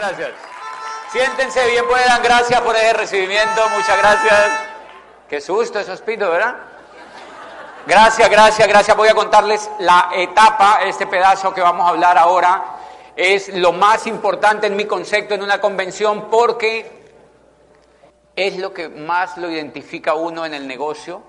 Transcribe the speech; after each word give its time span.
Gracias. 0.00 0.30
Siéntense 1.12 1.66
bien, 1.68 1.84
dar 2.06 2.22
gracias 2.22 2.58
por 2.62 2.74
ese 2.74 2.94
recibimiento. 2.94 3.68
Muchas 3.68 3.98
gracias. 3.98 4.50
Qué 5.28 5.42
susto 5.42 5.78
esos 5.78 6.00
pitos, 6.00 6.30
¿verdad? 6.30 6.56
Gracias, 7.86 8.30
gracias, 8.30 8.66
gracias. 8.66 8.96
Voy 8.96 9.08
a 9.08 9.14
contarles 9.14 9.70
la 9.80 10.08
etapa, 10.14 10.80
este 10.84 11.06
pedazo 11.06 11.52
que 11.52 11.60
vamos 11.60 11.86
a 11.86 11.90
hablar 11.90 12.16
ahora. 12.16 12.64
Es 13.14 13.54
lo 13.54 13.72
más 13.72 14.06
importante 14.06 14.68
en 14.68 14.76
mi 14.76 14.86
concepto 14.86 15.34
en 15.34 15.42
una 15.42 15.60
convención 15.60 16.30
porque 16.30 17.12
es 18.34 18.56
lo 18.56 18.72
que 18.72 18.88
más 18.88 19.36
lo 19.36 19.50
identifica 19.50 20.14
uno 20.14 20.46
en 20.46 20.54
el 20.54 20.66
negocio. 20.66 21.22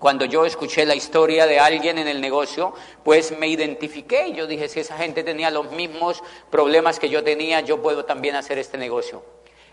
Cuando 0.00 0.24
yo 0.24 0.46
escuché 0.46 0.86
la 0.86 0.94
historia 0.94 1.46
de 1.46 1.60
alguien 1.60 1.98
en 1.98 2.08
el 2.08 2.22
negocio, 2.22 2.72
pues 3.04 3.36
me 3.38 3.48
identifiqué 3.48 4.28
y 4.28 4.32
yo 4.32 4.46
dije, 4.46 4.66
si 4.66 4.80
esa 4.80 4.96
gente 4.96 5.22
tenía 5.22 5.50
los 5.50 5.70
mismos 5.72 6.22
problemas 6.50 6.98
que 6.98 7.10
yo 7.10 7.22
tenía, 7.22 7.60
yo 7.60 7.82
puedo 7.82 8.06
también 8.06 8.34
hacer 8.34 8.56
este 8.56 8.78
negocio. 8.78 9.22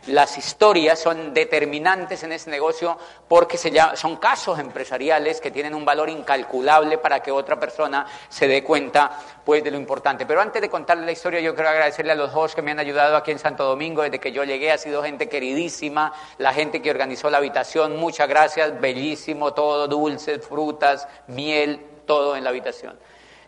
Las 0.08 0.38
historias 0.38 1.00
son 1.00 1.34
determinantes 1.34 2.24
en 2.24 2.32
ese 2.32 2.50
negocio 2.50 2.98
porque 3.28 3.58
son 3.58 4.16
casos 4.16 4.58
empresariales 4.58 5.42
que 5.42 5.52
tienen 5.52 5.76
un 5.76 5.84
valor 5.84 6.10
incalculable 6.10 6.98
para 6.98 7.20
que 7.22 7.30
otra 7.30 7.60
persona 7.60 8.06
se 8.30 8.48
dé 8.48 8.64
cuenta 8.64 9.12
pues, 9.44 9.62
de 9.66 9.72
lo 9.72 9.78
importante. 9.78 10.26
Pero 10.26 10.40
antes 10.40 10.62
de 10.62 10.70
contarle 10.70 11.06
la 11.06 11.12
historia, 11.12 11.42
yo 11.42 11.54
quiero 11.54 11.70
agradecerle 11.70 12.14
a 12.14 12.16
los 12.16 12.32
dos 12.32 12.56
que 12.56 12.62
me 12.62 12.72
han 12.72 12.80
ayudado 12.80 13.18
aquí 13.18 13.32
en 13.32 13.40
Santo 13.40 13.66
Domingo 13.66 14.02
desde 14.02 14.20
que 14.20 14.32
yo 14.32 14.46
llegué. 14.46 14.72
Ha 14.72 14.78
sido 14.78 15.04
gente 15.04 15.28
queridísima, 15.28 16.14
la 16.38 16.54
gente 16.54 16.82
que 16.82 16.90
organizó 16.90 17.30
la 17.30 17.40
habitación. 17.40 17.98
Muchas 17.98 18.30
gracias, 18.30 18.80
bellísimo 18.80 19.54
todo, 19.54 19.90
dulces, 19.90 20.46
frutas, 20.46 21.06
miel, 21.28 21.86
todo 22.06 22.38
en 22.38 22.46
la 22.46 22.52
habitación. 22.52 22.98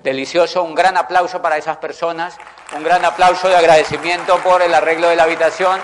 Delicioso, 0.03 0.63
un 0.63 0.75
gran 0.75 0.97
aplauso 0.97 1.41
para 1.41 1.57
esas 1.57 1.77
personas, 1.77 2.37
un 2.75 2.83
gran 2.83 3.03
aplauso 3.05 3.47
de 3.47 3.55
agradecimiento 3.55 4.37
por 4.39 4.61
el 4.61 4.73
arreglo 4.73 5.07
de 5.07 5.15
la 5.15 5.23
habitación. 5.23 5.79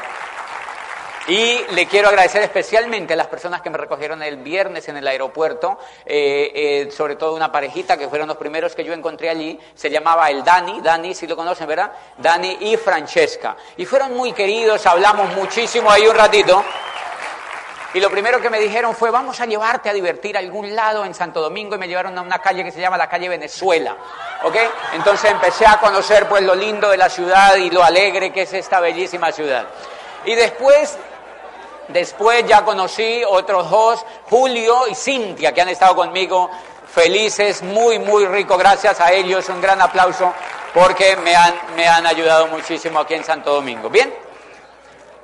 Y 1.28 1.66
le 1.72 1.88
quiero 1.88 2.10
agradecer 2.10 2.44
especialmente 2.44 3.14
a 3.14 3.18
las 3.18 3.26
personas 3.26 3.62
que 3.62 3.72
me 3.72 3.80
recogieron 3.80 4.22
el 4.22 4.38
viernes 4.38 4.88
en 4.90 4.98
el 4.98 5.08
aeropuerto, 5.08 5.80
eh, 6.06 6.52
eh, 6.54 6.92
sobre 6.92 7.16
todo 7.16 7.34
una 7.34 7.52
parejita 7.52 7.98
que 7.98 8.08
fueron 8.08 8.28
los 8.28 8.38
primeros 8.38 8.76
que 8.76 8.84
yo 8.84 8.94
encontré 8.94 9.30
allí, 9.30 9.60
se 9.74 9.90
llamaba 9.90 10.30
el 10.30 10.44
Dani, 10.44 10.82
Dani, 10.82 11.16
si 11.16 11.26
lo 11.26 11.36
conocen, 11.36 11.68
¿verdad? 11.68 11.92
Dani 12.20 12.58
y 12.62 12.78
Francesca. 12.78 13.58
Y 13.78 13.86
fueron 13.86 14.16
muy 14.16 14.34
queridos, 14.34 14.86
hablamos 14.86 15.34
muchísimo 15.36 15.90
ahí 15.90 16.06
un 16.06 16.16
ratito. 16.16 16.64
Y 17.96 18.00
lo 18.00 18.12
primero 18.12 18.40
que 18.40 18.52
me 18.52 18.60
dijeron 18.60 18.94
fue, 18.94 19.10
vamos 19.10 19.40
a 19.40 19.48
llevarte 19.48 19.90
a 19.90 19.94
divertir 19.94 20.36
a 20.36 20.42
algún 20.42 20.76
lado 20.76 21.06
en 21.06 21.16
Santo 21.16 21.42
Domingo 21.42 21.76
y 21.76 21.80
me 21.80 21.88
llevaron 21.88 22.16
a 22.20 22.22
una 22.22 22.38
calle 22.38 22.64
que 22.64 22.72
se 22.72 22.82
llama 22.82 22.98
la 22.98 23.10
calle 23.10 23.30
Venezuela. 23.30 23.96
¿Ok? 24.44 24.58
Entonces 24.94 25.32
empecé 25.32 25.66
a 25.66 25.80
conocer 25.80 26.28
pues 26.28 26.44
lo 26.44 26.54
lindo 26.54 26.90
de 26.90 26.98
la 26.98 27.10
ciudad 27.10 27.56
y 27.56 27.72
lo 27.72 27.84
alegre 27.84 28.32
que 28.32 28.44
es 28.44 28.54
esta 28.54 28.80
bellísima 28.80 29.32
ciudad. 29.32 29.66
Y 30.26 30.36
después 30.36 30.98
Después 31.88 32.46
ya 32.48 32.66
conocí 32.66 33.24
otros 33.28 33.70
dos, 33.70 34.06
Julio 34.30 34.88
y 34.88 34.96
Cintia, 34.96 35.54
que 35.54 35.62
han 35.62 35.70
estado 35.70 35.96
conmigo 35.96 36.50
felices, 36.88 37.62
muy, 37.62 38.00
muy 38.00 38.26
rico. 38.26 38.58
Gracias 38.58 39.00
a 39.02 39.12
ellos, 39.12 39.48
un 39.50 39.62
gran 39.62 39.82
aplauso 39.82 40.34
porque 40.74 41.16
me 41.18 41.36
han, 41.36 41.54
me 41.76 41.88
han 41.88 42.06
ayudado 42.06 42.48
muchísimo 42.48 43.00
aquí 43.00 43.14
en 43.14 43.24
Santo 43.24 43.54
Domingo. 43.54 43.90
Bien, 43.90 44.14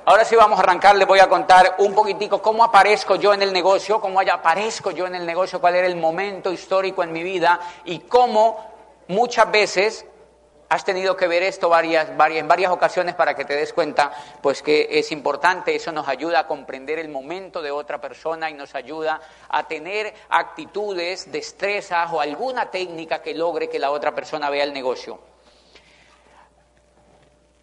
ahora 0.04 0.24
sí 0.24 0.36
vamos 0.36 0.58
a 0.58 0.62
arrancar, 0.62 0.96
les 0.96 1.06
voy 1.06 1.18
a 1.18 1.28
contar 1.28 1.76
un 1.78 1.94
poquitico 1.94 2.40
cómo 2.40 2.62
aparezco 2.62 3.16
yo 3.16 3.34
en 3.34 3.42
el 3.42 3.52
negocio, 3.52 4.00
cómo 4.00 4.20
aparezco 4.20 4.92
yo 4.92 5.06
en 5.06 5.14
el 5.14 5.26
negocio, 5.26 5.60
cuál 5.60 5.74
era 5.74 5.86
el 5.86 5.96
momento 5.96 6.52
histórico 6.52 7.02
en 7.02 7.12
mi 7.12 7.22
vida 7.22 7.58
y 7.84 8.00
cómo 8.00 8.72
muchas 9.08 9.50
veces 9.50 10.06
Has 10.72 10.86
tenido 10.86 11.14
que 11.18 11.28
ver 11.28 11.42
esto 11.42 11.68
varias, 11.68 12.16
varias, 12.16 12.40
en 12.40 12.48
varias 12.48 12.72
ocasiones 12.72 13.14
para 13.14 13.36
que 13.36 13.44
te 13.44 13.54
des 13.54 13.74
cuenta 13.74 14.10
pues 14.40 14.62
que 14.62 14.88
es 14.90 15.12
importante, 15.12 15.74
eso 15.74 15.92
nos 15.92 16.08
ayuda 16.08 16.38
a 16.38 16.46
comprender 16.46 16.98
el 16.98 17.10
momento 17.10 17.60
de 17.60 17.70
otra 17.70 18.00
persona 18.00 18.48
y 18.48 18.54
nos 18.54 18.74
ayuda 18.74 19.20
a 19.50 19.68
tener 19.68 20.14
actitudes, 20.30 21.30
destrezas 21.30 22.10
o 22.10 22.22
alguna 22.22 22.70
técnica 22.70 23.20
que 23.20 23.34
logre 23.34 23.68
que 23.68 23.78
la 23.78 23.90
otra 23.90 24.14
persona 24.14 24.48
vea 24.48 24.64
el 24.64 24.72
negocio. 24.72 25.20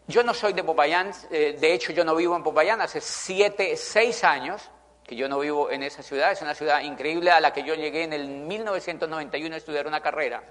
Yo 0.05 0.21
no 0.21 0.35
soy 0.35 0.53
de 0.53 0.63
Popayán, 0.63 1.11
eh, 1.31 1.57
de 1.59 1.73
hecho 1.73 1.91
yo 1.91 2.05
no 2.05 2.15
vivo 2.15 2.35
en 2.35 2.43
Popayán, 2.43 2.79
hace 2.79 3.01
siete, 3.01 3.75
seis 3.75 4.23
años 4.23 4.69
que 5.03 5.15
yo 5.15 5.27
no 5.27 5.39
vivo 5.39 5.71
en 5.71 5.81
esa 5.81 6.03
ciudad, 6.03 6.31
es 6.31 6.43
una 6.43 6.53
ciudad 6.53 6.81
increíble 6.81 7.31
a 7.31 7.39
la 7.39 7.53
que 7.53 7.63
yo 7.63 7.73
llegué 7.73 8.03
en 8.03 8.13
el 8.13 8.27
1991 8.27 9.55
a 9.55 9.57
estudiar 9.57 9.87
una 9.87 9.99
carrera. 9.99 10.43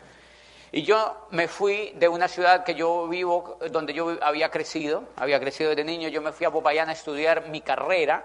Y 0.71 0.83
yo 0.83 1.27
me 1.31 1.49
fui 1.49 1.93
de 1.97 2.09
una 2.09 2.29
ciudad 2.29 2.65
que 2.65 2.75
yo 2.75 3.09
vivo, 3.09 3.59
donde 3.71 3.95
yo 3.95 4.17
había 4.21 4.51
crecido, 4.51 5.05
había 5.17 5.41
crecido 5.41 5.71
desde 5.71 5.85
niño, 5.85 6.09
yo 6.09 6.21
me 6.21 6.33
fui 6.33 6.47
a 6.47 6.51
Popayán 6.51 6.89
a 6.89 6.93
estudiar 6.93 7.49
mi 7.49 7.61
carrera. 7.61 8.25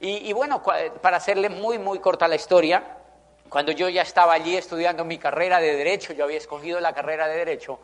Y, 0.00 0.32
bueno, 0.32 0.62
para 0.62 1.16
hacerle 1.16 1.48
muy, 1.48 1.78
muy 1.78 1.98
corta 1.98 2.28
la 2.28 2.36
historia, 2.36 2.98
cuando 3.48 3.72
yo 3.72 3.88
ya 3.88 4.02
estaba 4.02 4.34
allí 4.34 4.56
estudiando 4.56 5.04
mi 5.04 5.18
carrera 5.18 5.58
de 5.58 5.74
Derecho, 5.74 6.12
yo 6.12 6.24
había 6.24 6.36
escogido 6.38 6.78
la 6.78 6.92
carrera 6.92 7.26
de 7.26 7.36
Derecho, 7.36 7.80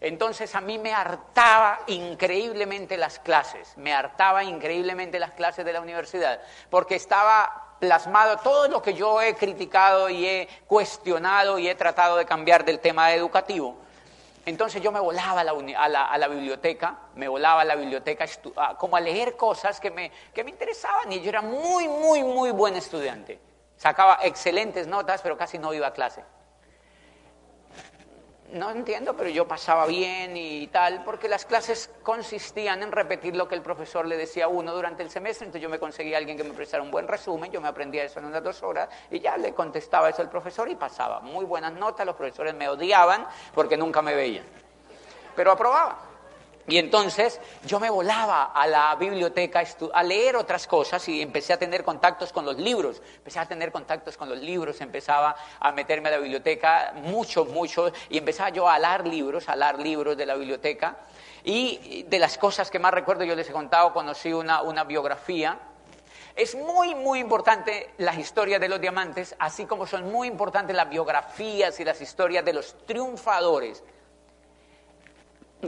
entonces 0.00 0.54
a 0.54 0.60
mí 0.60 0.78
me 0.78 0.92
hartaba 0.92 1.80
increíblemente 1.86 2.98
las 2.98 3.18
clases, 3.18 3.74
me 3.78 3.94
hartaba 3.94 4.44
increíblemente 4.44 5.18
las 5.18 5.30
clases 5.30 5.64
de 5.64 5.72
la 5.72 5.80
universidad, 5.80 6.42
porque 6.68 6.96
estaba 6.96 7.63
plasmado 7.84 8.38
todo 8.38 8.68
lo 8.68 8.80
que 8.80 8.94
yo 8.94 9.20
he 9.20 9.34
criticado 9.34 10.08
y 10.08 10.26
he 10.26 10.48
cuestionado 10.66 11.58
y 11.58 11.68
he 11.68 11.74
tratado 11.74 12.16
de 12.16 12.24
cambiar 12.24 12.64
del 12.64 12.80
tema 12.80 13.12
educativo. 13.12 13.76
Entonces 14.46 14.82
yo 14.82 14.90
me 14.90 15.00
volaba 15.00 15.42
a 15.42 15.44
la, 15.44 16.28
biblioteca, 16.28 16.98
me 17.14 17.28
volaba 17.28 17.60
a 17.60 17.64
la 17.64 17.76
biblioteca 17.76 18.26
como 18.78 18.96
a 18.96 19.00
leer 19.00 19.36
cosas 19.36 19.80
que 19.80 19.90
me, 19.90 20.10
que 20.32 20.44
me 20.44 20.50
interesaban 20.50 21.12
y 21.12 21.20
yo 21.20 21.28
era 21.28 21.42
muy, 21.42 21.88
muy, 21.88 22.22
muy 22.22 22.50
buen 22.52 22.74
estudiante. 22.74 23.38
Sacaba 23.76 24.18
excelentes 24.22 24.86
notas, 24.86 25.20
pero 25.20 25.36
casi 25.36 25.58
no 25.58 25.74
iba 25.74 25.88
a 25.88 25.92
clase 25.92 26.24
no 28.54 28.70
entiendo, 28.70 29.14
pero 29.16 29.28
yo 29.28 29.46
pasaba 29.46 29.86
bien 29.86 30.36
y 30.36 30.68
tal, 30.68 31.04
porque 31.04 31.28
las 31.28 31.44
clases 31.44 31.90
consistían 32.02 32.82
en 32.82 32.92
repetir 32.92 33.34
lo 33.34 33.48
que 33.48 33.56
el 33.56 33.62
profesor 33.62 34.06
le 34.06 34.16
decía 34.16 34.44
a 34.44 34.48
uno 34.48 34.72
durante 34.72 35.02
el 35.02 35.10
semestre, 35.10 35.46
entonces 35.46 35.62
yo 35.62 35.68
me 35.68 35.78
conseguía 35.78 36.18
alguien 36.18 36.36
que 36.36 36.44
me 36.44 36.54
prestara 36.54 36.82
un 36.82 36.90
buen 36.90 37.08
resumen, 37.08 37.50
yo 37.50 37.60
me 37.60 37.68
aprendía 37.68 38.04
eso 38.04 38.20
en 38.20 38.26
unas 38.26 38.42
dos 38.42 38.62
horas 38.62 38.88
y 39.10 39.20
ya 39.20 39.36
le 39.36 39.52
contestaba 39.52 40.08
eso 40.08 40.22
al 40.22 40.30
profesor 40.30 40.68
y 40.70 40.76
pasaba. 40.76 41.20
Muy 41.20 41.44
buenas 41.44 41.72
notas, 41.72 42.06
los 42.06 42.14
profesores 42.14 42.54
me 42.54 42.68
odiaban 42.68 43.26
porque 43.54 43.76
nunca 43.76 44.02
me 44.02 44.14
veían, 44.14 44.44
pero 45.34 45.52
aprobaba. 45.52 46.13
Y 46.66 46.78
entonces 46.78 47.40
yo 47.66 47.78
me 47.78 47.90
volaba 47.90 48.44
a 48.44 48.66
la 48.66 48.94
biblioteca 48.96 49.62
a 49.92 50.02
leer 50.02 50.36
otras 50.36 50.66
cosas 50.66 51.06
y 51.08 51.20
empecé 51.20 51.52
a 51.52 51.58
tener 51.58 51.84
contactos 51.84 52.32
con 52.32 52.46
los 52.46 52.56
libros. 52.56 53.02
Empecé 53.16 53.38
a 53.38 53.46
tener 53.46 53.70
contactos 53.70 54.16
con 54.16 54.30
los 54.30 54.38
libros, 54.38 54.80
empezaba 54.80 55.36
a 55.60 55.72
meterme 55.72 56.08
a 56.08 56.12
la 56.12 56.18
biblioteca, 56.18 56.94
muchos, 56.96 57.48
muchos, 57.48 57.92
y 58.08 58.16
empezaba 58.16 58.48
yo 58.48 58.66
a 58.66 58.74
alar 58.74 59.06
libros, 59.06 59.48
a 59.48 59.52
alar 59.52 59.78
libros 59.78 60.16
de 60.16 60.24
la 60.24 60.36
biblioteca. 60.36 60.96
Y 61.44 62.04
de 62.04 62.18
las 62.18 62.38
cosas 62.38 62.70
que 62.70 62.78
más 62.78 62.94
recuerdo, 62.94 63.24
yo 63.24 63.36
les 63.36 63.48
he 63.50 63.52
contado, 63.52 63.92
conocí 63.92 64.32
una, 64.32 64.62
una 64.62 64.84
biografía. 64.84 65.58
Es 66.34 66.54
muy, 66.54 66.94
muy 66.94 67.20
importante 67.20 67.90
las 67.98 68.16
historias 68.16 68.58
de 68.58 68.68
los 68.68 68.80
diamantes, 68.80 69.36
así 69.38 69.66
como 69.66 69.86
son 69.86 70.10
muy 70.10 70.28
importantes 70.28 70.74
las 70.74 70.88
biografías 70.88 71.78
y 71.78 71.84
las 71.84 72.00
historias 72.00 72.42
de 72.42 72.54
los 72.54 72.74
triunfadores 72.86 73.84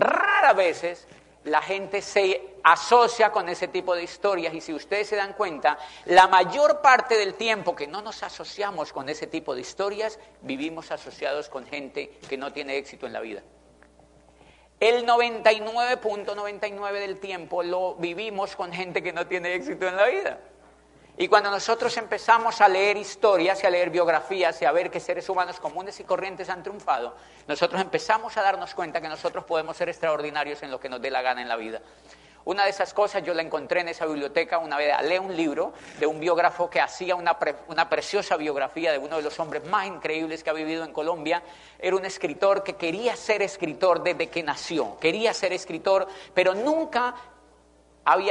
rara 0.00 0.52
veces 0.52 1.06
la 1.44 1.62
gente 1.62 2.02
se 2.02 2.56
asocia 2.64 3.30
con 3.30 3.48
ese 3.48 3.68
tipo 3.68 3.94
de 3.94 4.02
historias 4.02 4.52
y 4.52 4.60
si 4.60 4.74
ustedes 4.74 5.06
se 5.06 5.14
dan 5.14 5.34
cuenta, 5.34 5.78
la 6.06 6.26
mayor 6.26 6.80
parte 6.80 7.16
del 7.16 7.34
tiempo 7.34 7.76
que 7.76 7.86
no 7.86 8.02
nos 8.02 8.24
asociamos 8.24 8.92
con 8.92 9.08
ese 9.08 9.28
tipo 9.28 9.54
de 9.54 9.60
historias, 9.60 10.18
vivimos 10.42 10.90
asociados 10.90 11.48
con 11.48 11.64
gente 11.64 12.18
que 12.28 12.36
no 12.36 12.52
tiene 12.52 12.76
éxito 12.76 13.06
en 13.06 13.12
la 13.12 13.20
vida. 13.20 13.42
El 14.80 15.06
99.99 15.06 16.92
del 16.92 17.18
tiempo 17.18 17.62
lo 17.62 17.94
vivimos 17.94 18.56
con 18.56 18.72
gente 18.72 19.02
que 19.02 19.12
no 19.12 19.26
tiene 19.26 19.54
éxito 19.54 19.86
en 19.86 19.96
la 19.96 20.06
vida. 20.06 20.40
Y 21.18 21.28
cuando 21.28 21.50
nosotros 21.50 21.96
empezamos 21.96 22.60
a 22.60 22.68
leer 22.68 22.98
historias 22.98 23.62
y 23.62 23.66
a 23.66 23.70
leer 23.70 23.88
biografías 23.88 24.60
y 24.60 24.66
a 24.66 24.72
ver 24.72 24.90
que 24.90 25.00
seres 25.00 25.28
humanos 25.30 25.58
comunes 25.58 25.98
y 25.98 26.04
corrientes 26.04 26.50
han 26.50 26.62
triunfado, 26.62 27.16
nosotros 27.48 27.80
empezamos 27.80 28.36
a 28.36 28.42
darnos 28.42 28.74
cuenta 28.74 29.00
que 29.00 29.08
nosotros 29.08 29.44
podemos 29.44 29.78
ser 29.78 29.88
extraordinarios 29.88 30.62
en 30.62 30.70
lo 30.70 30.78
que 30.78 30.90
nos 30.90 31.00
dé 31.00 31.10
la 31.10 31.22
gana 31.22 31.40
en 31.40 31.48
la 31.48 31.56
vida. 31.56 31.80
Una 32.44 32.62
de 32.62 32.70
esas 32.70 32.94
cosas 32.94 33.24
yo 33.24 33.34
la 33.34 33.42
encontré 33.42 33.80
en 33.80 33.88
esa 33.88 34.06
biblioteca 34.06 34.58
una 34.58 34.76
vez, 34.76 34.94
leí 35.02 35.18
un 35.18 35.34
libro 35.34 35.72
de 35.98 36.06
un 36.06 36.20
biógrafo 36.20 36.70
que 36.70 36.80
hacía 36.80 37.16
una, 37.16 37.36
una, 37.66 37.88
preciosa 37.88 38.36
biografía 38.36 38.92
de 38.92 38.98
uno 38.98 39.16
de 39.16 39.22
los 39.22 39.40
hombres 39.40 39.64
más 39.64 39.88
increíbles 39.88 40.44
que 40.44 40.50
ha 40.50 40.52
vivido 40.52 40.84
en 40.84 40.92
Colombia. 40.92 41.42
Era 41.76 41.96
un 41.96 42.04
escritor 42.04 42.62
que 42.62 42.74
quería 42.74 43.16
ser 43.16 43.42
escritor 43.42 44.02
desde 44.02 44.28
que 44.28 44.44
nació, 44.44 44.96
quería 45.00 45.34
ser 45.34 45.52
escritor, 45.54 46.06
pero 46.34 46.54
nunca 46.54 47.16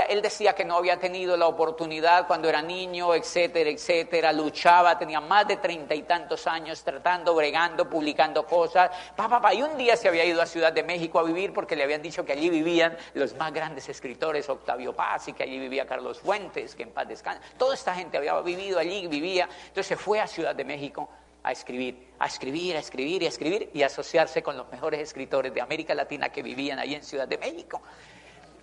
él 0.07 0.21
decía 0.21 0.53
que 0.53 0.63
no 0.63 0.77
había 0.77 0.97
tenido 0.97 1.35
la 1.35 1.47
oportunidad 1.47 2.27
cuando 2.27 2.47
era 2.47 2.61
niño, 2.61 3.13
etcétera, 3.13 3.69
etcétera, 3.69 4.31
luchaba, 4.31 4.97
tenía 4.97 5.19
más 5.19 5.47
de 5.47 5.57
treinta 5.57 5.93
y 5.93 6.03
tantos 6.03 6.47
años 6.47 6.81
tratando, 6.83 7.35
bregando, 7.35 7.89
publicando 7.89 8.45
cosas, 8.45 8.89
pa, 9.17 9.53
y 9.53 9.61
un 9.61 9.77
día 9.77 9.97
se 9.97 10.07
había 10.07 10.23
ido 10.23 10.41
a 10.41 10.45
Ciudad 10.45 10.71
de 10.71 10.83
México 10.83 11.19
a 11.19 11.23
vivir 11.23 11.51
porque 11.51 11.75
le 11.75 11.83
habían 11.83 12.01
dicho 12.01 12.23
que 12.23 12.31
allí 12.31 12.49
vivían 12.49 12.97
los 13.15 13.35
más 13.35 13.51
grandes 13.51 13.89
escritores, 13.89 14.47
Octavio 14.47 14.93
Paz, 14.93 15.27
y 15.27 15.33
que 15.33 15.43
allí 15.43 15.59
vivía 15.59 15.85
Carlos 15.85 16.19
Fuentes, 16.19 16.73
que 16.73 16.83
en 16.83 16.91
paz 16.91 17.07
descansa. 17.07 17.41
Toda 17.57 17.73
esta 17.73 17.93
gente 17.93 18.17
había 18.17 18.39
vivido 18.41 18.79
allí, 18.79 19.07
vivía, 19.07 19.49
entonces 19.67 19.87
se 19.87 19.97
fue 19.97 20.21
a 20.21 20.27
Ciudad 20.27 20.55
de 20.55 20.63
México 20.63 21.09
a 21.43 21.51
escribir, 21.51 22.07
a 22.17 22.25
escribir, 22.25 22.75
a 22.75 22.79
escribir 22.79 23.21
y 23.21 23.25
a 23.25 23.29
escribir 23.29 23.69
y 23.73 23.83
asociarse 23.83 24.41
con 24.41 24.57
los 24.57 24.71
mejores 24.71 24.99
escritores 24.99 25.53
de 25.53 25.61
América 25.61 25.93
Latina 25.93 26.29
que 26.29 26.41
vivían 26.41 26.79
allí 26.79 26.95
en 26.95 27.03
Ciudad 27.03 27.27
de 27.27 27.37
México. 27.37 27.81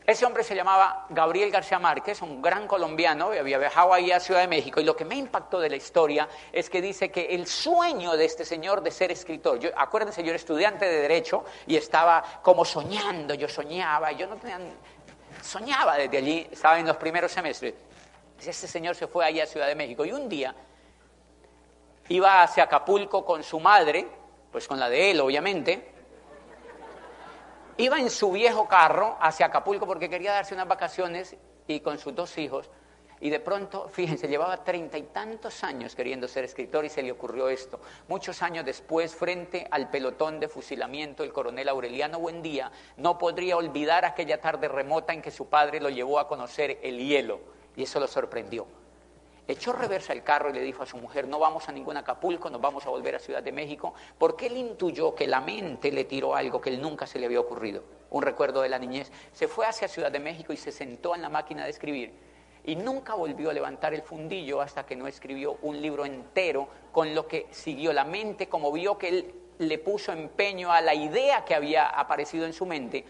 Ese 0.04 0.26
hombre 0.26 0.42
se 0.42 0.56
llamaba 0.56 1.06
Gabriel 1.10 1.50
García 1.50 1.78
Márquez, 1.78 2.22
un 2.22 2.42
gran 2.42 2.66
colombiano, 2.66 3.26
había 3.26 3.58
viajado 3.58 3.94
ahí 3.94 4.10
a 4.10 4.18
Ciudad 4.18 4.40
de 4.40 4.48
México 4.48 4.80
y 4.80 4.84
lo 4.84 4.96
que 4.96 5.04
me 5.04 5.14
impactó 5.14 5.60
de 5.60 5.70
la 5.70 5.76
historia 5.76 6.28
es 6.52 6.68
que 6.68 6.82
dice 6.82 7.10
que 7.10 7.34
el 7.34 7.46
sueño 7.46 8.16
de 8.16 8.24
este 8.24 8.44
señor 8.44 8.82
de 8.82 8.90
ser 8.90 9.12
escritor, 9.12 9.60
yo, 9.60 9.70
acuérdense, 9.76 10.22
yo 10.22 10.30
era 10.30 10.36
estudiante 10.36 10.86
de 10.86 11.02
Derecho 11.02 11.44
y 11.68 11.76
estaba 11.76 12.40
como 12.42 12.64
soñando, 12.64 13.34
yo 13.34 13.48
soñaba, 13.48 14.10
yo 14.10 14.26
no 14.26 14.36
tenía, 14.36 14.58
soñaba 15.40 15.96
desde 15.96 16.18
allí, 16.18 16.48
estaba 16.50 16.80
en 16.80 16.86
los 16.86 16.96
primeros 16.96 17.30
semestres. 17.30 17.74
Este 18.44 18.66
señor 18.66 18.96
se 18.96 19.06
fue 19.06 19.24
ahí 19.24 19.40
a 19.40 19.46
Ciudad 19.46 19.68
de 19.68 19.76
México 19.76 20.04
y 20.04 20.10
un 20.10 20.28
día 20.28 20.52
iba 22.08 22.42
hacia 22.42 22.64
Acapulco 22.64 23.24
con 23.24 23.44
su 23.44 23.60
madre, 23.60 24.08
pues 24.50 24.66
con 24.66 24.80
la 24.80 24.88
de 24.88 25.12
él 25.12 25.20
obviamente, 25.20 25.91
Iba 27.78 27.98
en 27.98 28.10
su 28.10 28.30
viejo 28.30 28.68
carro 28.68 29.16
hacia 29.20 29.46
Acapulco 29.46 29.86
porque 29.86 30.10
quería 30.10 30.32
darse 30.32 30.54
unas 30.54 30.68
vacaciones 30.68 31.36
y 31.66 31.80
con 31.80 31.98
sus 31.98 32.14
dos 32.14 32.36
hijos. 32.36 32.70
Y 33.20 33.30
de 33.30 33.40
pronto, 33.40 33.88
fíjense, 33.92 34.28
llevaba 34.28 34.62
treinta 34.62 34.98
y 34.98 35.04
tantos 35.04 35.64
años 35.64 35.94
queriendo 35.94 36.28
ser 36.28 36.44
escritor 36.44 36.84
y 36.84 36.90
se 36.90 37.02
le 37.02 37.12
ocurrió 37.12 37.48
esto. 37.48 37.80
Muchos 38.08 38.42
años 38.42 38.64
después, 38.64 39.14
frente 39.14 39.66
al 39.70 39.88
pelotón 39.90 40.38
de 40.38 40.48
fusilamiento, 40.48 41.22
el 41.22 41.32
coronel 41.32 41.68
Aureliano 41.68 42.18
Buendía 42.18 42.70
no 42.98 43.16
podría 43.16 43.56
olvidar 43.56 44.04
aquella 44.04 44.40
tarde 44.40 44.68
remota 44.68 45.14
en 45.14 45.22
que 45.22 45.30
su 45.30 45.48
padre 45.48 45.80
lo 45.80 45.88
llevó 45.88 46.18
a 46.18 46.28
conocer 46.28 46.78
el 46.82 46.98
hielo. 46.98 47.40
Y 47.74 47.84
eso 47.84 48.00
lo 48.00 48.06
sorprendió 48.06 48.66
echó 49.48 49.72
reversa 49.72 50.12
el 50.12 50.22
carro 50.22 50.50
y 50.50 50.52
le 50.52 50.60
dijo 50.60 50.82
a 50.82 50.86
su 50.86 50.96
mujer, 50.96 51.26
no 51.26 51.38
vamos 51.38 51.68
a 51.68 51.72
ningún 51.72 51.96
Acapulco, 51.96 52.50
nos 52.50 52.60
vamos 52.60 52.86
a 52.86 52.90
volver 52.90 53.16
a 53.16 53.18
Ciudad 53.18 53.42
de 53.42 53.52
México, 53.52 53.94
porque 54.18 54.46
él 54.46 54.56
intuyó 54.56 55.14
que 55.14 55.26
la 55.26 55.40
mente 55.40 55.90
le 55.90 56.04
tiró 56.04 56.34
algo 56.34 56.60
que 56.60 56.70
él 56.70 56.80
nunca 56.80 57.06
se 57.06 57.18
le 57.18 57.26
había 57.26 57.40
ocurrido, 57.40 57.82
un 58.10 58.22
recuerdo 58.22 58.62
de 58.62 58.68
la 58.68 58.78
niñez. 58.78 59.10
Se 59.32 59.48
fue 59.48 59.66
hacia 59.66 59.88
Ciudad 59.88 60.12
de 60.12 60.20
México 60.20 60.52
y 60.52 60.56
se 60.56 60.72
sentó 60.72 61.14
en 61.14 61.22
la 61.22 61.28
máquina 61.28 61.64
de 61.64 61.70
escribir. 61.70 62.12
Y 62.64 62.76
nunca 62.76 63.14
volvió 63.14 63.50
a 63.50 63.52
levantar 63.52 63.92
el 63.92 64.02
fundillo 64.02 64.60
hasta 64.60 64.86
que 64.86 64.94
no 64.94 65.08
escribió 65.08 65.58
un 65.62 65.82
libro 65.82 66.04
entero 66.04 66.68
con 66.92 67.12
lo 67.14 67.26
que 67.26 67.48
siguió 67.50 67.92
la 67.92 68.04
mente, 68.04 68.48
como 68.48 68.70
vio 68.70 68.96
que 68.98 69.08
él 69.08 69.34
le 69.58 69.78
puso 69.78 70.12
empeño 70.12 70.72
a 70.72 70.80
la 70.80 70.94
idea 70.94 71.44
que 71.44 71.54
había 71.54 71.88
aparecido 71.88 72.46
en 72.46 72.52
su 72.52 72.66
mente, 72.66 73.04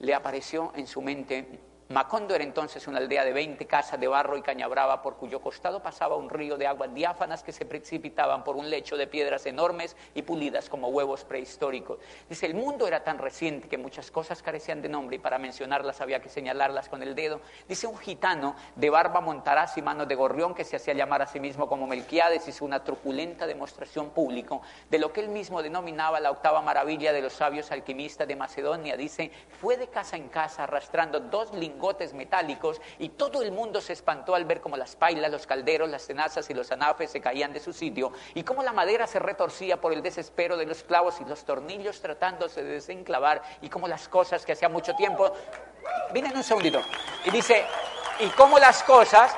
le 0.00 0.14
apareció 0.14 0.72
en 0.74 0.86
su 0.86 1.02
mente 1.02 1.46
Macondo 1.90 2.36
era 2.36 2.44
entonces 2.44 2.86
una 2.86 2.98
aldea 2.98 3.24
de 3.24 3.32
20 3.32 3.66
casas 3.66 3.98
de 3.98 4.06
barro 4.06 4.36
y 4.36 4.42
caña 4.42 4.68
brava 4.68 5.02
por 5.02 5.16
cuyo 5.16 5.40
costado 5.40 5.82
pasaba 5.82 6.14
un 6.14 6.30
río 6.30 6.56
de 6.56 6.68
aguas 6.68 6.94
diáfanas 6.94 7.42
que 7.42 7.50
se 7.50 7.64
precipitaban 7.64 8.44
por 8.44 8.54
un 8.54 8.70
lecho 8.70 8.96
de 8.96 9.08
piedras 9.08 9.44
enormes 9.46 9.96
y 10.14 10.22
pulidas 10.22 10.68
como 10.68 10.86
huevos 10.86 11.24
prehistóricos. 11.24 11.98
Dice, 12.28 12.46
el 12.46 12.54
mundo 12.54 12.86
era 12.86 13.02
tan 13.02 13.18
reciente 13.18 13.66
que 13.66 13.76
muchas 13.76 14.12
cosas 14.12 14.40
carecían 14.40 14.82
de 14.82 14.88
nombre 14.88 15.16
y 15.16 15.18
para 15.18 15.40
mencionarlas 15.40 16.00
había 16.00 16.22
que 16.22 16.28
señalarlas 16.28 16.88
con 16.88 17.02
el 17.02 17.16
dedo. 17.16 17.40
Dice 17.68 17.88
un 17.88 17.98
gitano 17.98 18.54
de 18.76 18.88
barba 18.88 19.20
montaraz 19.20 19.76
y 19.76 19.82
manos 19.82 20.06
de 20.06 20.14
gorrión 20.14 20.54
que 20.54 20.62
se 20.62 20.76
hacía 20.76 20.94
llamar 20.94 21.22
a 21.22 21.26
sí 21.26 21.40
mismo 21.40 21.68
como 21.68 21.88
Melquiades 21.88 22.46
hizo 22.46 22.64
una 22.64 22.84
truculenta 22.84 23.48
demostración 23.48 24.10
pública 24.10 24.60
de 24.88 25.00
lo 25.00 25.12
que 25.12 25.22
él 25.22 25.28
mismo 25.28 25.60
denominaba 25.60 26.20
la 26.20 26.30
octava 26.30 26.62
maravilla 26.62 27.12
de 27.12 27.22
los 27.22 27.32
sabios 27.32 27.72
alquimistas 27.72 28.28
de 28.28 28.36
Macedonia. 28.36 28.96
Dice, 28.96 29.32
fue 29.60 29.76
de 29.76 29.88
casa 29.88 30.16
en 30.16 30.28
casa 30.28 30.62
arrastrando 30.62 31.18
dos 31.18 31.52
lingotes 31.80 31.90
gotes 31.90 32.14
metálicos 32.14 32.80
y 32.98 33.08
todo 33.10 33.42
el 33.42 33.52
mundo 33.52 33.80
se 33.80 33.94
espantó 33.94 34.34
al 34.34 34.44
ver 34.44 34.60
cómo 34.60 34.76
las 34.76 34.96
pailas, 34.96 35.30
los 35.30 35.46
calderos, 35.46 35.88
las 35.88 36.06
tenazas 36.06 36.48
y 36.50 36.54
los 36.54 36.70
anafes 36.70 37.10
se 37.10 37.20
caían 37.20 37.52
de 37.52 37.60
su 37.60 37.72
sitio 37.72 38.12
y 38.34 38.44
cómo 38.44 38.62
la 38.62 38.72
madera 38.72 39.06
se 39.06 39.18
retorcía 39.18 39.80
por 39.80 39.92
el 39.92 40.02
desespero 40.02 40.56
de 40.56 40.66
los 40.66 40.84
clavos 40.84 41.20
y 41.20 41.24
los 41.24 41.44
tornillos 41.44 42.00
tratándose 42.00 42.62
de 42.62 42.72
desenclavar 42.74 43.42
y 43.62 43.70
cómo 43.70 43.88
las 43.88 44.08
cosas 44.08 44.44
que 44.44 44.52
hacía 44.52 44.68
mucho 44.68 44.94
tiempo... 44.94 45.32
Vienen 46.12 46.36
un 46.36 46.42
segundito. 46.42 46.82
Y 47.24 47.30
dice, 47.30 47.64
y 48.20 48.26
cómo 48.30 48.58
las 48.58 48.82
cosas 48.82 49.34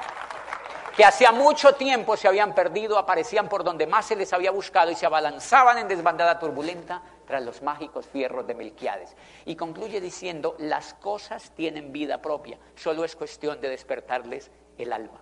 que 0.96 1.04
hacía 1.04 1.32
mucho 1.32 1.74
tiempo 1.74 2.16
se 2.16 2.28
habían 2.28 2.54
perdido, 2.54 2.98
aparecían 2.98 3.48
por 3.48 3.62
donde 3.62 3.86
más 3.86 4.06
se 4.06 4.16
les 4.16 4.32
había 4.32 4.50
buscado 4.50 4.90
y 4.90 4.94
se 4.94 5.06
abalanzaban 5.06 5.78
en 5.78 5.88
desbandada 5.88 6.38
turbulenta 6.38 7.00
tras 7.32 7.44
los 7.44 7.62
mágicos 7.62 8.06
fierros 8.06 8.46
de 8.46 8.54
Melquiades. 8.54 9.16
Y 9.46 9.56
concluye 9.56 10.02
diciendo, 10.02 10.54
las 10.58 10.92
cosas 10.92 11.50
tienen 11.54 11.90
vida 11.90 12.20
propia, 12.20 12.58
solo 12.74 13.06
es 13.06 13.16
cuestión 13.16 13.58
de 13.58 13.70
despertarles 13.70 14.50
el 14.76 14.92
alma. 14.92 15.18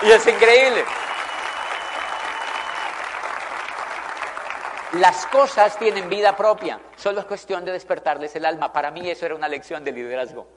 Y 0.00 0.10
es 0.10 0.26
increíble. 0.26 0.82
Las 4.94 5.26
cosas 5.26 5.78
tienen 5.78 6.08
vida 6.08 6.34
propia, 6.34 6.80
solo 6.96 7.20
es 7.20 7.26
cuestión 7.26 7.66
de 7.66 7.72
despertarles 7.72 8.34
el 8.34 8.46
alma. 8.46 8.72
Para 8.72 8.90
mí 8.90 9.10
eso 9.10 9.26
era 9.26 9.34
una 9.34 9.46
lección 9.46 9.84
de 9.84 9.92
liderazgo. 9.92 10.48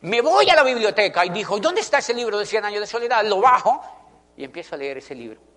Me 0.00 0.22
voy 0.22 0.48
a 0.48 0.56
la 0.56 0.64
biblioteca 0.64 1.26
y 1.26 1.28
dijo, 1.28 1.58
¿dónde 1.58 1.82
está 1.82 1.98
ese 1.98 2.14
libro 2.14 2.38
de 2.38 2.46
100 2.46 2.64
años 2.64 2.80
de 2.80 2.86
soledad? 2.86 3.22
Lo 3.26 3.42
bajo 3.42 3.82
y 4.38 4.44
empiezo 4.44 4.74
a 4.74 4.78
leer 4.78 4.96
ese 4.96 5.14
libro. 5.14 5.51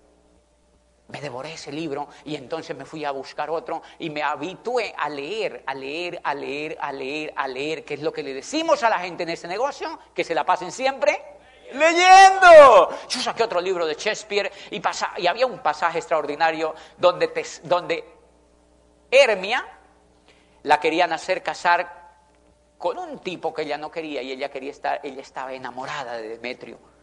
Me 1.07 1.21
devoré 1.21 1.53
ese 1.53 1.71
libro 1.71 2.07
y 2.23 2.35
entonces 2.35 2.75
me 2.75 2.83
fui 2.83 3.05
a 3.05 3.11
buscar 3.11 3.49
otro 3.49 3.83
y 3.99 4.09
me 4.09 4.23
habitué 4.23 4.93
a 4.97 5.07
leer, 5.07 5.63
a 5.67 5.75
leer, 5.75 6.19
a 6.23 6.33
leer, 6.33 6.77
a 6.81 6.91
leer, 6.91 7.33
a 7.35 7.47
leer, 7.47 7.85
que 7.85 7.93
es 7.93 8.01
lo 8.01 8.11
que 8.11 8.23
le 8.23 8.33
decimos 8.33 8.81
a 8.81 8.89
la 8.89 8.99
gente 8.99 9.23
en 9.23 9.29
este 9.29 9.47
negocio, 9.47 9.99
que 10.15 10.23
se 10.23 10.33
la 10.33 10.43
pasen 10.43 10.71
siempre 10.71 11.21
leyendo. 11.73 12.89
Yo 13.07 13.21
saqué 13.21 13.43
otro 13.43 13.61
libro 13.61 13.85
de 13.85 13.93
Shakespeare 13.93 14.51
y, 14.71 14.81
y 15.17 15.27
había 15.27 15.45
un 15.45 15.59
pasaje 15.59 15.99
extraordinario 15.99 16.73
donde, 16.97 17.31
donde 17.63 18.03
Hermia 19.11 19.65
la 20.63 20.79
querían 20.79 21.13
hacer 21.13 21.43
casar 21.43 22.05
con 22.77 22.97
un 22.97 23.19
tipo 23.19 23.53
que 23.53 23.61
ella 23.61 23.77
no 23.77 23.91
quería 23.91 24.21
y 24.21 24.31
ella 24.31 24.49
quería 24.49 24.71
estar, 24.71 24.99
ella 25.03 25.21
estaba 25.21 25.53
enamorada 25.53 26.17
de 26.17 26.29
Demetrio. 26.29 26.94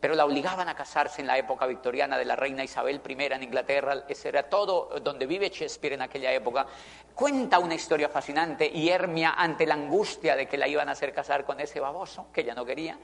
Pero 0.00 0.14
la 0.14 0.24
obligaban 0.24 0.68
a 0.68 0.74
casarse 0.74 1.22
en 1.22 1.26
la 1.26 1.38
época 1.38 1.66
victoriana 1.66 2.18
de 2.18 2.24
la 2.24 2.36
reina 2.36 2.62
Isabel 2.62 3.00
I 3.08 3.16
en 3.32 3.42
Inglaterra, 3.42 4.04
ese 4.08 4.28
era 4.28 4.42
todo 4.44 5.00
donde 5.00 5.26
vive 5.26 5.48
Shakespeare 5.48 5.94
en 5.94 6.02
aquella 6.02 6.32
época. 6.32 6.66
Cuenta 7.14 7.58
una 7.58 7.74
historia 7.74 8.08
fascinante 8.08 8.66
y 8.66 8.90
Hermia, 8.90 9.34
ante 9.36 9.66
la 9.66 9.74
angustia 9.74 10.36
de 10.36 10.46
que 10.46 10.58
la 10.58 10.68
iban 10.68 10.88
a 10.88 10.92
hacer 10.92 11.14
casar 11.14 11.44
con 11.44 11.58
ese 11.60 11.80
baboso 11.80 12.26
que 12.32 12.42
ella 12.42 12.54
no 12.54 12.64
quería. 12.64 12.98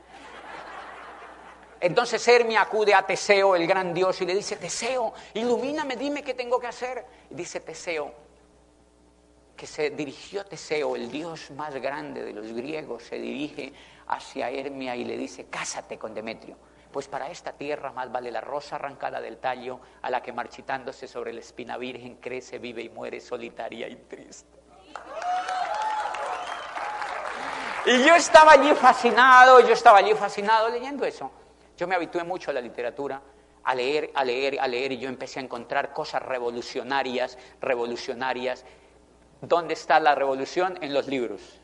Entonces 1.80 2.26
Hermia 2.28 2.60
acude 2.60 2.94
a 2.94 3.04
Teseo, 3.04 3.56
el 3.56 3.66
gran 3.66 3.92
dios, 3.92 4.20
y 4.20 4.26
le 4.26 4.34
dice, 4.34 4.56
Teseo, 4.56 5.12
ilumíname, 5.34 5.96
dime 5.96 6.22
qué 6.22 6.34
tengo 6.34 6.60
que 6.60 6.68
hacer. 6.68 7.04
Y 7.28 7.34
dice 7.34 7.58
Teseo, 7.58 8.12
que 9.56 9.66
se 9.66 9.90
dirigió 9.90 10.44
Teseo, 10.44 10.94
el 10.94 11.10
dios 11.10 11.50
más 11.50 11.74
grande 11.74 12.22
de 12.22 12.32
los 12.32 12.52
griegos, 12.52 13.02
se 13.02 13.18
dirige 13.18 13.72
hacia 14.06 14.50
Hermia 14.50 14.94
y 14.94 15.04
le 15.04 15.16
dice, 15.16 15.46
cásate 15.46 15.98
con 15.98 16.14
Demetrio, 16.14 16.56
pues 16.92 17.08
para 17.08 17.30
esta 17.30 17.52
tierra 17.52 17.92
más 17.92 18.12
vale 18.12 18.30
la 18.30 18.40
rosa 18.40 18.76
arrancada 18.76 19.20
del 19.20 19.38
tallo 19.38 19.80
a 20.02 20.10
la 20.10 20.22
que 20.22 20.32
marchitándose 20.32 21.08
sobre 21.08 21.32
la 21.32 21.40
espina 21.40 21.76
virgen 21.76 22.16
crece, 22.16 22.58
vive 22.58 22.82
y 22.82 22.88
muere 22.88 23.20
solitaria 23.20 23.88
y 23.88 23.96
triste. 23.96 24.60
Y 27.86 28.04
yo 28.04 28.14
estaba 28.14 28.52
allí 28.52 28.72
fascinado, 28.74 29.60
yo 29.60 29.72
estaba 29.72 29.98
allí 29.98 30.14
fascinado 30.14 30.68
leyendo 30.68 31.04
eso. 31.04 31.30
Yo 31.76 31.88
me 31.88 31.96
habitué 31.96 32.22
mucho 32.22 32.50
a 32.50 32.54
la 32.54 32.60
literatura, 32.60 33.20
a 33.64 33.74
leer, 33.74 34.10
a 34.14 34.24
leer, 34.24 34.60
a 34.60 34.68
leer, 34.68 34.92
y 34.92 34.98
yo 34.98 35.08
empecé 35.08 35.40
a 35.40 35.42
encontrar 35.42 35.92
cosas 35.92 36.22
revolucionarias, 36.22 37.38
revolucionarias, 37.60 38.64
¿Dónde 39.42 39.74
está 39.74 39.98
la 39.98 40.14
revolución? 40.14 40.78
En 40.82 40.94
los 40.94 41.08
libros. 41.08 41.60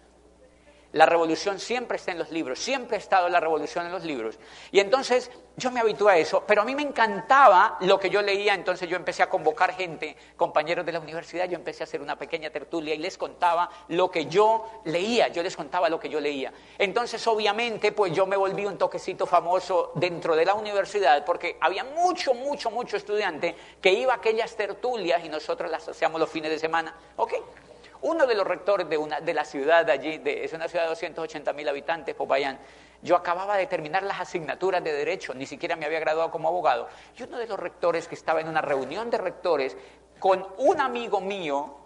La 0.93 1.05
revolución 1.05 1.59
siempre 1.59 1.97
está 1.97 2.13
en 2.13 2.19
los 2.19 2.31
libros, 2.31 2.59
siempre 2.59 2.97
ha 2.97 2.99
estado 2.99 3.29
la 3.29 3.41
revolución 3.41 3.85
en 3.85 3.93
los 3.93 4.05
libros. 4.05 4.39
Y 4.73 4.81
entonces 4.81 5.31
yo 5.59 5.71
me 5.71 5.81
habitué 5.81 6.13
a 6.13 6.17
eso, 6.17 6.45
pero 6.47 6.63
a 6.63 6.65
mí 6.65 6.75
me 6.75 6.81
encantaba 6.81 7.77
lo 7.81 8.01
que 8.01 8.09
yo 8.09 8.23
leía, 8.23 8.55
entonces 8.55 8.89
yo 8.89 8.97
empecé 8.97 9.23
a 9.23 9.29
convocar 9.29 9.75
gente, 9.75 10.17
compañeros 10.37 10.87
de 10.87 10.93
la 10.93 11.01
universidad, 11.01 11.47
yo 11.47 11.57
empecé 11.57 11.83
a 11.83 11.85
hacer 11.85 12.01
una 12.01 12.17
pequeña 12.17 12.49
tertulia 12.49 12.95
y 12.95 12.99
les 12.99 13.19
contaba 13.19 13.69
lo 13.89 14.11
que 14.11 14.27
yo 14.27 14.81
leía, 14.85 15.29
yo 15.29 15.43
les 15.43 15.57
contaba 15.57 15.91
lo 15.91 16.01
que 16.01 16.09
yo 16.09 16.21
leía. 16.21 16.55
Entonces 16.79 17.27
obviamente 17.27 17.93
pues 17.93 18.13
yo 18.15 18.25
me 18.25 18.37
volví 18.37 18.65
un 18.65 18.79
toquecito 18.79 19.27
famoso 19.27 19.93
dentro 19.95 20.37
de 20.37 20.47
la 20.47 20.55
universidad 20.55 21.23
porque 21.27 21.59
había 21.61 21.85
mucho, 21.85 22.33
mucho, 22.33 22.71
mucho 22.71 22.97
estudiante 22.97 23.55
que 23.83 23.93
iba 23.93 24.15
a 24.15 24.17
aquellas 24.17 24.57
tertulias 24.57 25.23
y 25.23 25.29
nosotros 25.29 25.71
las 25.71 25.87
hacíamos 25.87 26.19
los 26.19 26.31
fines 26.31 26.51
de 26.51 26.59
semana. 26.59 26.95
¿Ok? 27.17 27.35
Uno 28.03 28.27
de 28.27 28.35
los 28.35 28.47
rectores 28.47 28.89
de, 28.89 28.97
una, 28.97 29.21
de 29.21 29.35
la 29.35 29.45
ciudad 29.45 29.85
de 29.85 29.93
allí, 29.93 30.19
de, 30.19 30.45
es 30.45 30.53
una 30.53 30.69
ciudad 30.69 30.85
de 30.85 30.91
280 30.91 31.53
mil 31.53 31.69
habitantes, 31.69 32.15
Popayán, 32.15 32.59
yo 33.03 33.17
acababa 33.17 33.57
de 33.57 33.67
terminar 33.67 34.03
las 34.03 34.21
asignaturas 34.21 34.83
de 34.83 34.93
Derecho, 34.93 35.35
ni 35.35 35.47
siquiera 35.47 35.77
me 35.77 35.87
había 35.87 36.01
graduado 36.01 36.31
como 36.31 36.49
abogado, 36.49 36.89
y 37.17 37.23
uno 37.23 37.39
de 37.39 37.47
los 37.47 37.59
rectores 37.59 38.09
que 38.09 38.15
estaba 38.15 38.41
en 38.41 38.49
una 38.49 38.61
reunión 38.61 39.11
de 39.11 39.19
rectores 39.19 39.77
con 40.19 40.47
un 40.59 40.81
amigo 40.81 41.21
mío 41.21 41.77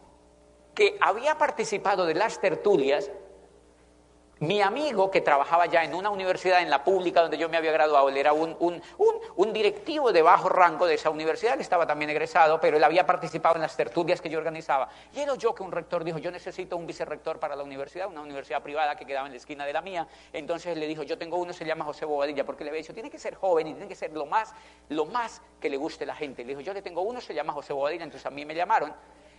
que 0.75 0.97
había 1.00 1.37
participado 1.37 2.07
de 2.07 2.14
las 2.14 2.40
tertulias, 2.40 3.11
mi 4.43 4.61
amigo, 4.61 5.09
que 5.09 5.21
trabajaba 5.21 5.67
ya 5.67 5.85
en 5.85 5.95
una 5.95 6.11
universidad, 6.11 6.63
en 6.63 6.69
la 6.69 6.83
pública 6.83 7.23
donde 7.23 7.39
yo 7.39 7.49
me 7.49 7.57
había 7.57 7.71
graduado, 7.71 8.09
él 8.09 8.17
era 8.17 8.33
un, 8.33 8.57
un, 8.59 9.53
directivo 9.53 10.13
de 10.13 10.21
bajo 10.21 10.49
rango 10.49 10.85
de 10.85 10.95
esa 10.95 11.11
universidad, 11.11 11.55
él 11.55 11.61
estaba 11.61 11.87
también 11.87 12.11
egresado, 12.11 12.61
pero 12.61 12.77
él 12.77 12.83
había 12.83 13.07
participado 13.07 13.55
en 13.55 13.63
las 13.63 13.77
tertulias 13.77 14.21
que 14.21 14.29
yo 14.29 14.39
organizaba. 14.39 14.89
Y 15.15 15.21
era 15.21 15.37
yo 15.37 15.55
que 15.55 15.63
un 15.63 15.71
rector 15.71 16.03
dijo, 16.03 16.19
yo 16.19 16.33
necesito 16.33 16.77
un 16.77 16.89
vicerrector 16.89 17.39
para 17.39 17.55
la 17.55 17.63
universidad, 17.63 18.09
una 18.09 18.21
universidad 18.21 18.61
privada 18.65 18.97
que 18.97 19.07
quedaba 19.07 19.29
en 19.29 19.33
la 19.33 19.37
esquina 19.37 19.65
de 19.65 19.75
la 19.75 19.81
mía. 19.81 20.09
Entonces 20.33 20.73
él 20.73 20.81
le 20.81 20.89
dijo, 20.89 21.05
yo 21.05 21.17
tengo 21.17 21.37
uno, 21.37 21.53
se 21.53 21.65
llama 21.65 21.85
José 21.85 22.05
Bobadilla, 22.05 22.45
porque 22.45 22.65
le 22.65 22.71
había 22.71 22.83
dicho, 22.83 22.93
tiene 22.93 23.11
que 23.11 23.21
ser 23.21 23.37
joven 23.37 23.69
y 23.69 23.75
tiene 23.75 23.87
que 23.87 23.95
ser 23.95 24.13
lo 24.13 24.27
más, 24.27 24.53
lo 24.89 25.07
más 25.07 25.41
que 25.61 25.71
le 25.71 25.77
guste 25.77 26.03
a 26.03 26.09
la 26.09 26.17
gente. 26.17 26.43
Le 26.43 26.49
dijo, 26.49 26.63
yo 26.63 26.75
le 26.75 26.83
tengo 26.83 27.03
uno, 27.03 27.21
se 27.21 27.33
llama 27.33 27.53
José 27.53 27.75
Bobadilla, 27.75 28.03
entonces 28.03 28.27
a 28.27 28.31
mí 28.31 28.45
me 28.45 28.57
llamaron 28.57 28.93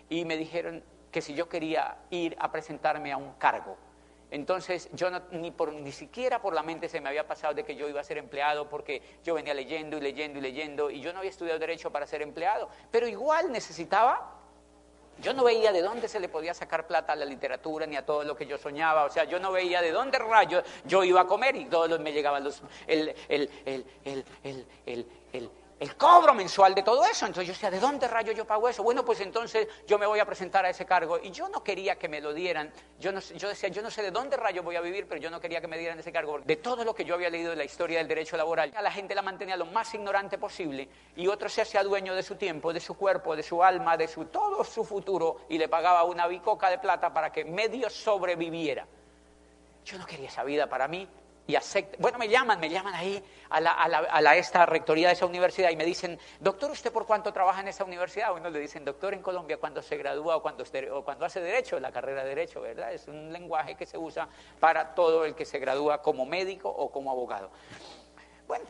y 0.08 0.24
me 0.24 0.38
dijeron 0.38 0.82
que 1.12 1.22
si 1.22 1.34
yo 1.34 1.50
quería 1.50 1.98
ir 2.10 2.38
a 2.40 2.50
presentarme 2.54 3.12
a 3.12 3.18
un 3.18 3.34
cargo. 3.34 3.76
Entonces, 4.34 4.90
yo 4.94 5.12
ni, 5.30 5.52
por, 5.52 5.72
ni 5.72 5.92
siquiera 5.92 6.42
por 6.42 6.56
la 6.56 6.64
mente 6.64 6.90
se 6.90 7.00
me 7.00 7.08
había 7.08 7.28
pasado 7.28 7.54
de 7.54 7.64
que 7.64 7.76
yo 7.76 7.88
iba 7.88 8.02
a 8.02 8.04
ser 8.04 8.18
empleado 8.18 8.68
porque 8.68 9.00
yo 9.24 9.36
venía 9.36 9.54
leyendo 9.54 9.98
y 9.98 10.02
leyendo 10.02 10.40
y 10.40 10.42
leyendo 10.42 10.90
y 10.90 11.02
yo 11.02 11.14
no 11.14 11.20
había 11.20 11.30
estudiado 11.30 11.60
derecho 11.60 11.92
para 11.92 12.08
ser 12.08 12.24
empleado, 12.24 12.68
pero 12.90 13.08
igual 13.08 13.52
necesitaba 13.52 14.40
yo 15.20 15.36
no 15.36 15.44
veía 15.44 15.72
de 15.72 15.84
dónde 15.84 16.08
se 16.08 16.20
le 16.20 16.30
podía 16.30 16.56
sacar 16.56 16.88
plata 16.88 17.14
a 17.14 17.16
la 17.16 17.26
literatura 17.26 17.86
ni 17.86 17.96
a 17.96 18.04
todo 18.04 18.24
lo 18.24 18.36
que 18.36 18.48
yo 18.48 18.58
soñaba. 18.58 19.06
O 19.06 19.12
sea, 19.12 19.26
yo 19.26 19.40
no 19.40 19.52
veía 19.52 19.80
de 19.84 19.92
dónde 19.92 20.18
rayos 20.18 20.64
yo 20.86 21.04
iba 21.04 21.22
a 21.22 21.28
comer 21.28 21.56
y 21.56 21.66
todos 21.66 22.00
me 22.00 22.12
llegaban 22.12 22.44
los, 22.44 22.64
el, 22.88 23.14
el, 23.30 23.48
el, 24.04 24.26
el 25.32 25.52
cobro 25.92 26.34
mensual 26.34 26.76
de 26.76 26.84
todo 26.84 27.04
eso. 27.06 27.26
Entonces 27.26 27.48
yo 27.48 27.54
decía, 27.54 27.72
¿de 27.72 27.80
dónde 27.80 28.08
rayo 28.08 28.32
yo 28.32 28.46
pago 28.46 28.70
eso? 28.70 28.84
Bueno, 28.84 29.04
pues 29.04 29.20
entonces 29.22 29.68
yo 29.88 29.98
me 29.98 30.06
voy 30.06 30.20
a 30.20 30.26
presentar 30.26 30.66
a 30.66 30.70
ese 30.70 30.86
cargo. 30.86 31.20
Y 31.22 31.32
yo 31.32 31.50
no 31.50 31.64
quería 31.64 31.96
que 31.96 32.08
me 32.08 32.22
lo 32.22 32.34
dieran. 32.34 32.72
Yo, 33.00 33.12
no, 33.12 33.20
yo 33.20 33.50
decía, 33.50 33.70
yo 33.70 33.82
no 33.82 33.90
sé 33.92 34.02
de 34.02 34.12
dónde 34.12 34.38
rayo 34.38 34.64
voy 34.64 34.76
a 34.76 34.82
vivir, 34.82 35.08
pero 35.08 35.20
yo 35.20 35.30
no 35.30 35.40
quería 35.40 35.62
que 35.62 35.68
me 35.68 35.78
dieran 35.78 36.00
ese 36.00 36.12
cargo. 36.12 36.40
De 36.40 36.56
todo 36.56 36.84
lo 36.84 36.94
que 36.94 37.06
yo 37.06 37.16
había 37.16 37.30
leído 37.30 37.52
de 37.52 37.56
la 37.56 37.64
historia 37.64 37.98
del 38.00 38.08
derecho 38.08 38.38
laboral, 38.38 38.72
a 38.76 38.82
la 38.82 38.92
gente 38.92 39.16
la 39.16 39.22
mantenía 39.22 39.58
lo 39.58 39.66
más 39.66 39.94
ignorante 39.94 40.38
posible 40.38 40.88
y 41.16 41.28
otro 41.28 41.50
se 41.50 41.62
hacía 41.62 41.84
dueño 41.84 42.16
de 42.16 42.24
su 42.24 42.36
tiempo, 42.36 42.74
de 42.74 42.80
su 42.80 42.96
cuerpo, 42.96 43.36
de 43.36 43.44
su 43.44 43.64
alma, 43.64 43.98
de 43.98 44.08
su 44.08 44.26
todo 44.26 44.64
su 44.64 44.84
futuro 44.84 45.42
y 45.50 45.58
le 45.58 45.68
pagaba 45.68 46.04
una 46.04 46.28
bicoca 46.28 46.70
de 46.70 46.78
plata 46.78 47.14
para 47.14 47.32
que 47.32 47.46
medio 47.46 47.90
sobreviviera. 47.90 48.88
Yo 49.86 49.98
no 49.98 50.06
quería 50.06 50.30
esa 50.30 50.44
vida 50.44 50.68
para 50.68 50.88
mí, 50.88 51.08
y 51.46 51.58
Bueno, 52.00 52.18
me 52.18 52.30
llaman, 52.30 52.60
me 52.60 52.70
llaman 52.70 52.94
ahí 52.94 53.22
a, 53.50 53.60
la, 53.60 53.72
a, 53.74 54.22
la, 54.22 54.36
esta 54.38 54.66
rectoría 54.66 55.08
de 55.08 55.14
esa 55.14 55.26
universidad 55.26 55.70
y 55.72 55.76
me 55.76 55.84
dicen, 55.84 56.18
doctor, 56.40 56.72
¿usted 56.72 56.92
por 56.92 57.06
cuánto 57.06 57.34
trabaja 57.34 57.60
en 57.60 57.68
esa 57.68 57.84
universidad? 57.84 58.32
Bueno, 58.32 58.50
le 58.50 58.60
dicen, 58.60 58.86
doctor, 58.86 59.14
en 59.14 59.22
Colombia 59.22 59.58
cuando 59.58 59.82
se 59.82 59.98
gradúa 59.98 60.38
o 60.38 60.42
cuando, 60.42 60.64
o 60.94 61.04
cuando 61.04 61.26
hace 61.26 61.42
derecho, 61.42 61.80
la 61.82 61.92
carrera 61.92 62.24
de 62.24 62.30
derecho, 62.30 62.62
¿verdad? 62.62 62.94
Es 62.94 63.10
un 63.10 63.34
lenguaje 63.34 63.76
que 63.76 63.86
se 63.86 63.98
usa 63.98 64.30
para 64.60 64.96
todo 64.96 65.26
el 65.26 65.36
que 65.36 65.44
se 65.44 65.60
gradúa 65.60 66.02
como 66.02 66.26
médico 66.26 66.70
o 66.70 66.90
como 66.90 67.12
abogado. 67.12 67.52
Bueno, 68.48 68.64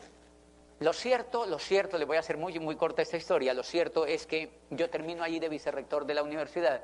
lo 0.80 0.92
cierto, 0.92 1.46
lo 1.46 1.60
cierto, 1.60 1.96
le 1.96 2.04
voy 2.04 2.16
a 2.16 2.20
hacer 2.20 2.36
muy, 2.36 2.58
muy 2.58 2.74
corta 2.74 3.02
esta 3.02 3.16
historia, 3.16 3.54
lo 3.54 3.62
cierto 3.62 4.04
es 4.04 4.26
que 4.26 4.50
yo 4.70 4.90
termino 4.90 5.22
allí 5.22 5.38
de 5.38 5.48
vicerrector 5.48 6.04
de 6.06 6.14
la 6.14 6.24
universidad 6.24 6.82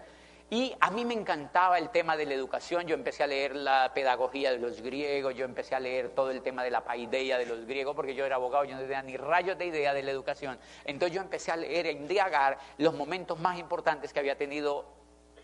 y 0.53 0.75
a 0.81 0.91
mí 0.91 1.05
me 1.05 1.15
encantaba 1.15 1.79
el 1.79 1.91
tema 1.91 2.17
de 2.17 2.27
la 2.27 2.35
educación, 2.35 2.85
yo 2.85 2.97
empecé 2.97 3.23
a 3.23 3.29
leer 3.29 3.55
la 3.55 3.93
pedagogía 3.95 4.51
de 4.51 4.59
los 4.59 4.83
griegos, 4.83 5.37
yo 5.37 5.45
empecé 5.45 5.77
a 5.77 5.81
leer 5.81 6.09
todo 6.09 6.33
el 6.33 6.43
tema 6.43 6.65
de 6.65 6.73
la 6.73 6.83
paideia 6.83 7.39
de 7.39 7.47
los 7.47 7.65
griegos, 7.67 7.95
porque 7.95 8.17
yo 8.17 8.27
era 8.27 8.35
abogado, 8.35 8.65
yo 8.65 8.75
no 8.75 8.81
tenía 8.81 9.01
ni 9.03 9.17
rayos 9.17 9.57
de 9.57 9.67
idea 9.67 9.95
de 9.95 10.03
la 10.03 10.11
educación. 10.11 10.59
Entonces 10.85 11.15
yo 11.15 11.23
empecé 11.23 11.53
a 11.53 11.57
leer, 11.57 11.87
a 11.87 11.91
indagar 11.93 12.59
los 12.79 12.95
momentos 12.95 13.39
más 13.39 13.61
importantes 13.61 14.13
que 14.13 14.19
había 14.19 14.37
tenido 14.37 14.87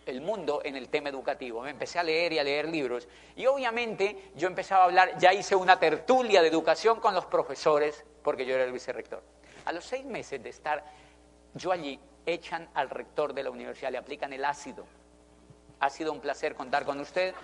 el 0.07 0.21
mundo 0.23 0.61
en 0.65 0.75
el 0.75 0.89
tema 0.89 1.09
educativo. 1.09 1.63
Me 1.63 1.71
empecé 1.71 2.01
a 2.01 2.03
leer 2.03 2.33
y 2.33 2.39
a 2.41 2.45
leer 2.45 2.69
libros. 2.69 3.07
Y 3.37 3.47
obviamente 3.47 4.33
yo 4.35 4.49
empezaba 4.49 4.83
a 4.83 4.87
hablar, 4.87 5.19
ya 5.19 5.33
hice 5.33 5.55
una 5.55 5.79
tertulia 5.79 6.43
de 6.43 6.49
educación 6.49 6.99
con 6.99 7.15
los 7.15 7.27
profesores, 7.27 8.05
porque 8.25 8.45
yo 8.45 8.57
era 8.57 8.65
el 8.65 8.73
vicerrector. 8.73 9.23
A 9.67 9.73
los 9.73 9.85
seis 9.85 10.05
meses 10.05 10.43
de 10.43 10.51
estar 10.51 10.85
yo 11.55 11.71
allí, 11.71 12.01
echan 12.27 12.69
al 12.75 12.91
rector 12.91 13.33
de 13.33 13.45
la 13.45 13.51
universidad, 13.51 13.91
le 13.91 13.99
aplican 13.99 14.33
el 14.33 14.45
ácido. 14.45 14.85
Ha 15.81 15.89
sido 15.89 16.13
un 16.13 16.21
placer 16.21 16.55
contar 16.55 16.85
con 16.85 17.01
usted. 17.01 17.35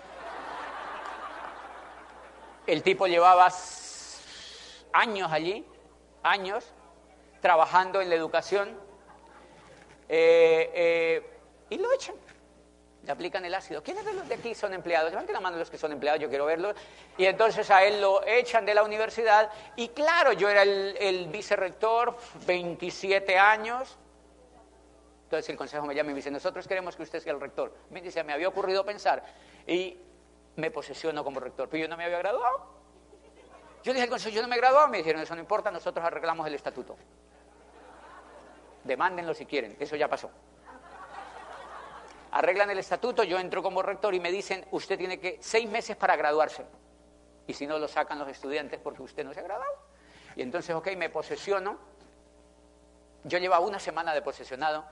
El 2.67 2.83
tipo 2.83 3.07
llevaba 3.07 3.51
años 4.91 5.31
allí, 5.31 5.65
años, 6.21 6.71
trabajando 7.41 8.01
en 8.01 8.09
la 8.09 8.15
educación, 8.15 8.69
eh, 10.09 10.71
eh, 10.73 11.39
y 11.69 11.77
lo 11.77 11.91
echan. 11.93 12.15
Le 13.05 13.11
aplican 13.11 13.43
el 13.43 13.53
ácido. 13.53 13.83
¿Quiénes 13.83 14.05
de 14.05 14.13
los 14.13 14.29
de 14.29 14.35
aquí 14.35 14.55
son 14.55 14.73
empleados? 14.73 15.11
Levanten 15.11 15.33
la 15.33 15.41
mano 15.41 15.57
los 15.57 15.69
que 15.69 15.77
son 15.77 15.91
empleados, 15.91 16.21
yo 16.21 16.29
quiero 16.29 16.45
verlos. 16.45 16.73
Y 17.17 17.25
entonces 17.25 17.69
a 17.69 17.83
él 17.83 17.99
lo 17.99 18.25
echan 18.25 18.65
de 18.65 18.73
la 18.73 18.83
universidad. 18.83 19.51
Y 19.75 19.89
claro, 19.89 20.31
yo 20.31 20.49
era 20.49 20.61
el, 20.61 20.95
el 20.97 21.27
vicerrector, 21.27 22.17
27 22.45 23.37
años, 23.37 23.97
entonces 25.33 25.49
el 25.49 25.57
consejo 25.57 25.87
me 25.87 25.95
llama 25.95 26.11
y 26.11 26.13
me 26.13 26.17
dice, 26.17 26.29
nosotros 26.29 26.67
queremos 26.67 26.95
que 26.95 27.01
usted 27.01 27.19
sea 27.19 27.33
el 27.33 27.41
rector. 27.41 27.73
Me 27.89 28.03
dice, 28.03 28.23
me 28.23 28.33
había 28.33 28.47
ocurrido 28.47 28.85
pensar 28.85 29.23
y 29.65 29.97
me 30.57 30.69
posesiono 30.69 31.23
como 31.23 31.39
rector, 31.39 31.67
pero 31.69 31.81
yo 31.81 31.89
no 31.89 31.97
me 31.97 32.05
había 32.05 32.19
graduado. 32.19 32.67
Yo 33.83 33.93
dije 33.93 34.03
al 34.03 34.09
consejo, 34.09 34.35
yo 34.35 34.43
no 34.43 34.47
me 34.47 34.55
he 34.55 34.59
graduado, 34.59 34.89
me 34.89 34.99
dijeron, 34.99 35.23
eso 35.23 35.33
no 35.33 35.41
importa, 35.41 35.71
nosotros 35.71 36.05
arreglamos 36.05 36.45
el 36.45 36.53
estatuto. 36.53 36.95
Demándenlo 38.83 39.33
si 39.33 39.47
quieren, 39.47 39.75
eso 39.79 39.95
ya 39.95 40.07
pasó. 40.07 40.29
Arreglan 42.29 42.69
el 42.69 42.77
estatuto, 42.77 43.23
yo 43.23 43.39
entro 43.39 43.63
como 43.63 43.81
rector 43.81 44.13
y 44.13 44.19
me 44.19 44.31
dicen, 44.31 44.63
usted 44.69 44.99
tiene 44.99 45.19
que 45.19 45.39
seis 45.41 45.67
meses 45.67 45.97
para 45.97 46.15
graduarse. 46.15 46.63
Y 47.47 47.53
si 47.53 47.65
no, 47.65 47.79
lo 47.79 47.87
sacan 47.87 48.19
los 48.19 48.27
estudiantes 48.27 48.79
porque 48.79 49.01
usted 49.01 49.25
no 49.25 49.33
se 49.33 49.39
ha 49.39 49.43
graduado. 49.43 49.73
Y 50.35 50.43
entonces, 50.43 50.75
ok, 50.75 50.89
me 50.95 51.09
posesiono. 51.09 51.79
Yo 53.23 53.39
llevaba 53.39 53.65
una 53.65 53.79
semana 53.79 54.13
de 54.13 54.21
posesionado 54.21 54.85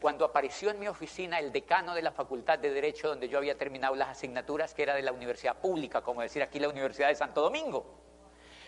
cuando 0.00 0.24
apareció 0.24 0.70
en 0.70 0.78
mi 0.78 0.88
oficina 0.88 1.38
el 1.38 1.52
decano 1.52 1.94
de 1.94 2.02
la 2.02 2.12
Facultad 2.12 2.58
de 2.58 2.70
Derecho 2.70 3.08
donde 3.08 3.28
yo 3.28 3.38
había 3.38 3.56
terminado 3.56 3.94
las 3.94 4.08
asignaturas, 4.08 4.74
que 4.74 4.82
era 4.82 4.94
de 4.94 5.02
la 5.02 5.12
universidad 5.12 5.56
pública, 5.56 6.02
como 6.02 6.22
decir 6.22 6.42
aquí 6.42 6.58
la 6.58 6.68
Universidad 6.68 7.08
de 7.08 7.14
Santo 7.14 7.40
Domingo. 7.40 7.98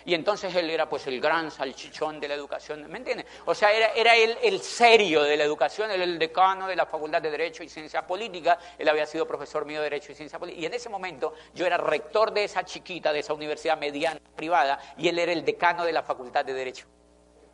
Y 0.04 0.14
entonces 0.14 0.54
él 0.54 0.70
era 0.70 0.88
pues 0.88 1.06
el 1.06 1.20
gran 1.20 1.50
salchichón 1.50 2.20
de 2.20 2.28
la 2.28 2.34
educación, 2.34 2.90
¿me 2.90 2.98
entiendes? 2.98 3.26
O 3.44 3.54
sea, 3.54 3.70
era, 3.70 3.88
era 3.88 4.16
él 4.16 4.36
el 4.42 4.60
serio 4.60 5.22
de 5.22 5.36
la 5.36 5.44
educación, 5.44 5.90
él 5.90 6.00
el 6.00 6.18
decano 6.18 6.66
de 6.66 6.74
la 6.74 6.86
Facultad 6.86 7.20
de 7.20 7.30
Derecho 7.30 7.62
y 7.62 7.68
Ciencia 7.68 8.06
Política, 8.06 8.58
él 8.78 8.88
había 8.88 9.04
sido 9.04 9.26
profesor 9.26 9.66
mío 9.66 9.78
de 9.78 9.84
Derecho 9.84 10.12
y 10.12 10.14
Ciencia 10.14 10.38
Política, 10.38 10.62
y 10.62 10.66
en 10.66 10.74
ese 10.74 10.88
momento 10.88 11.34
yo 11.54 11.66
era 11.66 11.76
rector 11.76 12.32
de 12.32 12.44
esa 12.44 12.64
chiquita, 12.64 13.12
de 13.12 13.20
esa 13.20 13.34
universidad 13.34 13.78
mediana 13.78 14.20
privada, 14.34 14.80
y 14.96 15.08
él 15.08 15.18
era 15.18 15.32
el 15.32 15.44
decano 15.44 15.84
de 15.84 15.92
la 15.92 16.02
Facultad 16.02 16.46
de 16.46 16.54
Derecho. 16.54 16.86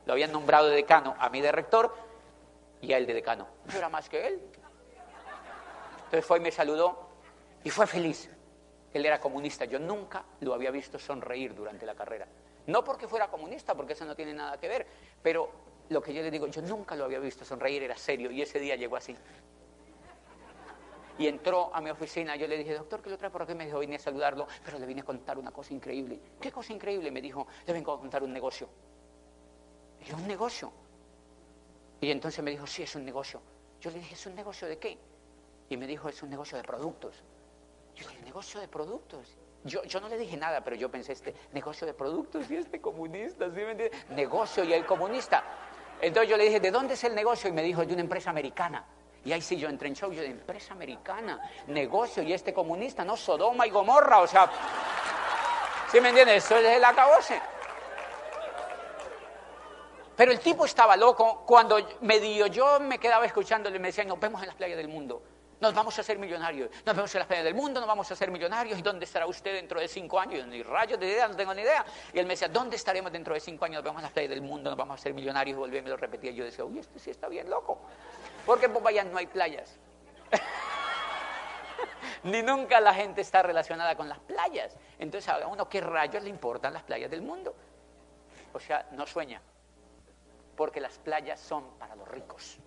Lo 0.05 0.13
habían 0.13 0.31
nombrado 0.31 0.69
de 0.69 0.77
decano, 0.77 1.17
a 1.19 1.29
mí 1.31 1.41
de 1.41 1.51
rector, 1.51 1.93
y 2.87 2.93
a 2.93 2.99
él 2.99 3.07
de 3.07 3.15
decano. 3.15 3.49
Yo 3.69 3.79
era 3.79 3.89
más 3.89 4.09
que 4.09 4.27
él. 4.29 4.41
Entonces 6.05 6.25
fue 6.25 6.39
y 6.39 6.41
me 6.41 6.53
saludó 6.53 7.09
y 7.65 7.71
fue 7.71 7.87
feliz. 7.87 8.31
Él 8.93 9.05
era 9.05 9.21
comunista. 9.21 9.65
Yo 9.65 9.81
nunca 9.81 10.25
lo 10.41 10.55
había 10.55 10.71
visto 10.71 10.99
sonreír 10.99 11.55
durante 11.55 11.85
la 11.85 11.97
carrera. 11.97 12.29
No 12.69 12.85
porque 12.85 13.09
fuera 13.09 13.29
comunista, 13.29 13.75
porque 13.75 13.95
eso 13.95 14.05
no 14.05 14.15
tiene 14.15 14.33
nada 14.33 14.59
que 14.59 14.69
ver, 14.69 14.87
pero 15.23 15.51
lo 15.89 16.01
que 16.01 16.15
yo 16.15 16.23
le 16.23 16.31
digo, 16.31 16.47
yo 16.47 16.63
nunca 16.63 16.95
lo 16.97 17.05
había 17.05 17.19
visto 17.19 17.45
sonreír, 17.45 17.83
era 17.83 17.97
serio, 17.97 18.31
y 18.31 18.43
ese 18.43 18.59
día 18.59 18.75
llegó 18.77 18.97
así. 18.97 19.17
Y 21.19 21.29
entró 21.29 21.75
a 21.75 21.81
mi 21.81 21.91
oficina, 21.91 22.37
yo 22.37 22.47
le 22.47 22.59
dije, 22.59 22.75
doctor, 22.75 23.03
¿qué 23.03 23.11
lo 23.11 23.19
trae 23.19 23.31
por 23.31 23.43
aquí? 23.43 23.55
Me 23.55 23.67
dijo, 23.67 23.79
vine 23.79 23.97
a 23.97 23.99
saludarlo, 23.99 24.47
pero 24.65 24.79
le 24.79 24.87
vine 24.87 25.01
a 25.01 25.05
contar 25.05 25.39
una 25.39 25.51
cosa 25.51 25.73
increíble. 25.75 26.21
¿Qué 26.41 26.51
cosa 26.51 26.73
increíble? 26.73 27.11
Me 27.11 27.21
dijo, 27.21 27.47
le 27.67 27.73
vengo 27.73 27.93
a 27.93 28.01
contar 28.01 28.23
un 28.23 28.33
negocio. 28.33 28.69
Yo, 30.05 30.17
un 30.17 30.27
negocio. 30.27 30.73
Y 32.01 32.11
entonces 32.11 32.43
me 32.45 32.51
dijo, 32.51 32.67
sí, 32.67 32.83
es 32.83 32.95
un 32.95 33.05
negocio. 33.05 33.41
Yo 33.81 33.91
le 33.91 33.99
dije, 33.99 34.15
¿es 34.15 34.27
un 34.27 34.35
negocio 34.35 34.69
de 34.69 34.79
qué? 34.79 34.99
Y 35.69 35.77
me 35.77 35.87
dijo, 35.87 36.09
es 36.09 36.23
un 36.23 36.31
negocio 36.31 36.57
de 36.57 36.65
productos. 36.65 37.23
Yo 37.95 38.07
le 38.07 38.13
dije, 38.13 38.25
¿negocio 38.25 38.61
de 38.61 38.69
productos? 38.69 39.37
Yo, 39.65 39.83
yo 39.85 40.01
no 40.01 40.09
le 40.09 40.19
dije 40.19 40.37
nada, 40.37 40.63
pero 40.63 40.77
yo 40.77 40.91
pensé, 40.91 41.13
este 41.13 41.35
negocio 41.53 41.87
de 41.87 41.95
productos 41.95 42.51
y 42.51 42.57
este 42.57 42.81
comunista, 42.81 43.47
¿sí 43.47 43.57
me 43.57 43.73
entiendes? 43.73 44.11
Negocio 44.11 44.63
y 44.65 44.73
el 44.73 44.85
comunista. 44.85 45.43
Entonces 46.01 46.31
yo 46.31 46.37
le 46.37 46.45
dije, 46.45 46.61
¿de 46.61 46.71
dónde 46.71 46.95
es 46.95 47.05
el 47.05 47.15
negocio? 47.15 47.49
Y 47.49 47.53
me 47.53 47.63
dijo, 47.63 47.85
de 47.85 47.93
una 47.93 48.03
empresa 48.03 48.31
americana. 48.31 48.87
Y 49.25 49.33
ahí 49.33 49.41
sí 49.43 49.57
yo 49.57 49.69
entré 49.69 49.89
en 49.89 49.97
show, 49.97 50.13
yo 50.13 50.21
de 50.21 50.29
empresa 50.29 50.73
americana, 50.73 51.51
negocio 51.67 52.23
y 52.23 52.33
este 52.33 52.55
comunista, 52.55 53.05
no 53.05 53.17
Sodoma 53.17 53.67
y 53.67 53.71
Gomorra, 53.71 54.21
o 54.21 54.27
sea, 54.27 54.49
¿sí 55.91 56.01
me 56.01 56.11
entiendes? 56.11 56.45
Eso 56.45 56.57
es 56.59 56.77
el 56.77 56.85
acabose. 56.85 57.41
Pero 60.17 60.33
el 60.33 60.41
tipo 60.41 60.65
estaba 60.65 60.97
loco. 60.97 61.45
Cuando 61.47 61.79
medio 62.01 62.47
yo 62.47 62.81
me 62.81 62.99
quedaba 62.99 63.27
escuchándole, 63.27 63.79
me 63.79 63.89
decía, 63.89 64.05
nos 64.05 64.19
vemos 64.19 64.41
en 64.41 64.49
las 64.49 64.57
playas 64.57 64.79
del 64.79 64.89
mundo. 64.89 65.23
Nos 65.61 65.75
vamos 65.75 65.97
a 65.97 66.03
hacer 66.03 66.19
millonarios. 66.19 66.71
Nos 66.85 66.97
vemos 66.97 67.15
en 67.15 67.19
las 67.21 67.29
playas 67.29 67.45
del 67.45 67.55
mundo, 67.55 67.81
nos 67.81 67.89
vamos 67.89 68.11
a 68.11 68.15
hacer 68.15 68.31
millonarios. 68.31 68.79
¿Y 68.79 68.83
dónde 68.83 69.05
estará 69.05 69.27
usted 69.27 69.55
dentro 69.55 69.81
de 69.81 69.89
cinco 69.89 70.21
años? 70.21 70.47
Ni 70.47 70.63
rayos 70.63 70.99
de 71.01 71.07
idea, 71.07 71.29
no 71.29 71.37
tengo 71.37 71.55
ni 71.55 71.63
idea. 71.63 71.85
Y 72.13 72.19
él 72.19 72.27
me 72.27 72.35
decía, 72.35 72.49
¿dónde 72.49 72.77
estaremos 72.77 73.11
dentro 73.11 73.33
de 73.33 73.41
cinco 73.41 73.65
años? 73.65 73.77
Nos 73.77 73.85
vemos 73.85 74.01
en 74.01 74.05
las 74.05 74.13
playas 74.13 74.31
del 74.31 74.43
mundo, 74.43 74.71
nos 74.71 74.79
vamos 74.79 74.93
a 74.93 75.01
hacer 75.01 75.15
millonarios. 75.15 75.57
Y 75.57 75.59
volví 75.59 75.79
y 75.79 75.83
me 75.83 75.91
lo 75.91 75.97
repetía. 75.97 76.31
Yo 76.33 76.45
decía, 76.45 76.65
uy, 76.65 76.79
este 76.79 76.99
sí 76.99 77.11
está 77.11 77.29
bien 77.29 77.49
loco. 77.49 77.79
Porque 78.45 78.67
en 78.67 78.73
Popayán 78.73 79.11
no 79.11 79.19
hay 79.19 79.27
playas. 79.27 79.79
Ni 82.23 82.43
nunca 82.43 82.81
la 82.81 82.93
gente 82.93 83.21
está 83.23 83.43
relacionada 83.43 83.97
con 83.97 84.09
las 84.09 84.19
playas. 84.21 84.77
Entonces, 84.99 85.29
a 85.31 85.47
uno, 85.47 85.69
¿qué 85.69 85.81
rayos 85.81 86.23
le 86.23 86.29
importan 86.29 86.75
las 86.75 86.83
playas 86.83 87.11
del 87.11 87.23
mundo? 87.23 87.55
O 88.53 88.61
sea, 88.61 88.87
no 88.93 89.07
sueña. 89.07 89.41
Porque 90.57 90.81
las 90.81 90.99
playas 90.99 91.39
son 91.39 91.79
para 91.79 91.95
los 91.95 92.09
ricos 92.09 92.59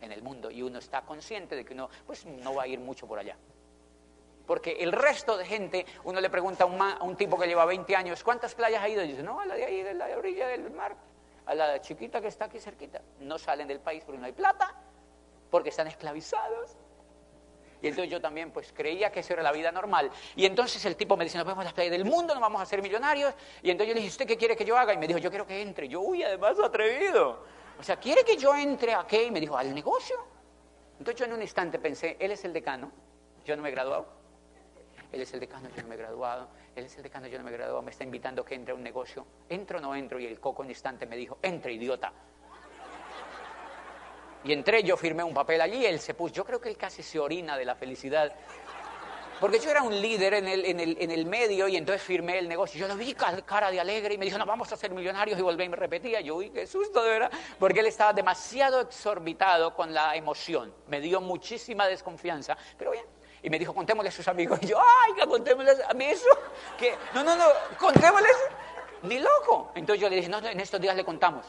en 0.00 0.12
el 0.12 0.22
mundo 0.22 0.50
y 0.50 0.62
uno 0.62 0.78
está 0.78 1.02
consciente 1.02 1.56
de 1.56 1.64
que 1.64 1.74
uno 1.74 1.88
pues, 2.06 2.26
no 2.26 2.54
va 2.54 2.64
a 2.64 2.66
ir 2.66 2.78
mucho 2.78 3.06
por 3.06 3.18
allá. 3.18 3.36
Porque 4.46 4.72
el 4.80 4.92
resto 4.92 5.36
de 5.36 5.44
gente, 5.44 5.84
uno 6.04 6.20
le 6.20 6.30
pregunta 6.30 6.64
a 6.64 7.04
un, 7.04 7.16
tipo 7.16 7.38
que 7.38 7.46
lleva 7.46 7.66
20 7.66 7.94
años, 7.94 8.24
¿cuántas 8.24 8.54
playas 8.54 8.82
ha 8.82 8.88
ido? 8.88 9.04
Y 9.04 9.08
dice, 9.08 9.22
no, 9.22 9.40
a 9.40 9.44
la 9.44 9.54
de 9.54 9.64
ahí, 9.64 9.82
de 9.82 9.92
la 9.92 10.06
orilla 10.16 10.48
del 10.48 10.70
mar, 10.70 10.96
a 11.44 11.54
la 11.54 11.80
chiquita 11.82 12.20
que 12.22 12.28
está 12.28 12.46
aquí 12.46 12.58
cerquita. 12.58 13.02
No 13.20 13.38
salen 13.38 13.68
del 13.68 13.80
país 13.80 14.04
porque 14.04 14.18
no 14.18 14.24
hay 14.24 14.32
plata, 14.32 14.74
porque 15.50 15.68
están 15.68 15.86
esclavizados. 15.86 16.78
Y 17.80 17.88
entonces 17.88 18.10
yo 18.10 18.20
también 18.20 18.50
pues 18.50 18.72
creía 18.72 19.10
que 19.10 19.20
eso 19.20 19.32
era 19.34 19.42
la 19.42 19.52
vida 19.52 19.70
normal. 19.70 20.10
Y 20.34 20.46
entonces 20.46 20.84
el 20.84 20.96
tipo 20.96 21.16
me 21.16 21.24
dice, 21.24 21.38
nos 21.38 21.46
vemos 21.46 21.62
en 21.62 21.66
las 21.66 21.74
playas 21.74 21.92
del 21.92 22.04
mundo, 22.04 22.34
nos 22.34 22.40
vamos 22.40 22.60
a 22.60 22.62
hacer 22.64 22.82
millonarios. 22.82 23.34
Y 23.62 23.70
entonces 23.70 23.88
yo 23.88 23.94
le 23.94 24.00
dije, 24.00 24.10
¿usted 24.10 24.26
qué 24.26 24.36
quiere 24.36 24.56
que 24.56 24.64
yo 24.64 24.76
haga? 24.76 24.92
Y 24.92 24.98
me 24.98 25.06
dijo, 25.06 25.18
yo 25.18 25.30
quiero 25.30 25.46
que 25.46 25.62
entre. 25.62 25.88
Yo, 25.88 26.00
uy, 26.00 26.22
además 26.22 26.58
atrevido. 26.58 27.44
O 27.78 27.82
sea, 27.82 27.96
¿quiere 27.96 28.24
que 28.24 28.36
yo 28.36 28.54
entre 28.56 28.94
a 28.94 29.06
qué? 29.06 29.24
Y 29.24 29.30
me 29.30 29.40
dijo, 29.40 29.56
al 29.56 29.72
negocio. 29.74 30.16
Entonces 30.98 31.20
yo 31.20 31.26
en 31.26 31.32
un 31.32 31.42
instante 31.42 31.78
pensé, 31.78 32.16
él 32.18 32.32
es 32.32 32.44
el 32.44 32.52
decano, 32.52 32.90
yo 33.44 33.54
no 33.56 33.62
me 33.62 33.68
he 33.68 33.72
graduado. 33.72 34.18
Él 35.12 35.22
es 35.22 35.32
el 35.32 35.40
decano, 35.40 35.68
yo 35.74 35.82
no 35.82 35.88
me 35.88 35.94
he 35.94 35.98
graduado. 35.98 36.48
Él 36.74 36.84
es 36.84 36.96
el 36.96 37.02
decano, 37.02 37.28
yo 37.28 37.38
no 37.38 37.44
me 37.44 37.50
he 37.50 37.54
graduado. 37.54 37.82
Me 37.82 37.92
está 37.92 38.04
invitando 38.04 38.44
que 38.44 38.54
entre 38.54 38.72
a 38.72 38.74
un 38.74 38.82
negocio. 38.82 39.26
¿Entro 39.48 39.78
o 39.78 39.80
no 39.80 39.94
entro? 39.94 40.18
Y 40.18 40.26
el 40.26 40.38
coco 40.40 40.62
en 40.62 40.66
un 40.66 40.70
instante 40.72 41.06
me 41.06 41.16
dijo, 41.16 41.38
entre, 41.42 41.72
idiota. 41.72 42.12
Y 44.44 44.52
entré, 44.52 44.82
yo 44.82 44.96
firmé 44.96 45.22
un 45.22 45.34
papel 45.34 45.60
allí, 45.60 45.84
él 45.84 46.00
se 46.00 46.14
puso. 46.14 46.34
Yo 46.34 46.44
creo 46.44 46.60
que 46.60 46.68
él 46.68 46.76
casi 46.76 47.02
se 47.02 47.18
orina 47.18 47.56
de 47.56 47.64
la 47.64 47.74
felicidad. 47.74 48.32
Porque 49.40 49.60
yo 49.60 49.70
era 49.70 49.82
un 49.82 50.00
líder 50.00 50.34
en 50.34 50.48
el, 50.48 50.64
en, 50.64 50.80
el, 50.80 50.96
en 51.00 51.10
el, 51.12 51.24
medio 51.24 51.68
y 51.68 51.76
entonces 51.76 52.02
firmé 52.02 52.38
el 52.38 52.48
negocio. 52.48 52.80
Yo 52.80 52.88
lo 52.88 52.96
vi 52.96 53.14
cara 53.14 53.70
de 53.70 53.78
alegre 53.78 54.14
y 54.14 54.18
me 54.18 54.24
dijo, 54.24 54.36
no, 54.36 54.44
vamos 54.44 54.72
a 54.72 54.76
ser 54.76 54.90
millonarios 54.90 55.38
y 55.38 55.42
volví 55.42 55.64
y 55.64 55.68
me 55.68 55.76
repetía. 55.76 56.20
Yo, 56.20 56.36
uy, 56.36 56.50
qué 56.50 56.66
susto 56.66 57.04
de 57.04 57.10
verdad. 57.10 57.30
Porque 57.58 57.80
él 57.80 57.86
estaba 57.86 58.12
demasiado 58.12 58.80
exorbitado 58.80 59.74
con 59.74 59.94
la 59.94 60.16
emoción. 60.16 60.74
Me 60.88 61.00
dio 61.00 61.20
muchísima 61.20 61.86
desconfianza. 61.86 62.56
Pero 62.76 62.90
bien. 62.90 63.04
Y 63.40 63.50
me 63.50 63.60
dijo, 63.60 63.72
contémosle 63.72 64.08
a 64.08 64.12
sus 64.12 64.26
amigos. 64.26 64.58
Y 64.62 64.66
yo, 64.66 64.78
ay, 64.80 65.14
que 65.14 65.26
contémosle 65.26 65.72
a 65.88 65.94
mí 65.94 66.04
eso. 66.06 66.28
Que, 66.76 66.96
no, 67.14 67.22
no, 67.22 67.36
no, 67.36 67.44
contémosle 67.78 68.28
Ni 69.02 69.20
loco. 69.20 69.70
Entonces 69.76 70.00
yo 70.00 70.08
le 70.08 70.16
dije, 70.16 70.28
no, 70.28 70.38
en 70.38 70.58
estos 70.58 70.80
días 70.80 70.96
le 70.96 71.04
contamos. 71.04 71.46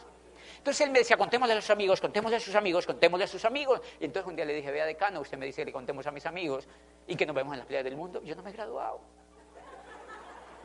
Entonces 0.59 0.85
él 0.85 0.91
me 0.91 0.99
decía, 0.99 1.15
contémosle 1.15 1.53
a 1.53 1.61
sus 1.61 1.69
amigos, 1.69 2.01
contémosle 2.01 2.35
a 2.35 2.39
sus 2.39 2.53
amigos, 2.53 2.85
contémosle 2.85 3.23
a 3.23 3.27
sus 3.27 3.45
amigos. 3.45 3.81
Y 3.97 4.05
entonces 4.05 4.29
un 4.29 4.35
día 4.35 4.43
le 4.43 4.53
dije, 4.53 4.69
vea 4.71 4.85
decano, 4.85 5.21
usted 5.21 5.37
me 5.37 5.45
dice 5.45 5.61
que 5.61 5.67
le 5.67 5.71
contemos 5.71 6.05
a 6.05 6.11
mis 6.11 6.25
amigos 6.25 6.67
y 7.07 7.15
que 7.15 7.25
nos 7.25 7.33
vemos 7.33 7.53
en 7.53 7.59
las 7.59 7.67
playas 7.67 7.85
del 7.85 7.95
mundo. 7.95 8.21
Yo 8.23 8.35
no 8.35 8.43
me 8.43 8.49
he 8.49 8.53
graduado. 8.53 8.99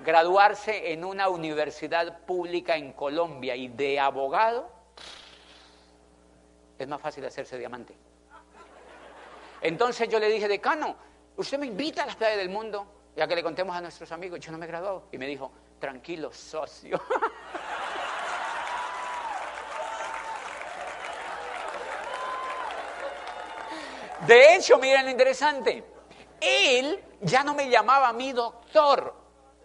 Graduarse 0.04 0.92
en 0.92 1.04
una 1.04 1.28
universidad 1.28 2.24
pública 2.26 2.76
en 2.76 2.92
Colombia 2.92 3.54
y 3.54 3.68
de 3.68 4.00
abogado 4.00 4.68
es 6.76 6.88
más 6.88 7.00
fácil 7.00 7.24
hacerse 7.24 7.56
diamante. 7.56 7.94
Entonces 9.60 10.08
yo 10.08 10.18
le 10.18 10.28
dije, 10.28 10.48
decano, 10.48 10.96
usted 11.36 11.56
me 11.56 11.66
invita 11.66 12.02
a 12.02 12.06
las 12.06 12.16
playas 12.16 12.38
del 12.38 12.48
mundo, 12.48 12.84
ya 13.16 13.28
que 13.28 13.36
le 13.36 13.44
contemos 13.44 13.76
a 13.76 13.80
nuestros 13.80 14.10
amigos, 14.10 14.40
yo 14.40 14.50
no 14.50 14.58
me 14.58 14.64
he 14.64 14.68
graduado. 14.68 15.04
Y 15.12 15.18
me 15.18 15.28
dijo, 15.28 15.52
tranquilo, 15.78 16.32
socio. 16.32 17.00
De 24.26 24.54
hecho, 24.54 24.78
miren 24.78 25.04
lo 25.04 25.10
interesante. 25.10 25.84
Él 26.40 27.02
ya 27.20 27.42
no 27.42 27.54
me 27.54 27.68
llamaba 27.68 28.12
mí 28.12 28.32
doctor, 28.32 29.14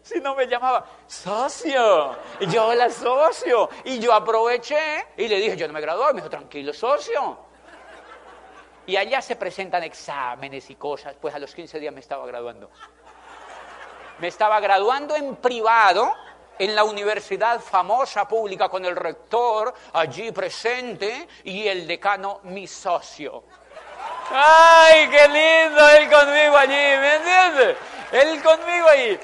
sino 0.02 0.36
me 0.36 0.48
llamaba 0.48 0.86
socio. 1.08 2.16
Y 2.40 2.48
yo, 2.48 2.68
hola, 2.68 2.90
socio. 2.90 3.70
Y 3.86 4.00
yo 4.00 4.14
aproveché 4.14 5.08
y 5.18 5.28
le 5.28 5.38
dije, 5.38 5.58
yo 5.58 5.68
no 5.68 5.74
me 5.74 5.82
gradué. 5.82 6.14
Me 6.14 6.22
dijo, 6.22 6.30
tranquilo, 6.30 6.74
socio. 6.74 7.38
Y 8.86 8.98
allá 8.98 9.22
se 9.22 9.36
presentan 9.36 9.84
exámenes 9.84 10.70
y 10.70 10.76
cosas. 10.76 11.16
Pues 11.20 11.34
a 11.36 11.40
los 11.40 11.54
15 11.54 11.80
días 11.80 11.94
me 11.94 12.00
estaba 12.00 12.26
graduando. 12.26 12.70
Me 14.20 14.28
estaba 14.28 14.60
graduando 14.60 15.16
en 15.16 15.36
privado 15.36 16.14
en 16.58 16.76
la 16.76 16.84
universidad 16.84 17.62
famosa 17.62 18.28
pública 18.28 18.68
con 18.68 18.84
el 18.84 18.96
rector 18.96 19.74
allí 19.94 20.32
presente 20.32 21.28
y 21.46 21.68
el 21.68 21.88
decano 21.88 22.42
mi 22.44 22.68
socio. 22.68 23.44
¡Ay, 24.32 25.10
qué 25.10 25.28
lindo! 25.28 25.90
Él 25.90 26.10
conmigo 26.10 26.58
allí, 26.58 26.74
¿me 26.74 27.16
entiendes? 27.16 27.78
Él 28.12 28.44
conmigo 28.44 28.88
allí. 28.88 29.20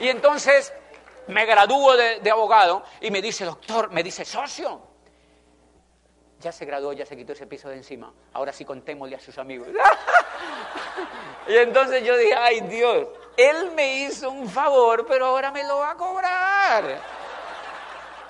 Y 0.00 0.08
entonces 0.08 0.72
me 1.26 1.46
gradúo 1.46 1.96
de, 1.96 2.30
abogado 2.30 2.84
y 3.00 3.10
me 3.10 3.22
dice, 3.22 3.44
doctor, 3.44 3.90
me 3.90 4.02
dice, 4.02 4.24
socio, 4.24 4.80
ya 6.40 6.52
se 6.52 6.64
graduó, 6.64 6.92
ya 6.92 7.06
se 7.06 7.16
quitó 7.16 7.32
ese 7.32 7.46
piso 7.46 7.68
de 7.68 7.76
encima. 7.76 8.12
Ahora 8.32 8.52
sí 8.52 8.64
contémosle 8.64 9.16
a 9.16 9.20
sus 9.20 9.38
amigos. 9.38 9.68
y 11.48 11.56
entonces 11.56 12.02
yo 12.04 12.16
dije, 12.16 12.34
ay 12.34 12.60
Dios, 12.62 13.08
él 13.36 13.70
me 13.72 13.98
hizo 13.98 14.30
un 14.30 14.48
favor, 14.48 15.06
pero 15.06 15.26
ahora 15.26 15.50
me 15.50 15.64
lo 15.64 15.78
va 15.78 15.90
a 15.90 15.96
cobrar 15.96 17.19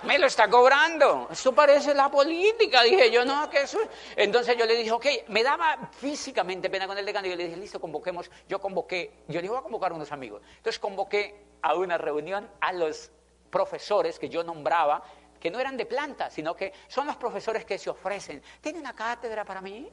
me 0.02 0.18
lo 0.18 0.26
está 0.26 0.48
cobrando. 0.48 1.28
Eso 1.30 1.52
parece 1.52 1.94
la 1.94 2.10
política. 2.10 2.82
Dije 2.82 3.10
yo, 3.10 3.24
no, 3.24 3.48
que 3.50 3.62
eso. 3.62 3.78
Entonces 4.16 4.56
yo 4.56 4.66
le 4.66 4.76
dije, 4.76 4.90
ok, 4.92 5.06
me 5.28 5.42
daba 5.42 5.90
físicamente 5.92 6.70
pena 6.70 6.86
con 6.86 6.96
el 6.96 7.04
decano. 7.04 7.26
Y 7.26 7.30
yo 7.30 7.36
le 7.36 7.44
dije, 7.44 7.56
listo, 7.56 7.80
convoquemos. 7.80 8.30
Yo 8.48 8.60
convoqué, 8.60 9.24
yo 9.28 9.40
le 9.40 9.46
iba 9.46 9.58
a 9.58 9.62
convocar 9.62 9.92
a 9.92 9.94
unos 9.94 10.12
amigos. 10.12 10.42
Entonces 10.56 10.78
convoqué 10.78 11.44
a 11.62 11.74
una 11.74 11.98
reunión 11.98 12.48
a 12.60 12.72
los 12.72 13.10
profesores 13.50 14.18
que 14.18 14.28
yo 14.28 14.42
nombraba, 14.42 15.02
que 15.38 15.50
no 15.50 15.58
eran 15.58 15.76
de 15.76 15.86
planta, 15.86 16.30
sino 16.30 16.54
que 16.54 16.72
son 16.88 17.06
los 17.06 17.16
profesores 17.16 17.64
que 17.64 17.78
se 17.78 17.90
ofrecen. 17.90 18.42
¿Tiene 18.60 18.78
una 18.78 18.94
cátedra 18.94 19.44
para 19.44 19.60
mí? 19.60 19.90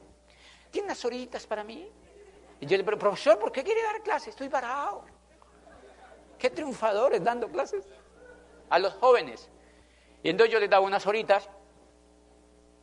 ¿Tiene 0.70 0.86
unas 0.86 1.04
horitas 1.04 1.46
para 1.46 1.64
mí? 1.64 1.90
Y 2.60 2.66
yo 2.66 2.76
le 2.76 2.82
dije, 2.82 2.96
profesor, 2.96 3.38
¿por 3.38 3.52
qué 3.52 3.62
quiere 3.62 3.82
dar 3.82 4.02
clases? 4.02 4.28
Estoy 4.28 4.48
parado. 4.48 5.04
Qué 6.38 6.50
triunfadores 6.50 7.22
dando 7.22 7.48
clases 7.48 7.84
a 8.70 8.78
los 8.78 8.92
jóvenes. 8.94 9.48
Y 10.22 10.30
entonces 10.30 10.52
yo 10.52 10.58
les 10.58 10.68
daba 10.68 10.84
unas 10.84 11.06
horitas, 11.06 11.48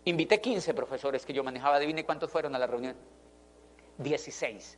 invité 0.06 0.40
15 0.40 0.74
profesores 0.74 1.26
que 1.26 1.34
yo 1.34 1.44
manejaba, 1.44 1.76
adivine 1.76 2.06
cuántos 2.06 2.32
fueron 2.32 2.56
a 2.56 2.60
la 2.60 2.68
reunión. 2.68 2.96
16. 3.98 4.78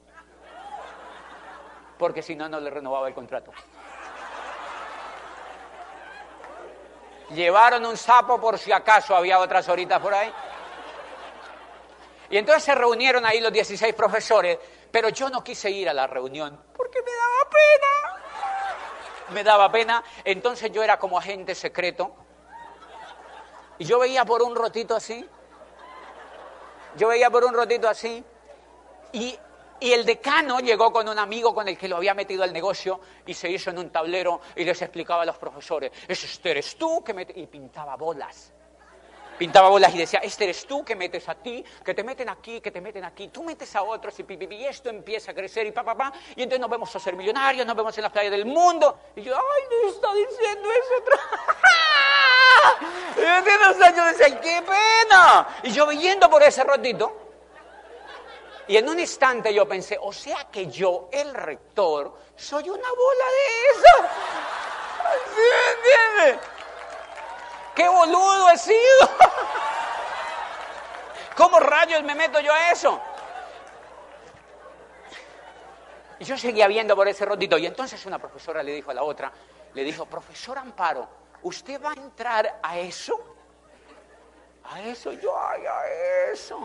Porque 1.97 2.21
si 2.21 2.35
no, 2.35 2.47
no 2.47 2.59
le 2.59 2.69
renovaba 2.69 3.07
el 3.07 3.13
contrato. 3.13 3.51
Llevaron 7.31 7.85
un 7.85 7.97
sapo 7.97 8.39
por 8.39 8.57
si 8.57 8.71
acaso 8.71 9.15
había 9.15 9.39
otras 9.39 9.67
horitas 9.67 9.99
por 9.99 10.13
ahí. 10.13 10.31
Y 12.29 12.37
entonces 12.37 12.63
se 12.63 12.75
reunieron 12.75 13.25
ahí 13.25 13.39
los 13.41 13.51
16 13.51 13.93
profesores, 13.95 14.57
pero 14.91 15.09
yo 15.09 15.29
no 15.29 15.43
quise 15.43 15.69
ir 15.69 15.89
a 15.89 15.93
la 15.93 16.07
reunión 16.07 16.61
porque 16.75 17.01
me 17.01 17.11
daba 17.11 17.49
pena. 17.49 19.33
Me 19.33 19.43
daba 19.43 19.71
pena. 19.71 20.03
Entonces 20.23 20.71
yo 20.71 20.83
era 20.83 20.97
como 20.97 21.17
agente 21.17 21.53
secreto 21.55 22.15
y 23.79 23.85
yo 23.85 23.99
veía 23.99 24.25
por 24.25 24.41
un 24.41 24.55
rotito 24.55 24.95
así, 24.95 25.25
yo 26.95 27.07
veía 27.07 27.29
por 27.29 27.43
un 27.43 27.53
rotito 27.53 27.87
así, 27.87 28.23
y, 29.13 29.37
el 29.79 30.05
decano 30.05 30.59
llegó 30.59 30.91
con 30.91 31.07
un 31.07 31.19
amigo 31.19 31.53
con 31.53 31.67
el 31.67 31.77
que 31.77 31.87
lo 31.87 31.97
había 31.97 32.15
metido 32.15 32.43
al 32.43 32.51
negocio 32.51 32.99
y 33.27 33.35
se 33.35 33.47
hizo 33.47 33.69
en 33.69 33.77
un 33.77 33.91
tablero 33.91 34.41
y 34.55 34.63
les 34.63 34.81
explicaba 34.81 35.21
a 35.21 35.25
los 35.25 35.37
profesores, 35.37 35.91
este 36.07 36.49
eres 36.49 36.75
tú 36.77 37.03
que 37.03 37.13
me... 37.13 37.27
y 37.35 37.45
pintaba 37.45 37.95
bolas. 37.95 38.53
Pintaba 39.37 39.69
bolas 39.69 39.93
y 39.93 39.99
decía, 39.99 40.19
este 40.23 40.45
eres 40.45 40.65
tú 40.65 40.83
que 40.83 40.95
metes 40.95 41.29
a 41.29 41.35
ti, 41.35 41.63
que 41.85 41.93
te 41.93 42.03
meten 42.03 42.27
aquí, 42.27 42.59
que 42.59 42.71
te 42.71 42.81
meten 42.81 43.05
aquí, 43.05 43.27
tú 43.27 43.43
metes 43.43 43.75
a 43.75 43.83
otros 43.83 44.17
y, 44.19 44.23
pipi, 44.23 44.47
y 44.55 44.65
esto 44.65 44.89
empieza 44.89 45.29
a 45.29 45.35
crecer 45.35 45.67
y 45.67 45.71
pa, 45.71 45.83
pa, 45.83 45.95
pa, 45.95 46.11
y 46.35 46.41
entonces 46.41 46.59
nos 46.59 46.71
vemos 46.71 46.95
a 46.95 46.99
ser 46.99 47.15
millonarios, 47.15 47.63
nos 47.63 47.75
vemos 47.75 47.95
en 47.99 48.03
las 48.03 48.11
playas 48.11 48.31
del 48.31 48.45
mundo. 48.45 48.97
Y 49.15 49.21
yo, 49.21 49.35
ay, 49.35 49.63
no 49.69 49.89
está 49.89 50.11
diciendo 50.15 50.69
eso 50.71 50.93
Y 50.97 51.03
entonces 53.17 53.95
yo 53.95 54.05
decía, 54.05 54.41
qué 54.41 54.61
pena. 54.61 55.47
Y 55.63 55.71
yo 55.71 55.91
yendo 55.91 56.29
por 56.29 56.43
ese 56.43 56.63
rotito, 56.63 57.27
y 58.67 58.75
en 58.75 58.89
un 58.89 58.99
instante 58.99 59.53
yo 59.53 59.67
pensé, 59.67 59.97
o 60.01 60.11
sea 60.11 60.47
que 60.51 60.67
yo, 60.67 61.07
el 61.11 61.33
rector, 61.33 62.17
soy 62.35 62.69
una 62.69 62.89
bola 62.89 63.25
de 63.31 63.45
eso. 63.71 64.07
¿Sí 65.35 65.41
entiendes? 65.75 66.47
¡Qué 67.73 67.87
boludo 67.87 68.49
he 68.49 68.57
sido! 68.57 69.09
¿Cómo 71.37 71.59
rayos 71.59 72.03
me 72.03 72.15
meto 72.15 72.39
yo 72.39 72.51
a 72.51 72.71
eso? 72.71 72.99
Y 76.19 76.25
yo 76.25 76.37
seguía 76.37 76.67
viendo 76.67 76.95
por 76.95 77.07
ese 77.07 77.23
rotito. 77.25 77.57
Y 77.57 77.67
entonces 77.67 78.05
una 78.05 78.17
profesora 78.17 78.63
le 78.63 78.73
dijo 78.73 78.91
a 78.91 78.93
la 78.95 79.03
otra, 79.03 79.31
le 79.73 79.83
dijo, 79.83 80.05
profesor 80.07 80.57
Amparo, 80.57 81.07
¿usted 81.43 81.81
va 81.81 81.91
a 81.91 81.93
entrar 81.93 82.59
a 82.61 82.77
eso? 82.77 83.19
A 84.65 84.81
eso, 84.81 85.13
yo, 85.13 85.33
ay, 85.39 85.65
a 85.65 86.31
eso. 86.31 86.59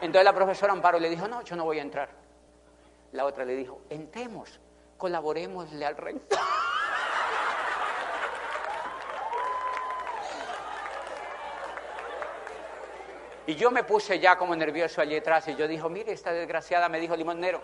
Entonces 0.00 0.24
la 0.24 0.32
profesora 0.32 0.72
Amparo 0.72 0.98
le 0.98 1.08
dijo, 1.08 1.28
no, 1.28 1.42
yo 1.42 1.56
no 1.56 1.64
voy 1.64 1.78
a 1.78 1.82
entrar. 1.82 2.08
La 3.12 3.24
otra 3.24 3.44
le 3.44 3.54
dijo, 3.54 3.80
entremos, 3.90 4.60
colaborémosle 4.96 5.84
al 5.84 5.96
rector. 5.96 6.38
Y 13.46 13.56
yo 13.56 13.70
me 13.70 13.82
puse 13.82 14.20
ya 14.20 14.36
como 14.36 14.54
nervioso 14.54 15.00
allí 15.00 15.16
atrás 15.16 15.48
y 15.48 15.56
yo 15.56 15.66
dijo, 15.66 15.88
mire, 15.88 16.12
esta 16.12 16.32
desgraciada 16.32 16.88
me 16.88 17.00
dijo 17.00 17.16
limonero. 17.16 17.60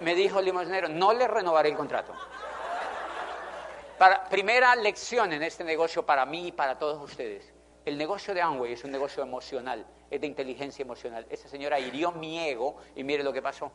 Me 0.00 0.14
dijo 0.14 0.40
limonero, 0.40 0.88
no 0.88 1.12
le 1.12 1.26
renovaré 1.26 1.70
el 1.70 1.76
contrato. 1.76 2.14
Para, 3.98 4.24
primera 4.28 4.74
lección 4.76 5.32
en 5.32 5.42
este 5.42 5.64
negocio 5.64 6.04
para 6.04 6.26
mí 6.26 6.48
y 6.48 6.52
para 6.52 6.78
todos 6.78 7.02
ustedes. 7.02 7.52
El 7.84 7.96
negocio 7.96 8.34
de 8.34 8.42
Amway 8.42 8.72
es 8.72 8.84
un 8.84 8.90
negocio 8.90 9.22
emocional, 9.22 9.86
es 10.10 10.20
de 10.20 10.26
inteligencia 10.26 10.82
emocional. 10.82 11.26
Esa 11.30 11.48
señora 11.48 11.78
hirió 11.78 12.12
mi 12.12 12.38
ego 12.38 12.76
y 12.94 13.04
mire 13.04 13.22
lo 13.22 13.32
que 13.32 13.40
pasó. 13.40 13.70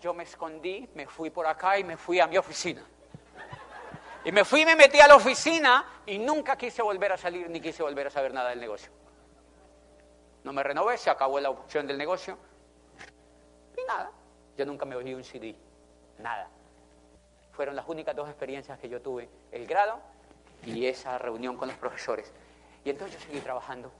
Yo 0.00 0.14
me 0.14 0.24
escondí, 0.24 0.88
me 0.94 1.06
fui 1.06 1.30
por 1.30 1.46
acá 1.46 1.78
y 1.78 1.84
me 1.84 1.96
fui 1.96 2.20
a 2.20 2.26
mi 2.26 2.36
oficina. 2.36 2.82
Y 4.24 4.32
me 4.32 4.44
fui 4.44 4.62
y 4.62 4.66
me 4.66 4.74
metí 4.74 4.98
a 5.00 5.06
la 5.06 5.16
oficina 5.16 5.84
y 6.06 6.18
nunca 6.18 6.56
quise 6.56 6.82
volver 6.82 7.12
a 7.12 7.18
salir 7.18 7.48
ni 7.50 7.60
quise 7.60 7.82
volver 7.82 8.06
a 8.06 8.10
saber 8.10 8.32
nada 8.32 8.50
del 8.50 8.60
negocio. 8.60 8.90
No 10.42 10.52
me 10.52 10.62
renové, 10.62 10.96
se 10.96 11.10
acabó 11.10 11.38
la 11.40 11.50
opción 11.50 11.86
del 11.86 11.98
negocio. 11.98 12.38
Y 13.76 13.84
nada, 13.86 14.10
yo 14.56 14.64
nunca 14.64 14.86
me 14.86 14.96
oí 14.96 15.12
un 15.12 15.24
CD, 15.24 15.54
nada. 16.18 16.48
Fueron 17.56 17.76
las 17.76 17.88
únicas 17.88 18.16
dos 18.16 18.28
experiencias 18.28 18.78
que 18.78 18.88
yo 18.88 19.00
tuve, 19.00 19.28
el 19.52 19.66
grado 19.66 20.00
y 20.64 20.86
esa 20.86 21.18
reunión 21.18 21.56
con 21.56 21.68
los 21.68 21.76
profesores. 21.76 22.32
Y 22.84 22.90
entonces 22.90 23.18
yo 23.18 23.26
seguí 23.26 23.40
trabajando, 23.40 23.92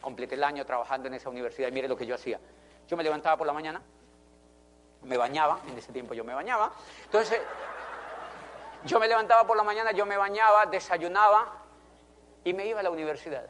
completé 0.00 0.34
el 0.34 0.44
año 0.44 0.64
trabajando 0.64 1.08
en 1.08 1.14
esa 1.14 1.28
universidad 1.28 1.68
y 1.68 1.72
mire 1.72 1.88
lo 1.88 1.96
que 1.96 2.06
yo 2.06 2.14
hacía. 2.14 2.40
Yo 2.88 2.96
me 2.96 3.02
levantaba 3.02 3.36
por 3.36 3.46
la 3.46 3.52
mañana, 3.52 3.82
me 5.02 5.16
bañaba, 5.16 5.60
en 5.68 5.76
ese 5.76 5.92
tiempo 5.92 6.14
yo 6.14 6.24
me 6.24 6.34
bañaba, 6.34 6.72
entonces 7.04 7.40
yo 8.84 8.98
me 8.98 9.06
levantaba 9.06 9.46
por 9.46 9.56
la 9.56 9.62
mañana, 9.62 9.92
yo 9.92 10.06
me 10.06 10.16
bañaba, 10.16 10.66
desayunaba 10.66 11.52
y 12.44 12.52
me 12.52 12.66
iba 12.66 12.80
a 12.80 12.82
la 12.82 12.90
universidad. 12.90 13.46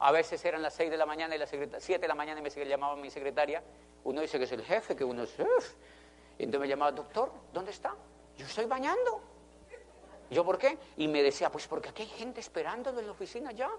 A 0.00 0.10
veces 0.10 0.44
eran 0.44 0.62
las 0.62 0.74
6 0.74 0.90
de 0.90 0.96
la 0.96 1.06
mañana 1.06 1.36
y 1.36 1.38
las 1.38 1.50
7 1.50 1.98
de 1.98 2.08
la 2.08 2.14
mañana 2.14 2.40
y 2.40 2.42
me 2.42 2.66
llamaba 2.66 2.96
mi 2.96 3.10
secretaria. 3.10 3.62
Uno 4.02 4.20
dice 4.20 4.38
que 4.38 4.44
es 4.44 4.52
el 4.52 4.64
jefe, 4.64 4.96
que 4.96 5.04
uno 5.04 5.22
es... 5.22 5.36
Y 6.38 6.44
entonces 6.44 6.60
me 6.60 6.66
llamaba, 6.66 6.90
doctor, 6.90 7.30
¿dónde 7.52 7.70
está? 7.70 7.94
Yo 8.36 8.46
estoy 8.46 8.66
bañando. 8.66 9.20
¿Yo 10.30 10.44
por 10.44 10.58
qué? 10.58 10.78
Y 10.96 11.08
me 11.08 11.22
decía, 11.22 11.50
pues 11.50 11.66
porque 11.66 11.90
aquí 11.90 12.02
hay 12.02 12.08
gente 12.08 12.40
esperándolo 12.40 13.00
en 13.00 13.06
la 13.06 13.12
oficina 13.12 13.52
ya. 13.52 13.70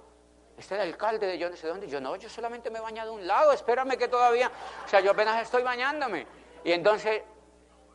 Está 0.57 0.75
el 0.75 0.81
alcalde 0.81 1.25
de 1.25 1.37
yo 1.39 1.49
no 1.49 1.55
sé 1.55 1.67
dónde. 1.67 1.87
Yo 1.87 1.99
no, 1.99 2.15
yo 2.15 2.29
solamente 2.29 2.69
me 2.69 2.77
he 2.77 2.81
bañado 2.81 3.13
un 3.13 3.25
lado, 3.25 3.51
espérame 3.51 3.97
que 3.97 4.07
todavía... 4.07 4.51
O 4.85 4.87
sea, 4.87 4.99
yo 4.99 5.11
apenas 5.11 5.41
estoy 5.41 5.63
bañándome. 5.63 6.27
Y 6.63 6.71
entonces 6.71 7.23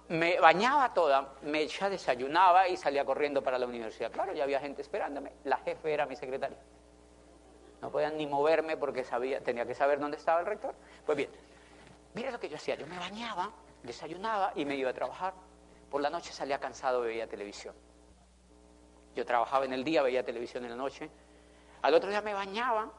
me 0.08 0.40
bañaba 0.40 0.92
toda, 0.92 1.34
me 1.42 1.66
ya 1.68 1.88
desayunaba 1.88 2.66
y 2.66 2.76
salía 2.76 3.04
corriendo 3.04 3.42
para 3.42 3.58
la 3.58 3.66
universidad. 3.66 4.10
Claro, 4.10 4.32
ya 4.32 4.42
había 4.42 4.58
gente 4.58 4.82
esperándome. 4.82 5.32
La 5.44 5.58
jefe 5.58 5.92
era 5.92 6.06
mi 6.06 6.16
secretaria. 6.16 6.58
No 7.80 7.90
podían 7.90 8.16
ni 8.16 8.26
moverme 8.26 8.76
porque 8.76 9.04
sabía, 9.04 9.40
tenía 9.40 9.64
que 9.64 9.74
saber 9.74 10.00
dónde 10.00 10.16
estaba 10.16 10.40
el 10.40 10.46
rector. 10.46 10.74
Pues 11.06 11.16
bien, 11.16 11.30
mira 12.14 12.30
lo 12.30 12.40
que 12.40 12.48
yo 12.48 12.56
hacía. 12.56 12.74
Yo 12.74 12.86
me 12.86 12.98
bañaba, 12.98 13.52
desayunaba 13.84 14.52
y 14.56 14.64
me 14.64 14.74
iba 14.74 14.90
a 14.90 14.94
trabajar. 14.94 15.34
Por 15.90 16.00
la 16.02 16.10
noche 16.10 16.32
salía 16.32 16.58
cansado, 16.58 17.00
veía 17.00 17.26
televisión. 17.26 17.74
Yo 19.14 19.24
trabajaba 19.24 19.64
en 19.64 19.72
el 19.72 19.84
día, 19.84 20.02
veía 20.02 20.24
televisión 20.24 20.64
en 20.64 20.70
la 20.70 20.76
noche. 20.76 21.10
Al 21.82 21.94
otro 21.94 22.10
día 22.10 22.20
me 22.22 22.34
bañaba, 22.34 22.90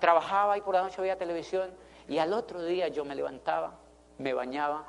trabajaba 0.00 0.58
y 0.58 0.60
por 0.60 0.74
la 0.74 0.82
noche 0.82 1.00
veía 1.00 1.16
televisión. 1.16 1.70
Y 2.08 2.18
al 2.18 2.32
otro 2.32 2.62
día 2.62 2.88
yo 2.88 3.04
me 3.04 3.14
levantaba, 3.14 3.78
me 4.18 4.34
bañaba, 4.34 4.84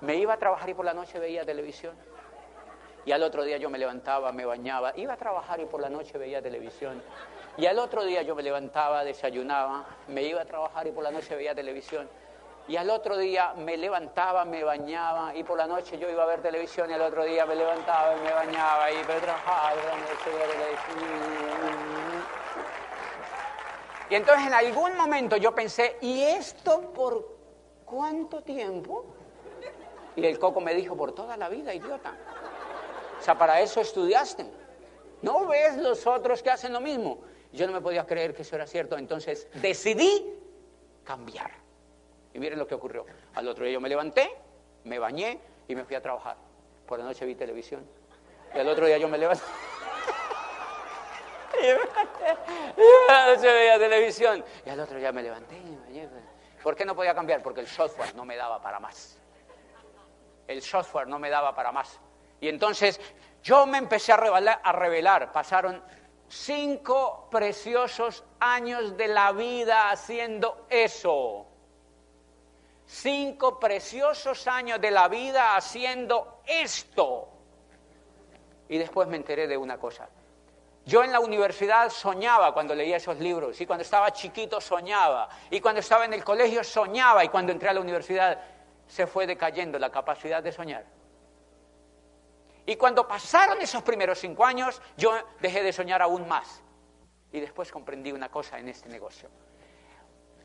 me 0.00 0.16
iba 0.16 0.34
a 0.34 0.36
trabajar 0.38 0.68
y 0.70 0.74
por 0.74 0.84
la 0.84 0.94
noche 0.94 1.18
veía 1.18 1.44
televisión. 1.44 1.94
Y 3.04 3.12
al 3.12 3.22
otro 3.22 3.44
día 3.44 3.56
yo 3.58 3.70
me 3.70 3.78
levantaba, 3.78 4.32
me 4.32 4.44
bañaba, 4.44 4.92
iba 4.96 5.12
a 5.12 5.16
trabajar 5.16 5.60
y 5.60 5.66
por 5.66 5.80
la 5.80 5.88
noche 5.88 6.18
veía 6.18 6.42
televisión. 6.42 7.02
Y 7.56 7.66
al 7.66 7.78
otro 7.78 8.04
día 8.04 8.22
yo 8.22 8.34
me 8.34 8.42
levantaba, 8.42 9.04
desayunaba, 9.04 9.86
me 10.08 10.22
iba 10.22 10.42
a 10.42 10.44
trabajar 10.44 10.86
y 10.86 10.90
por 10.90 11.04
la 11.04 11.10
noche 11.10 11.36
veía 11.36 11.54
televisión. 11.54 12.08
Y 12.68 12.76
al 12.76 12.90
otro 12.90 13.16
día 13.16 13.54
me 13.54 13.76
levantaba, 13.76 14.44
me 14.44 14.64
bañaba 14.64 15.34
y 15.36 15.44
por 15.44 15.56
la 15.56 15.68
noche 15.68 15.98
yo 15.98 16.10
iba 16.10 16.24
a 16.24 16.26
ver 16.26 16.42
televisión 16.42 16.90
y 16.90 16.94
al 16.94 17.02
otro 17.02 17.24
día 17.24 17.46
me 17.46 17.54
levantaba 17.54 18.16
y 18.16 18.20
me 18.20 18.32
bañaba 18.32 18.90
y 18.90 18.96
me 18.96 19.20
trabajaba 19.20 19.72
y 19.72 19.76
Y 24.10 24.14
entonces 24.16 24.46
en 24.46 24.54
algún 24.54 24.96
momento 24.96 25.36
yo 25.36 25.54
pensé, 25.54 25.96
¿y 26.00 26.22
esto 26.22 26.92
por 26.92 27.36
cuánto 27.84 28.42
tiempo? 28.42 29.04
Y 30.16 30.24
el 30.24 30.38
coco 30.38 30.60
me 30.60 30.74
dijo, 30.74 30.96
por 30.96 31.12
toda 31.12 31.36
la 31.36 31.48
vida, 31.48 31.72
idiota. 31.72 32.16
O 33.20 33.22
sea, 33.22 33.38
para 33.38 33.60
eso 33.60 33.80
estudiaste. 33.80 34.44
¿No 35.22 35.46
ves 35.46 35.76
los 35.76 36.04
otros 36.06 36.42
que 36.42 36.50
hacen 36.50 36.72
lo 36.72 36.80
mismo? 36.80 37.18
Yo 37.52 37.66
no 37.66 37.72
me 37.72 37.80
podía 37.80 38.04
creer 38.06 38.34
que 38.34 38.42
eso 38.42 38.56
era 38.56 38.66
cierto, 38.66 38.98
entonces 38.98 39.48
decidí 39.54 40.34
cambiar. 41.04 41.65
Y 42.36 42.38
miren 42.38 42.58
lo 42.58 42.66
que 42.66 42.74
ocurrió. 42.74 43.06
Al 43.34 43.48
otro 43.48 43.64
día 43.64 43.72
yo 43.72 43.80
me 43.80 43.88
levanté, 43.88 44.30
me 44.84 44.98
bañé 44.98 45.40
y 45.66 45.74
me 45.74 45.84
fui 45.84 45.96
a 45.96 46.02
trabajar. 46.02 46.36
Por 46.86 46.98
la 46.98 47.06
noche 47.06 47.24
vi 47.24 47.34
televisión. 47.34 47.88
Y 48.54 48.58
al 48.58 48.68
otro 48.68 48.86
día 48.86 48.98
yo 48.98 49.08
me 49.08 49.16
levanté. 49.16 49.42
y 51.62 53.10
la 53.10 53.34
noche 53.34 53.50
veía 53.50 53.78
televisión. 53.78 54.44
Y 54.64 54.70
al 54.70 54.80
otro 54.80 54.98
día 54.98 55.12
me 55.12 55.22
levanté 55.22 55.56
y 55.56 55.70
me 55.70 55.78
bañé. 55.78 56.08
¿Por 56.62 56.76
qué 56.76 56.84
no 56.84 56.94
podía 56.94 57.14
cambiar? 57.14 57.42
Porque 57.42 57.60
el 57.60 57.66
software 57.66 58.14
no 58.14 58.24
me 58.24 58.36
daba 58.36 58.60
para 58.60 58.78
más 58.78 59.18
el 60.46 60.62
software 60.62 61.08
no 61.08 61.18
me 61.18 61.30
daba 61.30 61.54
para 61.54 61.72
más. 61.72 62.00
Y 62.40 62.48
entonces 62.48 63.00
yo 63.42 63.66
me 63.66 63.78
empecé 63.78 64.12
a 64.12 64.16
revelar, 64.16 64.60
a 64.62 64.72
revelar. 64.72 65.32
Pasaron 65.32 65.82
cinco 66.28 67.28
preciosos 67.30 68.24
años 68.40 68.96
de 68.96 69.08
la 69.08 69.32
vida 69.32 69.90
haciendo 69.90 70.66
eso. 70.68 71.46
Cinco 72.86 73.58
preciosos 73.58 74.46
años 74.46 74.80
de 74.80 74.90
la 74.90 75.08
vida 75.08 75.56
haciendo 75.56 76.40
esto. 76.46 77.28
Y 78.68 78.78
después 78.78 79.08
me 79.08 79.16
enteré 79.16 79.46
de 79.46 79.56
una 79.56 79.78
cosa. 79.78 80.08
Yo 80.84 81.02
en 81.02 81.10
la 81.10 81.18
universidad 81.18 81.90
soñaba 81.90 82.54
cuando 82.54 82.72
leía 82.72 82.98
esos 82.98 83.18
libros, 83.18 83.60
y 83.60 83.66
cuando 83.66 83.82
estaba 83.82 84.12
chiquito 84.12 84.60
soñaba, 84.60 85.28
y 85.50 85.60
cuando 85.60 85.80
estaba 85.80 86.04
en 86.04 86.12
el 86.12 86.22
colegio 86.22 86.62
soñaba, 86.62 87.24
y 87.24 87.28
cuando 87.28 87.50
entré 87.50 87.68
a 87.68 87.72
la 87.72 87.80
universidad 87.80 88.40
se 88.86 89.08
fue 89.08 89.26
decayendo 89.26 89.80
la 89.80 89.90
capacidad 89.90 90.40
de 90.44 90.52
soñar. 90.52 90.84
Y 92.66 92.76
cuando 92.76 93.06
pasaron 93.06 93.60
esos 93.60 93.82
primeros 93.82 94.18
cinco 94.18 94.44
años, 94.44 94.80
yo 94.96 95.12
dejé 95.40 95.64
de 95.64 95.72
soñar 95.72 96.02
aún 96.02 96.26
más. 96.28 96.62
Y 97.32 97.40
después 97.40 97.70
comprendí 97.72 98.12
una 98.12 98.28
cosa 98.28 98.58
en 98.58 98.68
este 98.68 98.88
negocio. 98.88 99.28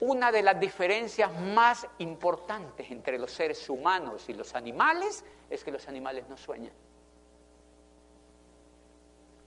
Una 0.01 0.31
de 0.31 0.41
las 0.41 0.59
diferencias 0.59 1.31
más 1.31 1.87
importantes 1.99 2.89
entre 2.89 3.19
los 3.19 3.31
seres 3.31 3.69
humanos 3.69 4.27
y 4.29 4.33
los 4.33 4.55
animales 4.55 5.23
es 5.47 5.63
que 5.63 5.69
los 5.69 5.87
animales 5.87 6.27
no 6.27 6.37
sueñan. 6.37 6.73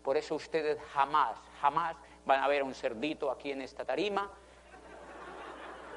Por 0.04 0.16
eso 0.16 0.36
ustedes 0.36 0.78
jamás, 0.92 1.36
jamás 1.60 1.96
van 2.24 2.40
a 2.40 2.46
ver 2.46 2.62
a 2.62 2.64
un 2.64 2.72
cerdito 2.72 3.32
aquí 3.32 3.50
en 3.50 3.62
esta 3.62 3.84
tarima 3.84 4.30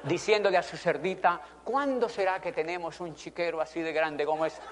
diciéndole 0.02 0.56
a 0.56 0.62
su 0.64 0.76
cerdita, 0.76 1.40
¿cuándo 1.62 2.08
será 2.08 2.40
que 2.40 2.50
tenemos 2.50 2.98
un 2.98 3.14
chiquero 3.14 3.60
así 3.60 3.80
de 3.80 3.92
grande 3.92 4.26
como 4.26 4.44
este? 4.44 4.62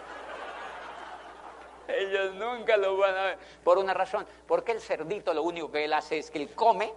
Ellos 1.86 2.34
nunca 2.34 2.76
lo 2.76 2.96
van 2.96 3.16
a 3.16 3.22
ver. 3.22 3.38
Por 3.62 3.78
una 3.78 3.94
razón, 3.94 4.26
porque 4.48 4.72
el 4.72 4.80
cerdito 4.80 5.32
lo 5.32 5.44
único 5.44 5.70
que 5.70 5.84
él 5.84 5.92
hace 5.92 6.18
es 6.18 6.28
que 6.28 6.42
él 6.42 6.52
come 6.56 6.92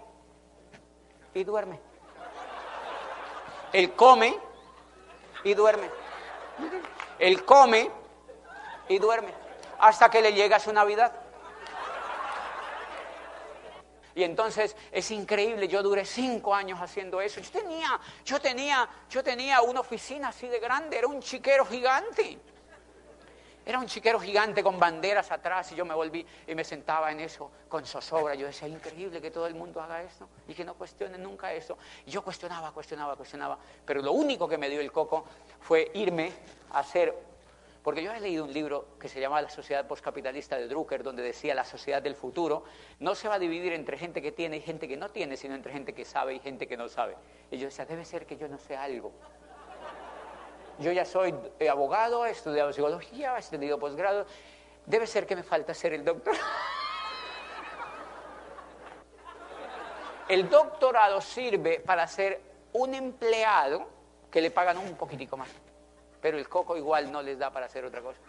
y 1.36 1.44
duerme. 1.44 1.89
Él 3.74 3.94
come 3.94 4.38
y 5.44 5.54
duerme. 5.54 5.90
Él 7.18 7.46
come 7.46 7.90
y 8.88 9.00
duerme. 9.00 9.34
Hasta 9.80 10.10
que 10.10 10.22
le 10.22 10.34
llega 10.34 10.60
su 10.60 10.74
Navidad. 10.74 11.14
Y 14.16 14.24
entonces 14.24 14.76
es 14.92 15.12
increíble, 15.12 15.68
yo 15.68 15.82
duré 15.82 16.04
cinco 16.04 16.54
años 16.54 16.80
haciendo 16.82 17.22
eso. 17.22 17.40
Yo 17.40 17.52
tenía, 17.52 18.00
yo 18.26 18.42
tenía, 18.42 18.90
yo 19.10 19.24
tenía 19.24 19.62
una 19.62 19.80
oficina 19.80 20.30
así 20.30 20.48
de 20.48 20.60
grande, 20.60 20.98
era 20.98 21.08
un 21.08 21.22
chiquero 21.22 21.66
gigante. 21.66 22.38
Era 23.70 23.78
un 23.78 23.86
chiquero 23.86 24.20
gigante 24.20 24.64
con 24.64 24.80
banderas 24.80 25.30
atrás 25.30 25.72
y 25.72 25.76
yo 25.76 25.86
me 25.86 25.94
volví 25.94 26.26
y 26.48 26.56
me 26.56 26.64
sentaba 26.64 27.12
en 27.12 27.20
eso 27.20 27.52
con 27.68 27.86
zozobra. 27.86 28.34
Yo 28.34 28.48
decía, 28.48 28.68
increíble 28.68 29.22
que 29.22 29.30
todo 29.30 29.46
el 29.46 29.54
mundo 29.54 29.80
haga 29.80 30.02
esto 30.02 30.28
y 30.48 30.56
que 30.56 30.66
no 30.66 30.74
cuestione 30.74 31.20
nunca 31.20 31.54
eso. 31.54 31.78
Y 32.08 32.10
yo 32.10 32.24
cuestionaba, 32.24 32.72
cuestionaba, 32.72 33.16
cuestionaba. 33.16 33.60
Pero 33.86 34.02
lo 34.02 34.12
único 34.14 34.50
que 34.50 34.58
me 34.58 34.70
dio 34.72 34.82
el 34.82 34.92
coco 34.92 35.24
fue 35.60 35.92
irme 35.94 36.32
a 36.72 36.80
hacer 36.80 37.14
porque 37.84 38.02
yo 38.02 38.12
he 38.12 38.20
leído 38.20 38.44
un 38.44 38.52
libro 38.52 38.88
que 39.00 39.08
se 39.08 39.22
llama 39.22 39.40
La 39.40 39.52
sociedad 39.52 39.86
postcapitalista 39.86 40.58
de 40.58 40.68
Drucker, 40.68 41.04
donde 41.04 41.22
decía 41.22 41.54
la 41.54 41.64
sociedad 41.64 42.02
del 42.02 42.16
futuro 42.16 42.64
no 43.00 43.14
se 43.14 43.28
va 43.28 43.36
a 43.36 43.40
dividir 43.40 43.74
entre 43.74 44.00
gente 44.00 44.20
que 44.20 44.32
tiene 44.32 44.58
y 44.58 44.62
gente 44.62 44.88
que 44.88 44.98
no 44.98 45.10
tiene, 45.10 45.38
sino 45.38 45.54
entre 45.54 45.72
gente 45.74 45.94
que 45.94 46.06
sabe 46.06 46.34
y 46.34 46.40
gente 46.40 46.68
que 46.68 46.76
no 46.76 46.90
sabe. 46.90 47.16
Y 47.52 47.60
yo 47.60 47.66
decía, 47.66 47.86
debe 47.86 48.04
ser 48.04 48.26
que 48.26 48.36
yo 48.36 48.48
no 48.48 48.58
sé 48.58 48.76
algo. 48.76 49.12
Yo 50.80 50.94
ya 50.94 51.04
soy 51.04 51.36
eh, 51.60 51.70
abogado, 51.70 52.26
he 52.26 52.32
estudiado 52.32 52.72
psicología, 52.72 53.36
he 53.36 53.40
estudiado 53.40 53.78
posgrado. 53.78 54.26
Debe 54.86 55.06
ser 55.06 55.28
que 55.28 55.36
me 55.36 55.44
falta 55.44 55.74
ser 55.74 55.94
el 55.94 56.06
doctor. 56.06 56.34
El 60.30 60.50
doctorado 60.50 61.20
sirve 61.22 61.80
para 61.80 62.08
ser 62.08 62.40
un 62.74 62.94
empleado 62.94 63.88
que 64.32 64.42
le 64.42 64.52
pagan 64.52 64.78
un 64.78 64.96
poquitico 64.96 65.36
más. 65.36 65.50
Pero 66.22 66.38
el 66.38 66.48
coco 66.48 66.78
igual 66.78 67.12
no 67.12 67.22
les 67.22 67.38
da 67.38 67.52
para 67.52 67.66
hacer 67.66 67.84
otra 67.84 68.02
cosa. 68.02 68.20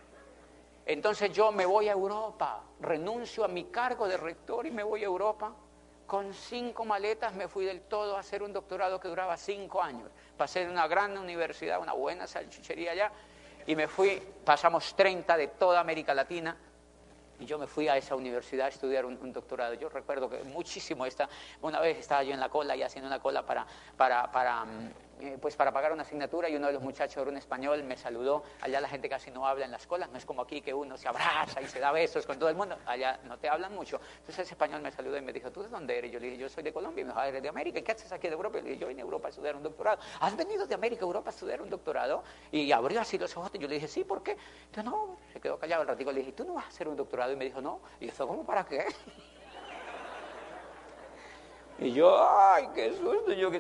Entonces 0.86 1.32
yo 1.32 1.52
me 1.52 1.66
voy 1.66 1.88
a 1.88 1.92
Europa, 1.92 2.62
renuncio 2.80 3.44
a 3.44 3.48
mi 3.48 3.64
cargo 3.66 4.08
de 4.08 4.16
rector 4.16 4.66
y 4.66 4.70
me 4.70 4.82
voy 4.82 5.02
a 5.02 5.06
Europa 5.06 5.52
con 6.10 6.34
cinco 6.34 6.84
maletas 6.84 7.36
me 7.36 7.46
fui 7.46 7.64
del 7.64 7.82
todo 7.82 8.16
a 8.16 8.18
hacer 8.18 8.42
un 8.42 8.52
doctorado 8.52 8.98
que 8.98 9.06
duraba 9.06 9.36
cinco 9.36 9.80
años. 9.80 10.10
Pasé 10.36 10.62
en 10.62 10.70
una 10.70 10.88
gran 10.88 11.16
universidad, 11.16 11.80
una 11.80 11.92
buena 11.92 12.26
salchichería 12.26 12.90
allá, 12.90 13.12
y 13.64 13.76
me 13.76 13.86
fui, 13.86 14.20
pasamos 14.44 14.96
30 14.96 15.36
de 15.36 15.46
toda 15.46 15.78
América 15.78 16.12
Latina, 16.12 16.56
y 17.38 17.46
yo 17.46 17.60
me 17.60 17.68
fui 17.68 17.86
a 17.86 17.96
esa 17.96 18.16
universidad 18.16 18.66
a 18.66 18.70
estudiar 18.70 19.06
un, 19.06 19.32
doctorado. 19.32 19.74
Yo 19.74 19.88
recuerdo 19.88 20.28
que 20.28 20.42
muchísimo 20.42 21.06
esta, 21.06 21.28
una 21.62 21.78
vez 21.78 21.98
estaba 21.98 22.24
yo 22.24 22.34
en 22.34 22.40
la 22.40 22.48
cola 22.48 22.74
y 22.74 22.82
haciendo 22.82 23.06
una 23.06 23.20
cola 23.20 23.46
para, 23.46 23.64
para, 23.96 24.32
para 24.32 24.64
mm, 24.64 24.92
eh, 25.20 25.38
pues 25.40 25.54
para 25.56 25.72
pagar 25.72 25.92
una 25.92 26.02
asignatura 26.02 26.48
y 26.48 26.56
uno 26.56 26.68
de 26.68 26.72
los 26.72 26.82
muchachos 26.82 27.18
era 27.18 27.30
un 27.30 27.36
español, 27.36 27.82
me 27.82 27.96
saludó. 27.96 28.42
Allá 28.60 28.80
la 28.80 28.88
gente 28.88 29.08
casi 29.08 29.30
no 29.30 29.46
habla 29.46 29.66
en 29.66 29.70
las 29.70 29.86
colas, 29.86 30.10
no 30.10 30.18
es 30.18 30.24
como 30.24 30.42
aquí 30.42 30.62
que 30.62 30.72
uno 30.72 30.96
se 30.96 31.08
abraza 31.08 31.60
y 31.60 31.66
se 31.66 31.78
da 31.78 31.92
besos 31.92 32.26
con 32.26 32.38
todo 32.38 32.48
el 32.48 32.56
mundo. 32.56 32.78
Allá 32.86 33.20
no 33.24 33.38
te 33.38 33.48
hablan 33.48 33.74
mucho. 33.74 34.00
Entonces 34.20 34.40
ese 34.40 34.54
español 34.54 34.80
me 34.80 34.90
saludó 34.90 35.16
y 35.18 35.20
me 35.20 35.32
dijo, 35.32 35.50
¿tú 35.50 35.62
de 35.62 35.68
dónde 35.68 35.98
eres? 35.98 36.10
Yo 36.10 36.18
le 36.18 36.26
dije, 36.26 36.38
yo 36.38 36.48
soy 36.48 36.62
de 36.62 36.72
Colombia. 36.72 37.02
Y 37.02 37.04
me 37.04 37.10
dijo, 37.10 37.20
ah, 37.20 37.28
¿eres 37.28 37.42
de 37.42 37.48
América? 37.48 37.78
¿Y 37.78 37.82
qué 37.82 37.92
haces 37.92 38.10
aquí 38.12 38.28
de 38.28 38.34
Europa? 38.34 38.58
Y 38.58 38.62
le 38.62 38.68
dije, 38.70 38.80
yo 38.80 38.88
vine 38.88 39.02
a 39.02 39.04
Europa 39.04 39.28
a 39.28 39.30
estudiar 39.30 39.56
un 39.56 39.62
doctorado. 39.62 40.00
¿Has 40.20 40.36
venido 40.36 40.66
de 40.66 40.74
América 40.74 41.02
a 41.02 41.06
Europa 41.06 41.30
a 41.30 41.32
estudiar 41.32 41.60
un 41.60 41.68
doctorado? 41.68 42.22
Y 42.50 42.72
abrió 42.72 43.00
así 43.00 43.18
los 43.18 43.36
ojos 43.36 43.50
y 43.54 43.58
yo 43.58 43.68
le 43.68 43.74
dije, 43.74 43.88
sí, 43.88 44.04
¿por 44.04 44.22
qué? 44.22 44.36
Entonces, 44.66 44.84
no, 44.84 45.16
se 45.32 45.40
quedó 45.40 45.58
callado 45.58 45.82
el 45.82 45.88
ratico. 45.88 46.12
Le 46.12 46.20
dije, 46.20 46.32
¿tú 46.32 46.44
no 46.44 46.54
vas 46.54 46.64
a 46.64 46.68
hacer 46.68 46.88
un 46.88 46.96
doctorado? 46.96 47.32
Y 47.32 47.36
me 47.36 47.44
dijo, 47.44 47.60
no. 47.60 47.80
Y 48.00 48.06
yo, 48.10 48.26
¿cómo 48.26 48.44
para 48.44 48.64
qué? 48.64 48.86
Y 51.80 51.92
yo, 51.92 52.14
ay, 52.22 52.68
qué 52.74 52.92
susto. 52.92 53.32
Yo, 53.32 53.50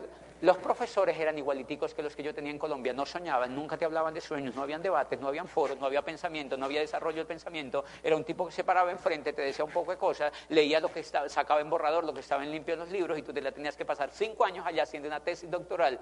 los 0.40 0.56
profesores 0.56 1.18
eran 1.18 1.36
igualiticos 1.36 1.92
que 1.92 2.02
los 2.02 2.16
que 2.16 2.22
yo 2.22 2.34
tenía 2.34 2.50
en 2.50 2.58
Colombia, 2.58 2.92
no 2.92 3.04
soñaban, 3.04 3.54
nunca 3.54 3.76
te 3.76 3.84
hablaban 3.84 4.14
de 4.14 4.20
sueños, 4.20 4.54
no 4.54 4.62
habían 4.62 4.82
debates, 4.82 5.20
no 5.20 5.28
habían 5.28 5.46
foros, 5.46 5.78
no 5.78 5.86
había 5.86 6.02
pensamiento, 6.02 6.56
no 6.56 6.64
había 6.64 6.80
desarrollo 6.80 7.18
del 7.18 7.26
pensamiento. 7.26 7.84
Era 8.02 8.16
un 8.16 8.24
tipo 8.24 8.46
que 8.46 8.52
se 8.52 8.64
paraba 8.64 8.90
enfrente, 8.90 9.32
te 9.32 9.42
decía 9.42 9.64
un 9.64 9.70
poco 9.70 9.90
de 9.90 9.98
cosas, 9.98 10.32
leía 10.48 10.80
lo 10.80 10.90
que 10.90 11.00
estaba, 11.00 11.28
sacaba 11.28 11.60
en 11.60 11.68
borrador, 11.68 12.04
lo 12.04 12.14
que 12.14 12.20
estaba 12.20 12.42
en 12.42 12.50
limpio 12.50 12.74
en 12.74 12.80
los 12.80 12.90
libros 12.90 13.18
y 13.18 13.22
tú 13.22 13.32
te 13.32 13.42
la 13.42 13.52
tenías 13.52 13.76
que 13.76 13.84
pasar 13.84 14.10
cinco 14.10 14.44
años 14.44 14.66
allá 14.66 14.84
haciendo 14.84 15.08
una 15.08 15.20
tesis 15.20 15.50
doctoral 15.50 16.00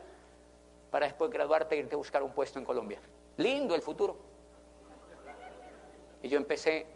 para 0.91 1.07
después 1.07 1.31
graduarte 1.31 1.75
e 1.75 1.79
irte 1.79 1.95
a 1.95 1.99
buscar 1.99 2.23
un 2.23 2.33
puesto 2.33 2.59
en 2.59 2.65
Colombia. 2.65 3.01
Lindo 3.37 3.75
el 3.75 3.83
futuro. 3.83 4.17
Y 6.23 6.29
yo 6.29 6.39
empecé 6.39 6.87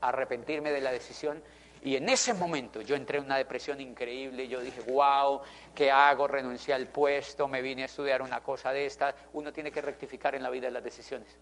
a 0.00 0.08
arrepentirme 0.08 0.70
de 0.72 0.80
la 0.80 0.92
decisión 0.92 1.42
y 1.84 1.96
en 1.96 2.08
ese 2.08 2.32
momento 2.32 2.80
yo 2.80 2.94
entré 2.94 3.18
en 3.18 3.24
una 3.24 3.36
depresión 3.36 3.80
increíble, 3.80 4.46
yo 4.46 4.60
dije, 4.60 4.82
wow, 4.82 5.40
¿qué 5.74 5.90
hago? 5.90 6.28
Renuncié 6.28 6.74
al 6.74 6.86
puesto, 6.86 7.48
me 7.48 7.60
vine 7.60 7.82
a 7.82 7.86
estudiar 7.86 8.22
una 8.22 8.40
cosa 8.40 8.72
de 8.72 8.86
estas. 8.86 9.16
Uno 9.32 9.52
tiene 9.52 9.72
que 9.72 9.82
rectificar 9.82 10.36
en 10.36 10.44
la 10.44 10.50
vida 10.50 10.70
las 10.70 10.84
decisiones. 10.84 11.36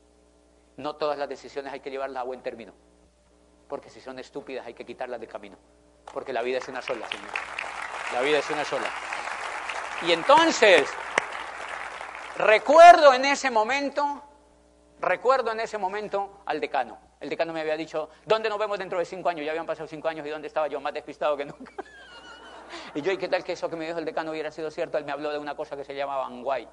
No 0.78 0.96
todas 0.96 1.18
las 1.18 1.28
decisiones 1.28 1.70
hay 1.74 1.80
que 1.80 1.90
llevarlas 1.90 2.22
a 2.22 2.24
buen 2.24 2.42
término, 2.42 2.72
porque 3.68 3.90
si 3.90 4.00
son 4.00 4.18
estúpidas 4.18 4.66
hay 4.66 4.72
que 4.72 4.86
quitarlas 4.86 5.20
de 5.20 5.26
camino, 5.26 5.58
porque 6.10 6.32
la 6.32 6.40
vida 6.40 6.56
es 6.56 6.68
una 6.68 6.80
sola, 6.80 7.06
Señor. 7.08 7.28
La 8.14 8.22
vida 8.22 8.38
es 8.38 8.48
una 8.48 8.64
sola. 8.64 8.88
Y 10.06 10.12
entonces, 10.12 10.88
recuerdo 12.38 13.12
en 13.12 13.26
ese 13.26 13.50
momento, 13.50 14.22
recuerdo 15.00 15.52
en 15.52 15.60
ese 15.60 15.76
momento 15.76 16.40
al 16.46 16.60
decano. 16.60 17.09
El 17.20 17.28
decano 17.28 17.52
me 17.52 17.60
había 17.60 17.76
dicho, 17.76 18.08
¿dónde 18.24 18.48
nos 18.48 18.58
vemos 18.58 18.78
dentro 18.78 18.98
de 18.98 19.04
cinco 19.04 19.28
años? 19.28 19.44
Ya 19.44 19.52
habían 19.52 19.66
pasado 19.66 19.86
cinco 19.86 20.08
años 20.08 20.26
y 20.26 20.30
¿dónde 20.30 20.48
estaba 20.48 20.68
yo? 20.68 20.80
Más 20.80 20.94
despistado 20.94 21.36
que 21.36 21.44
nunca. 21.44 21.72
y 22.94 23.02
yo, 23.02 23.12
¿y 23.12 23.18
qué 23.18 23.28
tal 23.28 23.44
que 23.44 23.52
eso 23.52 23.68
que 23.68 23.76
me 23.76 23.86
dijo 23.86 23.98
el 23.98 24.06
decano 24.06 24.30
hubiera 24.30 24.50
sido 24.50 24.70
cierto? 24.70 24.96
Él 24.96 25.04
me 25.04 25.12
habló 25.12 25.30
de 25.30 25.38
una 25.38 25.54
cosa 25.54 25.76
que 25.76 25.84
se 25.84 25.94
llamaba 25.94 26.26
Anguay. 26.26 26.66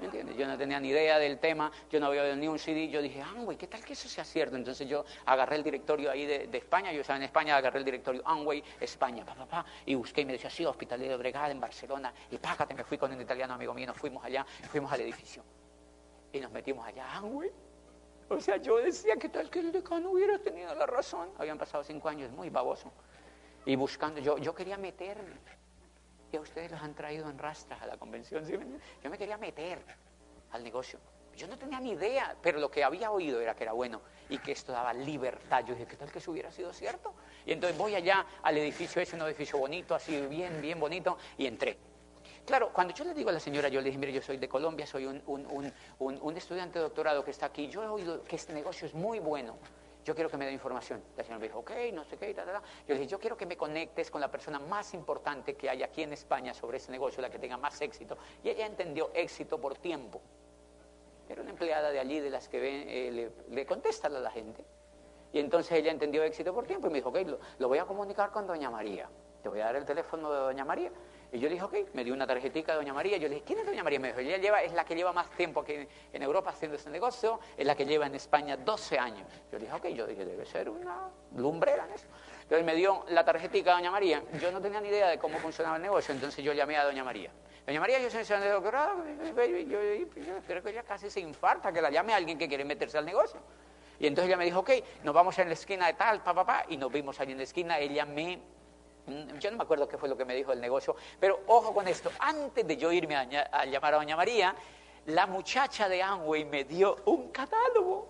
¿Me 0.00 0.06
entiendes? 0.06 0.36
Yo 0.36 0.46
no 0.46 0.56
tenía 0.56 0.80
ni 0.80 0.88
idea 0.88 1.18
del 1.18 1.38
tema, 1.38 1.70
yo 1.90 2.00
no 2.00 2.06
había 2.06 2.22
oído 2.22 2.36
ni 2.36 2.48
un 2.48 2.58
CD, 2.58 2.88
yo 2.88 3.02
dije, 3.02 3.20
Anway, 3.20 3.58
¿qué 3.58 3.66
tal 3.66 3.84
que 3.84 3.92
eso 3.92 4.08
sea 4.08 4.24
cierto? 4.24 4.56
Entonces 4.56 4.88
yo 4.88 5.04
agarré 5.26 5.56
el 5.56 5.62
directorio 5.62 6.10
ahí 6.10 6.24
de, 6.24 6.48
España, 6.56 6.90
yo 6.90 7.02
estaba 7.02 7.18
en 7.18 7.24
España, 7.24 7.54
agarré 7.54 7.80
el 7.80 7.84
directorio 7.84 8.22
Anway, 8.24 8.64
España, 8.80 9.26
pa, 9.26 9.34
pa, 9.34 9.44
pa, 9.44 9.66
y 9.84 9.94
busqué 9.94 10.22
y 10.22 10.24
me 10.24 10.32
decía, 10.32 10.48
sí, 10.48 10.64
Hospital 10.64 11.00
de 11.00 11.14
Obregada 11.14 11.50
en 11.50 11.60
Barcelona, 11.60 12.14
y 12.30 12.38
págate, 12.38 12.72
me 12.72 12.82
fui 12.82 12.96
con 12.96 13.12
un 13.12 13.20
italiano 13.20 13.52
amigo 13.52 13.74
mío, 13.74 13.88
nos 13.88 13.96
fuimos 13.98 14.24
allá, 14.24 14.46
fuimos 14.70 14.90
al 14.90 15.02
edificio, 15.02 15.44
y 16.32 16.40
nos 16.40 16.50
metimos 16.50 16.86
allá, 16.86 17.16
Anway, 17.16 17.50
o 18.30 18.40
sea, 18.40 18.56
yo 18.56 18.78
decía 18.78 19.16
que 19.16 19.28
tal 19.28 19.50
que 19.50 19.58
el 19.58 19.72
decano 19.72 20.10
hubiera 20.10 20.38
tenido 20.38 20.74
la 20.74 20.86
razón. 20.86 21.28
Habían 21.36 21.58
pasado 21.58 21.84
cinco 21.84 22.08
años, 22.08 22.30
muy 22.30 22.48
baboso. 22.48 22.90
Y 23.66 23.76
buscando, 23.76 24.20
yo, 24.20 24.38
yo 24.38 24.54
quería 24.54 24.78
meterme. 24.78 25.36
Y 26.32 26.36
a 26.36 26.40
ustedes 26.40 26.70
los 26.70 26.80
han 26.80 26.94
traído 26.94 27.28
en 27.28 27.38
rastras 27.38 27.82
a 27.82 27.86
la 27.86 27.96
convención. 27.96 28.46
Yo 29.02 29.10
me 29.10 29.18
quería 29.18 29.36
meter 29.36 29.80
al 30.52 30.62
negocio. 30.62 31.00
Yo 31.36 31.46
no 31.48 31.58
tenía 31.58 31.80
ni 31.80 31.92
idea, 31.92 32.36
pero 32.42 32.60
lo 32.60 32.70
que 32.70 32.84
había 32.84 33.10
oído 33.10 33.40
era 33.40 33.54
que 33.54 33.64
era 33.64 33.72
bueno 33.72 34.00
y 34.28 34.38
que 34.38 34.52
esto 34.52 34.72
daba 34.72 34.92
libertad. 34.92 35.64
Yo 35.66 35.74
dije, 35.74 35.86
¿qué 35.86 35.96
tal 35.96 36.12
que 36.12 36.18
eso 36.18 36.30
hubiera 36.30 36.52
sido 36.52 36.72
cierto? 36.72 37.14
Y 37.46 37.52
entonces 37.52 37.76
voy 37.76 37.94
allá 37.94 38.26
al 38.42 38.56
edificio, 38.58 39.02
es 39.02 39.12
un 39.12 39.22
edificio 39.22 39.58
bonito, 39.58 39.94
así 39.94 40.20
bien, 40.26 40.60
bien 40.60 40.78
bonito, 40.78 41.18
y 41.38 41.46
entré. 41.46 41.78
Claro, 42.50 42.72
cuando 42.72 42.92
yo 42.92 43.04
le 43.04 43.14
digo 43.14 43.30
a 43.30 43.32
la 43.32 43.38
señora, 43.38 43.68
yo 43.68 43.80
le 43.80 43.86
dije, 43.86 43.98
mire, 43.98 44.12
yo 44.12 44.20
soy 44.20 44.36
de 44.36 44.48
Colombia, 44.48 44.84
soy 44.84 45.06
un, 45.06 46.34
estudiante 46.36 46.80
de 46.80 46.82
doctorado 46.82 47.22
que 47.24 47.30
está 47.30 47.46
aquí, 47.46 47.68
yo 47.68 47.84
he 47.84 47.86
oído 47.86 48.24
que 48.24 48.34
este 48.34 48.52
negocio 48.52 48.88
es 48.88 48.92
muy 48.92 49.20
bueno, 49.20 49.56
yo 50.04 50.16
quiero 50.16 50.28
que 50.28 50.36
me 50.36 50.46
dé 50.46 50.52
información. 50.52 51.00
La 51.16 51.22
señora 51.22 51.38
me 51.38 51.46
dijo, 51.46 51.60
ok, 51.60 51.70
no 51.92 52.04
sé 52.04 52.16
qué, 52.16 52.30
y 52.30 52.34
tal, 52.34 52.46
tal. 52.46 52.56
Yo 52.56 52.94
le 52.94 52.94
dije, 52.94 53.06
yo 53.06 53.20
quiero 53.20 53.36
que 53.36 53.46
me 53.46 53.56
conectes 53.56 54.10
con 54.10 54.20
la 54.20 54.28
persona 54.28 54.58
más 54.58 54.94
importante 54.94 55.54
que 55.54 55.70
hay 55.70 55.84
aquí 55.84 56.02
en 56.02 56.12
España 56.12 56.52
sobre 56.52 56.78
ese 56.78 56.90
negocio, 56.90 57.22
la 57.22 57.30
que 57.30 57.38
tenga 57.38 57.56
más 57.56 57.80
éxito. 57.82 58.18
Y 58.42 58.48
ella 58.48 58.66
entendió 58.66 59.12
éxito 59.14 59.60
por 59.60 59.78
tiempo. 59.78 60.20
Era 61.28 61.42
una 61.42 61.52
empleada 61.52 61.92
de 61.92 62.00
allí, 62.00 62.18
de 62.18 62.30
las 62.30 62.48
que 62.48 62.58
eh, 62.58 63.12
le, 63.12 63.30
le, 63.48 63.64
contestan 63.64 64.16
a 64.16 64.18
la 64.18 64.30
gente. 64.32 64.64
Y 65.32 65.38
entonces 65.38 65.70
ella 65.78 65.92
entendió 65.92 66.24
éxito 66.24 66.52
por 66.52 66.66
tiempo 66.66 66.88
y 66.88 66.90
me 66.90 66.96
dijo, 66.96 67.10
ok, 67.10 67.18
lo 67.60 67.68
voy 67.68 67.78
a 67.78 67.84
comunicar 67.84 68.32
con 68.32 68.48
doña 68.48 68.70
María. 68.70 69.08
Te 69.40 69.48
voy 69.48 69.60
a 69.60 69.66
dar 69.66 69.76
el 69.76 69.84
teléfono 69.84 70.32
de 70.32 70.40
doña 70.40 70.64
María 70.64 70.90
y 71.32 71.38
yo 71.38 71.48
le 71.48 71.54
dije, 71.54 71.64
ok, 71.64 71.94
me 71.94 72.02
dio 72.02 72.12
una 72.12 72.26
tarjetita 72.26 72.72
de 72.72 72.78
Doña 72.78 72.92
María. 72.92 73.16
Yo 73.16 73.28
le 73.28 73.34
dije, 73.34 73.46
¿quién 73.46 73.60
es 73.60 73.66
Doña 73.66 73.84
María? 73.84 74.00
Me 74.00 74.08
dijo, 74.08 74.20
ella 74.20 74.38
lleva, 74.38 74.62
es 74.62 74.72
la 74.72 74.84
que 74.84 74.96
lleva 74.96 75.12
más 75.12 75.30
tiempo 75.30 75.60
aquí 75.60 75.74
en 76.12 76.22
Europa 76.22 76.50
haciendo 76.50 76.76
ese 76.76 76.90
negocio, 76.90 77.38
es 77.56 77.64
la 77.64 77.76
que 77.76 77.86
lleva 77.86 78.06
en 78.06 78.16
España 78.16 78.56
12 78.56 78.98
años. 78.98 79.28
Yo 79.52 79.58
le 79.58 79.66
dije, 79.66 79.76
ok, 79.76 79.86
yo 79.88 80.06
dije, 80.06 80.24
debe 80.24 80.44
ser 80.44 80.68
una 80.68 81.08
lumbrera 81.36 81.84
en 81.86 81.92
eso. 81.92 82.06
Entonces 82.42 82.66
me 82.66 82.74
dio 82.74 83.04
la 83.10 83.24
tarjetita 83.24 83.70
de 83.70 83.76
Doña 83.76 83.92
María. 83.92 84.24
Yo 84.40 84.50
no 84.50 84.60
tenía 84.60 84.80
ni 84.80 84.88
idea 84.88 85.08
de 85.08 85.18
cómo 85.18 85.38
funcionaba 85.38 85.76
el 85.76 85.82
negocio, 85.82 86.12
entonces 86.12 86.44
yo 86.44 86.52
llamé 86.52 86.76
a 86.76 86.84
Doña 86.84 87.04
María. 87.04 87.30
Doña 87.64 87.78
María, 87.78 88.00
yo 88.00 88.10
soy 88.10 88.24
de 88.24 88.48
doctorado, 88.48 89.04
yo, 89.06 89.34
creo 90.46 90.62
que 90.62 90.70
ella 90.70 90.82
casi 90.82 91.10
se 91.10 91.20
infarta 91.20 91.72
que 91.72 91.80
la 91.80 91.90
llame 91.90 92.12
a 92.12 92.16
alguien 92.16 92.36
que 92.36 92.48
quiere 92.48 92.64
meterse 92.64 92.98
al 92.98 93.04
negocio. 93.04 93.38
Y 94.00 94.06
entonces 94.08 94.28
ella 94.28 94.36
me 94.36 94.46
dijo, 94.46 94.60
ok, 94.60 94.70
nos 95.04 95.14
vamos 95.14 95.38
en 95.38 95.46
la 95.46 95.54
esquina 95.54 95.86
de 95.86 95.92
tal, 95.92 96.22
papá, 96.22 96.44
papá, 96.44 96.64
y 96.68 96.76
nos 96.76 96.90
vimos 96.90 97.20
allí 97.20 97.32
en 97.32 97.38
la 97.38 97.44
esquina. 97.44 97.78
Ella 97.78 98.04
me 98.04 98.40
yo 99.38 99.50
no 99.50 99.56
me 99.56 99.62
acuerdo 99.62 99.88
qué 99.88 99.98
fue 99.98 100.08
lo 100.08 100.16
que 100.16 100.24
me 100.24 100.34
dijo 100.34 100.52
el 100.52 100.60
negocio, 100.60 100.96
pero 101.18 101.40
ojo 101.46 101.74
con 101.74 101.88
esto, 101.88 102.10
antes 102.18 102.66
de 102.66 102.76
yo 102.76 102.92
irme 102.92 103.16
a, 103.16 103.64
llamar 103.64 103.94
a 103.94 103.96
Doña 103.98 104.16
María, 104.16 104.54
la 105.06 105.26
muchacha 105.26 105.88
de 105.88 106.02
Amway 106.02 106.44
me 106.44 106.64
dio 106.64 106.96
un 107.06 107.30
catálogo, 107.30 108.08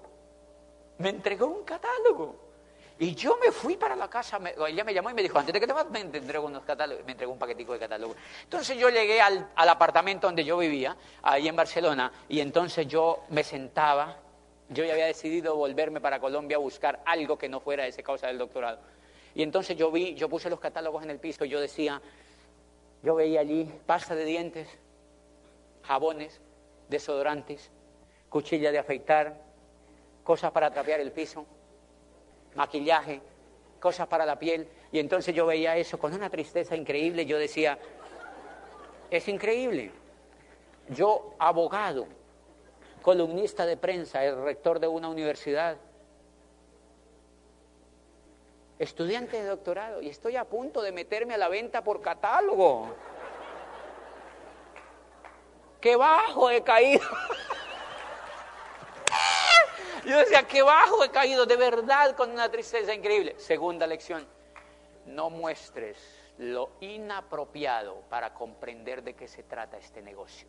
me 0.99 1.11
entregó 1.11 1.47
un 1.47 1.65
catálogo. 1.65 2.51
Y 2.99 3.15
yo 3.15 3.39
me 3.39 3.51
fui 3.51 3.77
para 3.77 3.97
la 3.97 4.11
casa, 4.11 4.39
ella 4.69 4.85
me 4.85 4.93
llamó 4.93 5.09
y 5.09 5.15
me 5.15 5.23
dijo, 5.23 5.39
antes 5.39 5.55
de 5.55 5.59
que 5.59 5.67
te 5.67 5.73
vas, 5.73 5.89
me 5.89 6.01
entregó 6.01 6.47
unos 6.47 6.65
catálogos, 6.65 7.03
me 7.07 7.13
entregó 7.13 7.33
un 7.33 7.39
paquetico 7.39 7.73
de 7.73 7.79
catálogo. 7.79 8.15
Entonces 8.43 8.77
yo 8.77 8.91
llegué 8.91 9.23
al, 9.23 9.49
al 9.57 9.69
apartamento 9.71 10.27
donde 10.27 10.45
yo 10.45 10.59
vivía, 10.59 10.95
ahí 11.23 11.49
en 11.49 11.57
Barcelona, 11.57 12.13
y 12.29 12.41
entonces 12.41 12.87
yo 12.87 13.25
me 13.31 13.43
sentaba, 13.43 14.19
yo 14.69 14.85
ya 14.85 14.93
había 14.93 15.07
decidido 15.07 15.57
volverme 15.57 16.03
para 16.03 16.21
Colombia 16.21 16.59
a 16.59 16.61
buscar 16.61 17.01
algo 17.07 17.39
que 17.39 17.49
no 17.49 17.61
fuera 17.61 17.87
ese 17.87 18.03
causa 18.03 18.27
del 18.27 18.37
doctorado. 18.37 18.79
Y 19.35 19.43
entonces 19.43 19.77
yo 19.77 19.91
vi, 19.91 20.15
yo 20.15 20.29
puse 20.29 20.51
los 20.51 20.61
catálogos 20.61 21.03
en 21.05 21.11
el 21.11 21.19
piso 21.19 21.45
y 21.45 21.49
yo 21.49 21.61
decía, 21.61 22.01
yo 23.03 23.15
veía 23.15 23.41
allí 23.41 23.71
pasta 23.87 24.15
de 24.15 24.25
dientes, 24.25 24.69
jabones, 25.83 26.41
desodorantes, 26.89 27.71
cuchilla 28.29 28.73
de 28.73 28.79
afeitar, 28.79 29.41
cosas 30.25 30.51
para 30.53 30.71
trapear 30.71 31.01
el 31.01 31.13
piso, 31.13 31.47
maquillaje, 32.55 33.21
cosas 33.79 34.07
para 34.07 34.27
la 34.27 34.39
piel. 34.39 34.69
Y 34.93 34.99
entonces 34.99 35.35
yo 35.35 35.47
veía 35.47 35.77
eso 35.77 35.99
con 35.99 36.13
una 36.13 36.29
tristeza 36.31 36.77
increíble. 36.77 37.27
Yo 37.27 37.39
decía, 37.39 37.79
es 39.11 39.29
increíble. 39.29 39.93
Yo, 40.89 41.35
abogado, 41.39 42.07
columnista 43.03 43.65
de 43.65 43.77
prensa, 43.77 44.25
el 44.25 44.43
rector 44.43 44.81
de 44.81 44.89
una 44.89 45.09
universidad, 45.09 45.77
estudiante 48.81 49.37
de 49.37 49.45
doctorado, 49.45 50.01
y 50.01 50.09
estoy 50.09 50.37
a 50.37 50.47
punto 50.47 50.81
de 50.81 50.91
meterme 50.91 51.35
a 51.35 51.39
la 51.39 51.49
venta 51.49 51.85
por 51.85 52.01
catálogo. 52.01 52.89
¡Qué 55.81 55.97
bajo 55.97 56.51
he 56.51 56.63
caído! 56.63 57.05
Yo 60.07 60.19
decía, 60.19 60.45
qué 60.45 60.63
bajo 60.63 61.05
he 61.05 61.11
caído, 61.11 61.45
de 61.45 61.57
verdad, 61.57 62.17
con 62.17 62.31
una 62.31 62.51
tristeza 62.51 62.95
increíble. 62.95 63.39
Segunda 63.39 63.87
lección, 63.87 64.27
no 65.05 65.29
muestres 65.29 65.99
lo 66.39 66.71
inapropiado 66.81 68.01
para 68.09 68.33
comprender 68.33 69.03
de 69.03 69.15
qué 69.15 69.29
se 69.29 69.43
trata 69.43 69.77
este 69.77 70.01
negocio. 70.01 70.49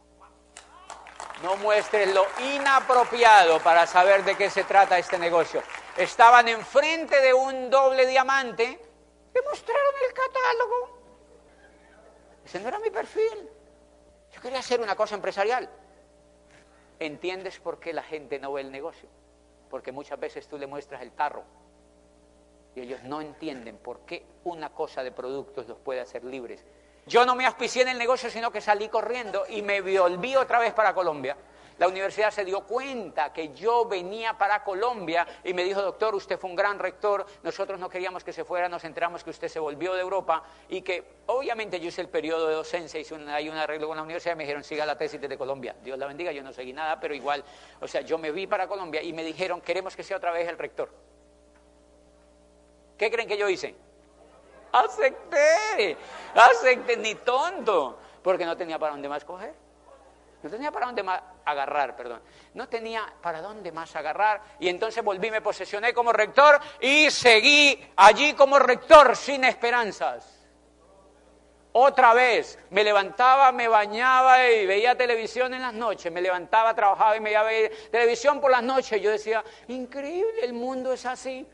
No 1.43 1.57
muestres 1.57 2.13
lo 2.13 2.25
inapropiado 2.39 3.59
para 3.59 3.85
saber 3.87 4.23
de 4.23 4.37
qué 4.37 4.49
se 4.49 4.63
trata 4.63 4.97
este 4.97 5.19
negocio. 5.19 5.61
Estaban 5.97 6.47
enfrente 6.47 7.19
de 7.21 7.33
un 7.33 7.69
doble 7.69 8.05
diamante, 8.05 8.79
me 9.33 9.41
mostraron 9.41 9.93
el 10.07 10.13
catálogo. 10.13 11.01
Ese 12.45 12.59
no 12.59 12.67
era 12.67 12.79
mi 12.79 12.89
perfil. 12.89 13.49
Yo 14.33 14.41
quería 14.41 14.59
hacer 14.59 14.79
una 14.79 14.95
cosa 14.95 15.15
empresarial. 15.15 15.69
¿Entiendes 16.99 17.59
por 17.59 17.79
qué 17.79 17.93
la 17.93 18.03
gente 18.03 18.39
no 18.39 18.53
ve 18.53 18.61
el 18.61 18.71
negocio? 18.71 19.09
Porque 19.69 19.91
muchas 19.91 20.19
veces 20.19 20.47
tú 20.47 20.57
le 20.57 20.67
muestras 20.67 21.01
el 21.01 21.11
tarro 21.11 21.43
y 22.75 22.81
ellos 22.81 23.03
no 23.03 23.21
entienden 23.21 23.77
por 23.77 24.01
qué 24.05 24.25
una 24.43 24.69
cosa 24.69 25.03
de 25.03 25.11
productos 25.11 25.67
los 25.67 25.77
puede 25.79 26.01
hacer 26.01 26.23
libres. 26.23 26.63
Yo 27.05 27.25
no 27.25 27.35
me 27.35 27.45
auspicié 27.45 27.81
en 27.81 27.89
el 27.89 27.97
negocio, 27.97 28.29
sino 28.29 28.51
que 28.51 28.61
salí 28.61 28.87
corriendo 28.87 29.43
y 29.49 29.61
me 29.61 29.81
volví 29.81 30.35
otra 30.35 30.59
vez 30.59 30.73
para 30.73 30.93
Colombia. 30.93 31.35
La 31.81 31.87
universidad 31.87 32.29
se 32.29 32.45
dio 32.45 32.61
cuenta 32.61 33.33
que 33.33 33.55
yo 33.55 33.85
venía 33.85 34.37
para 34.37 34.63
Colombia 34.63 35.25
y 35.43 35.51
me 35.51 35.63
dijo, 35.63 35.81
doctor, 35.81 36.13
usted 36.13 36.37
fue 36.37 36.51
un 36.51 36.55
gran 36.55 36.77
rector, 36.77 37.25
nosotros 37.41 37.79
no 37.79 37.89
queríamos 37.89 38.23
que 38.23 38.31
se 38.31 38.43
fuera, 38.43 38.69
nos 38.69 38.83
enteramos 38.83 39.23
que 39.23 39.31
usted 39.31 39.47
se 39.47 39.59
volvió 39.59 39.95
de 39.95 40.01
Europa 40.01 40.43
y 40.69 40.83
que 40.83 41.03
obviamente 41.25 41.79
yo 41.79 41.87
hice 41.87 42.01
el 42.01 42.09
periodo 42.09 42.49
de 42.49 42.53
docencia, 42.53 42.99
hice 42.99 43.15
un, 43.15 43.27
hay 43.27 43.49
un 43.49 43.57
arreglo 43.57 43.87
con 43.87 43.97
la 43.97 44.03
universidad 44.03 44.35
me 44.35 44.43
dijeron, 44.43 44.63
siga 44.63 44.85
la 44.85 44.95
tesis 44.95 45.19
desde 45.19 45.39
Colombia. 45.39 45.75
Dios 45.81 45.97
la 45.97 46.05
bendiga, 46.05 46.31
yo 46.31 46.43
no 46.43 46.53
seguí 46.53 46.71
nada, 46.71 46.99
pero 46.99 47.15
igual, 47.15 47.43
o 47.79 47.87
sea, 47.87 48.01
yo 48.01 48.19
me 48.19 48.31
vi 48.31 48.45
para 48.45 48.67
Colombia 48.67 49.01
y 49.01 49.11
me 49.11 49.23
dijeron, 49.23 49.59
queremos 49.59 49.95
que 49.95 50.03
sea 50.03 50.17
otra 50.17 50.31
vez 50.31 50.47
el 50.47 50.59
rector. 50.59 50.87
¿Qué 52.95 53.09
creen 53.09 53.27
que 53.27 53.39
yo 53.39 53.49
hice? 53.49 53.73
Acepté, 54.71 55.97
acepté, 56.35 56.97
ni 56.97 57.15
tonto, 57.15 57.97
porque 58.21 58.45
no 58.45 58.55
tenía 58.55 58.77
para 58.77 58.91
dónde 58.91 59.09
más 59.09 59.25
coger. 59.25 59.70
No 60.43 60.49
tenía 60.49 60.71
para 60.71 60.87
dónde 60.87 61.03
más 61.03 61.21
agarrar, 61.45 61.95
perdón. 61.95 62.21
No 62.55 62.67
tenía 62.67 63.05
para 63.21 63.41
dónde 63.41 63.71
más 63.71 63.95
agarrar. 63.95 64.41
Y 64.59 64.69
entonces 64.69 65.03
volví, 65.03 65.29
me 65.29 65.41
posesioné 65.41 65.93
como 65.93 66.11
rector 66.11 66.59
y 66.79 67.11
seguí 67.11 67.79
allí 67.95 68.33
como 68.33 68.57
rector 68.57 69.15
sin 69.15 69.43
esperanzas. 69.43 70.39
Otra 71.73 72.13
vez, 72.13 72.59
me 72.71 72.83
levantaba, 72.83 73.51
me 73.51 73.67
bañaba 73.67 74.45
y 74.49 74.65
veía 74.65 74.95
televisión 74.95 75.53
en 75.53 75.61
las 75.61 75.73
noches. 75.73 76.11
Me 76.11 76.21
levantaba, 76.21 76.73
trabajaba 76.73 77.15
y 77.15 77.21
me 77.21 77.31
iba 77.31 77.39
a 77.39 77.43
ver 77.43 77.71
televisión 77.91 78.41
por 78.41 78.51
las 78.51 78.63
noches. 78.63 79.01
Yo 79.01 79.11
decía, 79.11 79.43
increíble, 79.67 80.43
el 80.43 80.53
mundo 80.53 80.91
es 80.91 81.05
así. 81.05 81.47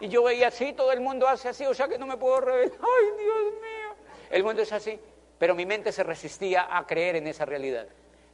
Y 0.00 0.08
yo 0.08 0.22
veía 0.22 0.48
así, 0.48 0.72
todo 0.72 0.92
el 0.92 1.00
mundo 1.00 1.28
hace 1.28 1.48
así, 1.48 1.66
o 1.66 1.74
sea 1.74 1.88
que 1.88 1.98
no 1.98 2.06
me 2.06 2.16
puedo 2.16 2.40
revelar. 2.40 2.78
Ay, 2.80 3.06
Dios 3.18 3.52
mío. 3.54 3.94
El 4.30 4.44
mundo 4.44 4.62
es 4.62 4.72
así. 4.72 4.98
Pero 5.38 5.54
mi 5.54 5.66
mente 5.66 5.92
se 5.92 6.02
resistía 6.02 6.76
a 6.76 6.86
creer 6.86 7.16
en 7.16 7.26
esa 7.26 7.44
realidad. 7.44 7.86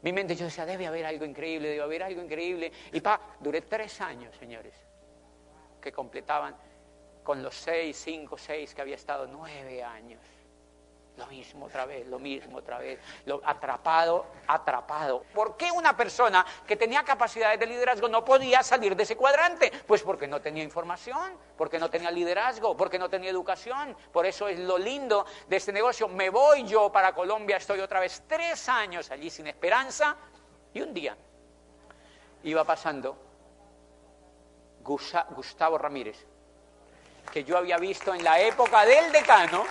Mi 0.03 0.13
mente, 0.13 0.37
yo 0.37 0.45
decía, 0.45 0.67
debe 0.67 0.87
haber 0.87 1.07
algo 1.07 1.25
increíble, 1.25 1.69
debe 1.69 1.83
haber 1.83 2.03
algo 2.03 2.23
increíble. 2.23 2.73
Y 2.93 3.01
pa, 3.01 3.21
duré 3.41 3.63
tres 3.63 4.01
años, 4.01 4.35
señores, 4.37 4.75
que 5.81 5.93
completaban 5.93 6.55
con 7.23 7.43
los 7.43 7.55
seis, 7.55 7.97
cinco, 7.97 8.37
seis 8.37 8.75
que 8.75 8.83
había 8.83 8.97
estado, 8.97 9.27
nueve 9.27 9.83
años. 9.83 10.21
Lo 11.17 11.27
mismo 11.29 11.67
otra 11.67 11.87
vez, 11.87 12.05
lo 12.09 12.19
mismo 12.19 12.59
otra 12.59 12.79
vez, 12.79 12.99
atrapado, 13.45 14.27
atrapado. 14.49 15.23
¿Por 15.33 15.57
qué 15.57 15.71
una 15.71 15.97
persona 15.97 16.45
que 16.67 16.75
tenía 16.75 17.05
capacidades 17.05 17.61
de 17.61 17.67
liderazgo 17.67 18.09
no 18.09 18.25
podía 18.25 18.65
salir 18.65 18.97
de 18.97 19.05
ese 19.05 19.17
cuadrante? 19.17 19.71
Pues 19.87 20.03
porque 20.03 20.27
no 20.27 20.41
tenía 20.41 20.65
información, 20.65 21.39
porque 21.57 21.79
no 21.79 21.89
tenía 21.89 22.11
liderazgo, 22.11 22.77
porque 22.77 22.99
no 22.99 23.09
tenía 23.09 23.31
educación. 23.31 23.97
Por 24.13 24.27
eso 24.27 24.49
es 24.49 24.59
lo 24.59 24.77
lindo 24.77 25.25
de 25.47 25.57
este 25.57 25.73
negocio. 25.73 26.09
Me 26.09 26.31
voy 26.31 26.65
yo 26.65 26.91
para 26.91 27.15
Colombia, 27.15 27.59
estoy 27.59 27.79
otra 27.79 28.01
vez 28.01 28.25
tres 28.27 28.69
años 28.69 29.09
allí 29.13 29.31
sin 29.31 29.47
esperanza 29.47 30.17
y 30.73 30.81
un 30.81 30.93
día 30.93 31.17
iba 32.43 32.65
pasando 32.65 33.17
Gustavo 34.83 35.79
Ramírez, 35.79 36.27
que 37.33 37.45
yo 37.45 37.57
había 37.57 37.79
visto 37.79 38.13
en 38.13 38.25
la 38.25 38.41
época 38.41 38.85
del 38.85 39.13
decano 39.13 39.65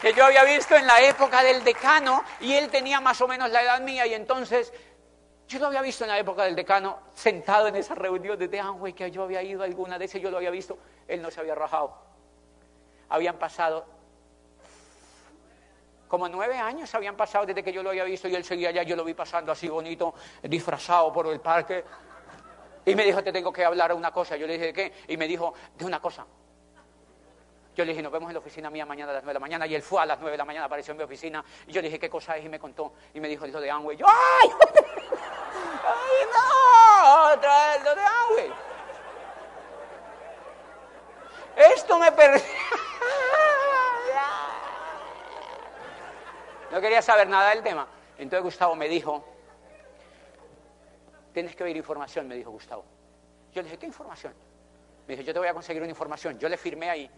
que 0.00 0.12
yo 0.12 0.24
había 0.24 0.44
visto 0.44 0.76
en 0.76 0.86
la 0.86 1.00
época 1.00 1.42
del 1.42 1.64
decano 1.64 2.22
y 2.40 2.54
él 2.54 2.70
tenía 2.70 3.00
más 3.00 3.20
o 3.20 3.28
menos 3.28 3.50
la 3.50 3.62
edad 3.62 3.80
mía 3.80 4.06
y 4.06 4.14
entonces 4.14 4.72
yo 5.48 5.58
lo 5.58 5.66
había 5.66 5.82
visto 5.82 6.04
en 6.04 6.10
la 6.10 6.18
época 6.18 6.44
del 6.44 6.56
decano 6.56 6.98
sentado 7.14 7.68
en 7.68 7.76
esa 7.76 7.94
reunión 7.94 8.38
de 8.38 8.62
güey, 8.78 8.92
que 8.92 9.10
yo 9.10 9.22
había 9.22 9.42
ido 9.42 9.62
alguna 9.62 9.98
de 9.98 10.04
esas, 10.04 10.20
yo 10.20 10.30
lo 10.30 10.38
había 10.38 10.50
visto, 10.50 10.78
él 11.06 11.22
no 11.22 11.30
se 11.30 11.40
había 11.40 11.54
rajado. 11.54 11.96
Habían 13.08 13.38
pasado 13.38 13.96
como 16.08 16.28
nueve 16.28 16.56
años 16.56 16.94
habían 16.94 17.16
pasado 17.16 17.46
desde 17.46 17.62
que 17.62 17.72
yo 17.72 17.82
lo 17.82 17.90
había 17.90 18.04
visto 18.04 18.28
y 18.28 18.34
él 18.34 18.44
seguía 18.44 18.68
allá, 18.68 18.82
yo 18.84 18.94
lo 18.94 19.04
vi 19.04 19.14
pasando 19.14 19.50
así 19.50 19.68
bonito, 19.68 20.14
disfrazado 20.42 21.12
por 21.12 21.26
el 21.26 21.40
parque. 21.40 21.84
Y 22.84 22.94
me 22.94 23.04
dijo, 23.04 23.22
te 23.22 23.32
tengo 23.32 23.52
que 23.52 23.64
hablar 23.64 23.92
una 23.92 24.12
cosa. 24.12 24.36
Yo 24.36 24.46
le 24.46 24.52
dije, 24.52 24.66
¿de 24.66 24.72
qué? 24.72 24.92
Y 25.08 25.16
me 25.16 25.26
dijo, 25.26 25.52
de 25.76 25.84
una 25.84 26.00
cosa. 26.00 26.24
Yo 27.76 27.84
le 27.84 27.92
dije, 27.92 28.02
nos 28.02 28.10
vemos 28.10 28.30
en 28.30 28.32
la 28.32 28.38
oficina 28.38 28.70
mía 28.70 28.86
mañana 28.86 29.10
a 29.10 29.16
las 29.16 29.22
9 29.22 29.32
de 29.32 29.34
la 29.34 29.40
mañana. 29.40 29.66
Y 29.66 29.74
él 29.74 29.82
fue 29.82 30.00
a 30.00 30.06
las 30.06 30.18
9 30.18 30.32
de 30.32 30.38
la 30.38 30.46
mañana, 30.46 30.64
apareció 30.64 30.92
en 30.92 30.96
mi 30.96 31.04
oficina. 31.04 31.44
Y 31.66 31.72
yo 31.72 31.82
le 31.82 31.88
dije, 31.88 31.98
¿qué 32.00 32.08
cosa 32.08 32.34
es? 32.34 32.44
Y 32.46 32.48
me 32.48 32.58
contó. 32.58 32.94
Y 33.12 33.20
me 33.20 33.28
dijo, 33.28 33.46
lo 33.46 33.60
de 33.60 33.70
Amway. 33.70 33.98
Yo, 33.98 34.06
¡ay! 34.08 34.48
¡Ay, 35.84 36.26
no! 36.32 37.34
Otra 37.34 37.66
vez 37.66 37.84
lo 37.84 37.94
de 37.94 38.00
Amway. 38.00 38.50
Esto 41.74 41.98
me 41.98 42.12
perdió. 42.12 42.40
no 46.70 46.80
quería 46.80 47.02
saber 47.02 47.28
nada 47.28 47.50
del 47.50 47.62
tema. 47.62 47.86
Entonces 48.16 48.42
Gustavo 48.42 48.74
me 48.74 48.88
dijo, 48.88 49.22
tienes 51.34 51.54
que 51.54 51.62
oír 51.62 51.76
información, 51.76 52.26
me 52.26 52.36
dijo 52.36 52.50
Gustavo. 52.50 52.86
Yo 53.52 53.60
le 53.60 53.64
dije, 53.64 53.78
¿qué 53.78 53.84
información? 53.84 54.32
Me 55.06 55.14
dijo, 55.14 55.26
yo 55.26 55.34
te 55.34 55.40
voy 55.40 55.48
a 55.48 55.52
conseguir 55.52 55.82
una 55.82 55.90
información. 55.90 56.38
Yo 56.38 56.48
le 56.48 56.56
firmé 56.56 56.88
ahí 56.88 57.10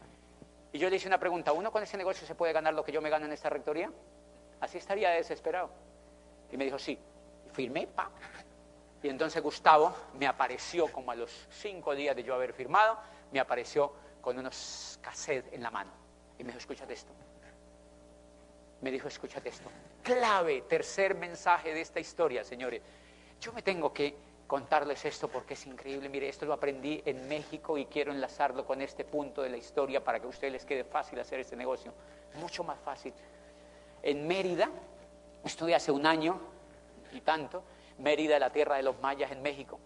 y 0.73 0.79
yo 0.79 0.91
le 0.91 0.97
hice 0.97 1.09
una 1.09 1.19
pregunta, 1.19 1.53
¿uno 1.53 1.73
con 1.73 1.83
ese 1.83 1.97
negocio 1.97 2.27
se 2.27 2.35
puede 2.35 2.53
ganar 2.53 2.75
lo 2.75 2.85
que 2.85 2.93
yo 2.93 3.01
me 3.01 3.11
gano 3.11 3.27
en 3.27 3.33
esta 3.33 3.49
rectoría? 3.49 3.91
Así 4.61 4.79
estaría 4.79 5.11
desesperado. 5.11 5.71
Y 6.51 6.57
me 6.57 6.65
dijo, 6.65 6.79
sí. 6.79 6.99
Y 7.47 7.51
firmé, 7.51 7.87
pa. 7.87 8.11
Y 9.03 9.09
entonces 9.09 9.43
Gustavo 9.43 9.95
me 10.15 10.27
apareció, 10.27 10.91
como 10.93 11.13
a 11.13 11.15
los 11.15 11.47
cinco 11.51 11.95
días 11.95 12.17
de 12.17 12.23
yo 12.23 12.35
haber 12.35 12.53
firmado, 12.53 12.99
me 13.33 13.41
apareció 13.41 13.93
con 14.21 14.39
unos 14.39 14.99
cassettes 15.01 15.53
en 15.53 15.63
la 15.63 15.71
mano. 15.71 15.91
Y 16.39 16.43
me 16.43 16.49
dijo, 16.49 16.59
escúchate 16.59 16.93
esto. 16.93 17.13
Me 18.81 18.91
dijo, 18.91 19.09
escúchate 19.09 19.49
esto. 19.49 19.71
Clave, 20.03 20.63
tercer 20.63 21.15
mensaje 21.15 21.73
de 21.73 21.81
esta 21.81 22.01
historia, 22.01 22.45
señores. 22.45 22.83
Yo 23.41 23.53
me 23.53 23.63
tengo 23.63 23.93
que 23.93 24.17
contarles 24.49 25.05
esto 25.05 25.29
porque 25.29 25.55
es 25.55 25.67
increíble. 25.67 26.09
Mire, 26.09 26.29
esto 26.29 26.47
lo 26.47 26.55
aprendí 26.55 27.01
en 27.05 27.29
México 27.29 27.77
y 27.77 27.85
quiero 27.85 28.11
enlazarlo 28.11 28.65
con 28.65 28.81
este 28.81 29.05
punto 29.05 29.43
de 29.43 29.51
la 29.51 29.59
historia 29.59 30.03
para 30.03 30.19
que 30.19 30.27
a 30.27 30.31
ustedes 30.31 30.55
les 30.55 30.65
quede 30.65 30.85
fácil 30.85 31.21
hacer 31.21 31.39
este 31.39 31.55
negocio. 31.55 31.93
Mucho 32.41 32.65
más 32.65 32.81
fácil. 32.81 33.13
En 34.03 34.27
Mérida, 34.27 34.71
estuve 35.45 35.75
hace 35.75 35.93
un 35.93 36.07
año 36.07 36.41
y 37.13 37.21
tanto, 37.21 37.63
Mérida, 37.99 38.39
la 38.39 38.51
tierra 38.51 38.77
de 38.77 38.83
los 38.83 38.99
mayas 39.01 39.31
en 39.31 39.43
México. 39.43 39.79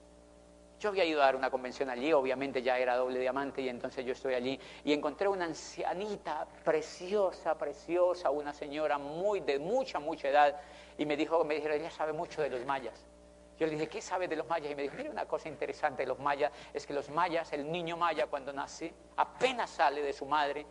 Yo 0.78 0.90
había 0.90 1.04
ido 1.04 1.22
a 1.22 1.26
dar 1.26 1.36
una 1.36 1.50
convención 1.50 1.90
allí, 1.90 2.12
obviamente 2.12 2.62
ya 2.62 2.78
era 2.78 2.96
doble 2.96 3.18
diamante 3.18 3.62
y 3.62 3.68
entonces 3.68 4.04
yo 4.04 4.12
estoy 4.12 4.34
allí 4.34 4.58
y 4.84 4.92
encontré 4.92 5.26
una 5.26 5.44
ancianita 5.44 6.46
preciosa, 6.64 7.58
preciosa, 7.58 8.30
una 8.30 8.52
señora 8.52 8.98
muy 8.98 9.40
de 9.40 9.58
mucha, 9.58 9.98
mucha 9.98 10.28
edad 10.28 10.60
y 10.98 11.04
me 11.04 11.16
dijo, 11.16 11.44
me 11.44 11.54
dijeron, 11.56 11.80
ella 11.80 11.90
sabe 11.90 12.12
mucho 12.12 12.42
de 12.42 12.50
los 12.50 12.64
mayas. 12.64 13.11
Yo 13.58 13.66
le 13.66 13.72
dije, 13.72 13.88
¿qué 13.88 14.00
sabe 14.00 14.28
de 14.28 14.36
los 14.36 14.48
mayas? 14.48 14.72
Y 14.72 14.74
me 14.74 14.82
dijo, 14.82 14.94
mira, 14.96 15.10
una 15.10 15.26
cosa 15.26 15.48
interesante 15.48 16.02
de 16.02 16.08
los 16.08 16.18
mayas 16.18 16.50
es 16.72 16.86
que 16.86 16.92
los 16.92 17.08
mayas, 17.10 17.52
el 17.52 17.70
niño 17.70 17.96
maya 17.96 18.26
cuando 18.26 18.52
nace, 18.52 18.92
apenas 19.16 19.70
sale 19.70 20.02
de 20.02 20.12
su 20.12 20.26
madre, 20.26 20.66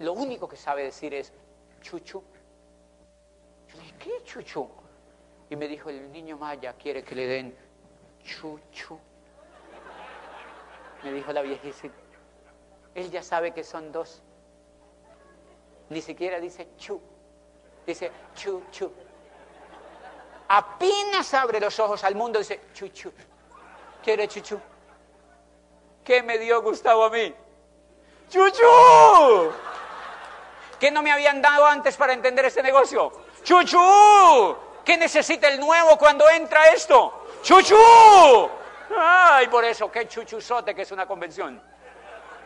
lo 0.00 0.12
único 0.12 0.48
que 0.48 0.56
sabe 0.56 0.82
decir 0.82 1.14
es 1.14 1.32
chuchu. 1.80 2.22
Yo 3.68 3.76
le 3.76 3.82
dije, 3.84 3.94
¿qué 3.98 4.24
chuchu? 4.24 4.68
Y 5.48 5.56
me 5.56 5.68
dijo, 5.68 5.90
el 5.90 6.10
niño 6.10 6.36
maya 6.36 6.74
quiere 6.74 7.02
que 7.02 7.14
le 7.14 7.26
den 7.26 7.56
chuchu. 8.24 8.98
Me 11.02 11.12
dijo 11.12 11.32
la 11.32 11.42
viejecita. 11.42 11.94
Él 12.94 13.10
ya 13.10 13.22
sabe 13.22 13.52
que 13.52 13.64
son 13.64 13.90
dos. 13.92 14.22
Ni 15.88 16.00
siquiera 16.00 16.40
dice 16.40 16.68
chu. 16.76 17.00
Dice 17.86 18.10
chu, 18.34 18.62
chu. 18.70 18.92
Apenas 20.54 21.32
abre 21.32 21.58
los 21.58 21.80
ojos 21.80 22.04
al 22.04 22.14
mundo, 22.14 22.38
dice 22.38 22.60
chu, 22.74 22.88
chu. 22.88 23.10
¿Quiere 24.04 24.28
chuchu? 24.28 24.60
¿Qué 26.04 26.22
me 26.22 26.36
dio 26.36 26.60
Gustavo 26.60 27.04
a 27.04 27.08
mí? 27.08 27.34
¡Chuchu! 28.28 29.50
¿Qué 30.78 30.90
no 30.90 31.02
me 31.02 31.10
habían 31.10 31.40
dado 31.40 31.64
antes 31.64 31.96
para 31.96 32.12
entender 32.12 32.44
este 32.44 32.62
negocio? 32.62 33.10
¡Chuchu! 33.42 34.56
¿Qué 34.84 34.98
necesita 34.98 35.48
el 35.48 35.58
nuevo 35.58 35.96
cuando 35.96 36.28
entra 36.28 36.66
esto? 36.66 37.28
¡Chuchu! 37.42 38.50
¡Ay, 38.94 39.48
por 39.48 39.64
eso! 39.64 39.90
¡Qué 39.90 40.06
chuchuzote 40.06 40.74
que 40.74 40.82
es 40.82 40.92
una 40.92 41.06
convención! 41.06 41.62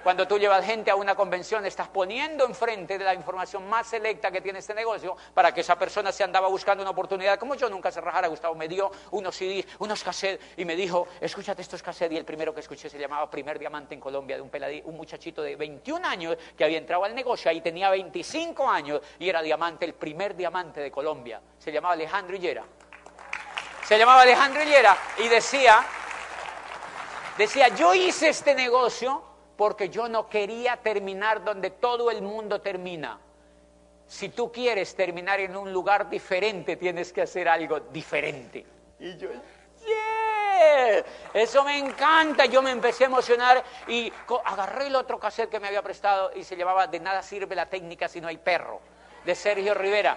Cuando 0.03 0.27
tú 0.27 0.39
llevas 0.39 0.65
gente 0.65 0.91
a 0.91 0.97
una 0.97 1.15
convención, 1.15 1.65
estás 1.67 1.89
poniendo 1.89 2.45
enfrente 2.45 2.97
de 2.99 3.05
la 3.05 3.15
información 3.15 3.69
más 3.69 3.87
selecta 3.89 4.31
que 4.31 4.41
tiene 4.41 4.61
este 4.61 4.75
negocio 4.75 5.17
para 5.35 5.53
que 5.53 5.63
esa 5.63 5.79
persona 5.79 6.13
se 6.13 6.23
andaba 6.23 6.49
buscando 6.49 6.83
una 6.83 6.91
oportunidad. 6.91 7.39
Como 7.39 7.55
yo 7.55 7.69
nunca 7.69 7.91
se 7.91 8.01
rajara, 8.01 8.29
Gustavo 8.29 8.55
me 8.55 8.69
dio 8.69 8.91
unos 9.11 9.35
CDs, 9.37 9.67
unos 9.81 10.03
cassettes 10.03 10.45
y 10.57 10.65
me 10.65 10.77
dijo, 10.77 11.09
escúchate 11.21 11.63
estos 11.63 11.83
cassettes. 11.83 12.15
Y 12.15 12.19
el 12.19 12.25
primero 12.25 12.55
que 12.55 12.61
escuché 12.61 12.89
se 12.89 12.99
llamaba 12.99 13.29
Primer 13.31 13.59
Diamante 13.59 13.95
en 13.95 14.01
Colombia, 14.01 14.37
de 14.37 14.43
un, 14.43 14.51
un 14.85 14.97
muchachito 14.97 15.43
de 15.43 15.57
21 15.57 16.07
años 16.07 16.37
que 16.57 16.65
había 16.65 16.79
entrado 16.79 17.05
al 17.05 17.15
negocio, 17.15 17.51
ahí 17.51 17.61
tenía 17.61 17.91
25 17.91 18.69
años 18.69 19.01
y 19.19 19.29
era 19.29 19.43
diamante, 19.43 19.85
el 19.85 19.95
primer 19.95 20.37
diamante 20.37 20.81
de 20.81 20.91
Colombia. 20.91 21.41
Se 21.59 21.73
llamaba 21.73 21.95
Alejandro 21.95 22.37
Hillera. 22.37 22.65
Se 23.85 23.99
llamaba 23.99 24.23
Alejandro 24.23 24.63
Hillera 24.63 24.97
y 25.19 25.29
decía, 25.29 25.85
decía, 27.39 27.69
yo 27.69 27.95
hice 27.95 28.29
este 28.29 28.55
negocio 28.55 29.36
porque 29.57 29.89
yo 29.89 30.09
no 30.09 30.29
quería 30.29 30.77
terminar 30.77 31.45
donde 31.45 31.71
todo 31.71 32.11
el 32.11 32.23
mundo 32.23 32.61
termina. 32.61 33.19
Si 34.07 34.29
tú 34.29 34.53
quieres 34.53 34.95
terminar 34.95 35.41
en 35.41 35.57
un 35.57 35.73
lugar 35.73 36.09
diferente, 36.09 36.77
tienes 36.77 37.13
que 37.13 37.23
hacer 37.23 37.49
algo 37.49 37.81
diferente. 37.81 38.65
Y 39.01 39.17
yo, 39.17 39.29
yeah, 39.85 41.05
eso 41.35 41.65
me 41.65 41.79
encanta. 41.79 42.45
Yo 42.47 42.63
me 42.63 42.71
empecé 42.71 43.05
a 43.05 43.07
emocionar 43.09 43.65
y 43.89 44.13
agarré 44.45 44.87
el 44.87 44.97
otro 44.97 45.19
cassette 45.19 45.51
que 45.51 45.59
me 45.59 45.69
había 45.69 45.83
prestado 45.83 46.31
y 46.35 46.45
se 46.45 46.57
llamaba 46.57 46.87
De 46.87 47.01
nada 47.01 47.23
sirve 47.23 47.57
la 47.57 47.67
técnica 47.67 48.09
si 48.09 48.21
no 48.21 48.29
hay 48.29 48.37
perro, 48.37 48.81
de 49.25 49.35
Sergio 49.35 49.75
Rivera 49.75 50.17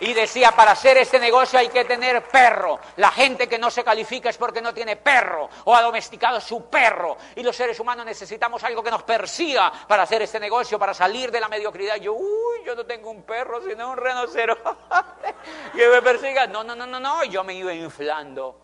y 0.00 0.14
decía, 0.14 0.52
para 0.52 0.72
hacer 0.72 0.96
este 0.96 1.18
negocio 1.18 1.58
hay 1.58 1.68
que 1.68 1.84
tener 1.84 2.24
perro. 2.24 2.80
La 2.96 3.10
gente 3.10 3.48
que 3.48 3.58
no 3.58 3.70
se 3.70 3.84
califica 3.84 4.30
es 4.30 4.38
porque 4.38 4.62
no 4.62 4.72
tiene 4.72 4.96
perro 4.96 5.48
o 5.64 5.74
ha 5.74 5.82
domesticado 5.82 6.40
su 6.40 6.68
perro. 6.70 7.16
Y 7.36 7.42
los 7.42 7.54
seres 7.54 7.78
humanos 7.78 8.06
necesitamos 8.06 8.64
algo 8.64 8.82
que 8.82 8.90
nos 8.90 9.02
persiga 9.02 9.70
para 9.86 10.04
hacer 10.04 10.22
este 10.22 10.40
negocio, 10.40 10.78
para 10.78 10.94
salir 10.94 11.30
de 11.30 11.40
la 11.40 11.48
mediocridad. 11.48 11.96
Yo, 11.96 12.14
uy, 12.14 12.64
yo 12.64 12.74
no 12.74 12.86
tengo 12.86 13.10
un 13.10 13.22
perro, 13.24 13.60
sino 13.62 13.90
un 13.90 13.96
renocero 13.96 14.56
que 15.76 15.88
me 15.88 16.00
persiga. 16.00 16.46
No, 16.46 16.64
no, 16.64 16.74
no, 16.74 16.86
no, 16.86 16.98
no. 16.98 17.24
Yo 17.24 17.44
me 17.44 17.54
iba 17.54 17.74
inflando. 17.74 18.58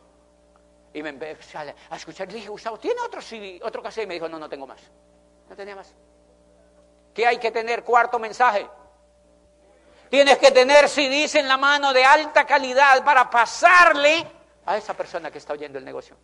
Y 0.95 1.03
me 1.03 1.11
empecé 1.11 1.59
a 1.59 1.97
escuchar. 1.97 2.29
Le 2.29 2.35
dije, 2.35 2.49
Gustavo, 2.49 2.79
¿tiene 2.79 3.01
otro 3.03 3.21
CD, 3.21 3.61
otro 3.63 3.83
cassette? 3.83 4.05
Y 4.05 4.07
me 4.07 4.15
dijo, 4.15 4.29
no, 4.29 4.39
no 4.39 4.49
tengo 4.49 4.67
más. 4.67 4.81
No 5.51 5.55
tenía 5.55 5.77
más. 5.77 5.95
¿Qué 7.13 7.27
hay 7.27 7.39
que 7.39 7.51
tener? 7.51 7.85
Cuarto 7.85 8.19
mensaje. 8.19 8.67
Tienes 10.11 10.39
que 10.39 10.51
tener 10.53 10.89
CDs 10.89 11.35
en 11.35 11.49
la 11.49 11.57
mano 11.57 11.93
de 11.93 12.05
alta 12.05 12.47
calidad 12.47 13.05
para 13.05 13.29
pasarle 13.29 14.27
a 14.65 14.77
esa 14.77 14.95
persona 14.95 15.31
que 15.31 15.39
está 15.39 15.53
oyendo 15.53 15.79
el 15.79 15.85
negocio. 15.85 16.17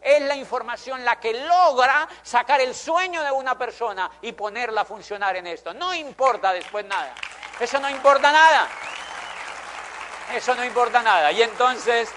Es 0.00 0.22
la 0.22 0.36
información 0.36 1.04
la 1.04 1.20
que 1.20 1.32
logra 1.44 2.08
sacar 2.22 2.60
el 2.60 2.74
sueño 2.74 3.22
de 3.22 3.30
una 3.30 3.58
persona 3.58 4.10
y 4.22 4.32
ponerla 4.32 4.82
a 4.82 4.84
funcionar 4.84 5.36
en 5.36 5.46
esto. 5.46 5.74
No 5.74 5.94
importa 5.94 6.52
después 6.52 6.84
nada. 6.86 7.14
Eso 7.58 7.78
no 7.80 7.90
importa 7.90 8.32
nada. 8.32 8.68
Eso 10.34 10.54
no 10.54 10.64
importa 10.64 11.02
nada. 11.02 11.32
Y 11.32 11.42
entonces 11.42 12.08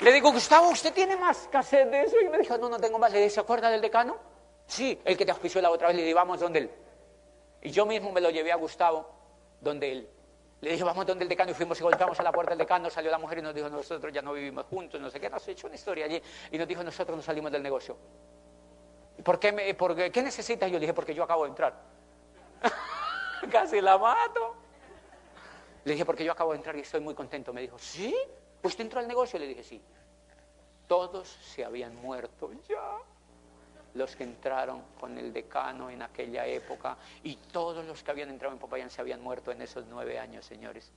le 0.00 0.12
digo, 0.12 0.32
Gustavo, 0.32 0.70
¿usted 0.70 0.92
tiene 0.92 1.16
más 1.16 1.48
cassette 1.52 1.88
de 1.88 2.02
eso? 2.02 2.20
Y 2.20 2.28
me 2.28 2.38
dijo, 2.38 2.58
no, 2.58 2.68
no 2.68 2.80
tengo 2.80 2.98
más. 2.98 3.12
Le 3.12 3.18
dije, 3.18 3.30
¿se 3.30 3.40
acuerda 3.40 3.70
del 3.70 3.80
decano? 3.80 4.16
Sí, 4.66 5.00
el 5.04 5.16
que 5.16 5.24
te 5.24 5.30
auspició 5.30 5.60
la 5.60 5.70
otra 5.70 5.88
vez. 5.88 5.96
Le 5.96 6.02
dije, 6.02 6.14
vamos 6.14 6.40
donde 6.40 6.60
él. 6.60 6.70
Y 7.60 7.70
yo 7.70 7.86
mismo 7.86 8.10
me 8.10 8.20
lo 8.20 8.30
llevé 8.30 8.50
a 8.50 8.56
Gustavo 8.56 9.21
donde 9.62 9.92
él. 9.92 10.08
Le 10.60 10.72
dije, 10.72 10.84
vamos 10.84 11.06
donde 11.06 11.24
el 11.24 11.28
decano 11.28 11.50
y 11.50 11.54
fuimos 11.54 11.80
y 11.80 11.82
golpeamos 11.82 12.18
a 12.20 12.22
la 12.22 12.30
puerta 12.30 12.50
del 12.50 12.58
decano, 12.58 12.90
salió 12.90 13.10
la 13.10 13.18
mujer 13.18 13.38
y 13.38 13.42
nos 13.42 13.54
dijo, 13.54 13.68
nosotros 13.68 14.12
ya 14.12 14.22
no 14.22 14.32
vivimos 14.32 14.66
juntos, 14.66 15.00
no 15.00 15.10
sé 15.10 15.18
qué, 15.18 15.28
nos 15.28 15.46
echó 15.48 15.66
una 15.66 15.74
historia 15.74 16.04
allí 16.04 16.22
y 16.50 16.58
nos 16.58 16.68
dijo, 16.68 16.84
nosotros 16.84 17.16
no 17.16 17.22
salimos 17.22 17.50
del 17.50 17.62
negocio. 17.62 17.96
¿Por 19.24 19.38
qué, 19.38 19.52
me, 19.52 19.74
por 19.74 19.94
qué, 19.96 20.22
necesitas? 20.22 20.70
Yo 20.70 20.74
le 20.74 20.80
dije, 20.80 20.94
porque 20.94 21.14
yo 21.14 21.24
acabo 21.24 21.44
de 21.44 21.50
entrar. 21.50 21.74
Casi 23.50 23.80
la 23.80 23.98
mato. 23.98 24.54
Le 25.84 25.92
dije, 25.92 26.04
porque 26.04 26.24
yo 26.24 26.32
acabo 26.32 26.52
de 26.52 26.58
entrar 26.58 26.76
y 26.76 26.80
estoy 26.80 27.00
muy 27.00 27.14
contento. 27.14 27.52
Me 27.52 27.60
dijo, 27.60 27.78
¿sí? 27.78 28.14
¿Usted 28.62 28.84
entró 28.84 29.00
al 29.00 29.08
negocio? 29.08 29.38
Le 29.38 29.46
dije, 29.48 29.64
sí. 29.64 29.82
Todos 30.86 31.28
se 31.28 31.64
habían 31.64 31.96
muerto 31.96 32.50
ya 32.68 32.98
los 33.94 34.16
que 34.16 34.24
entraron 34.24 34.82
con 34.98 35.18
el 35.18 35.32
decano 35.32 35.90
en 35.90 36.02
aquella 36.02 36.46
época 36.46 36.96
y 37.22 37.36
todos 37.36 37.84
los 37.84 38.02
que 38.02 38.10
habían 38.10 38.30
entrado 38.30 38.52
en 38.54 38.58
Popayán 38.58 38.90
se 38.90 39.00
habían 39.00 39.20
muerto 39.20 39.52
en 39.52 39.62
esos 39.62 39.86
nueve 39.86 40.18
años, 40.18 40.44
señores. 40.44 40.90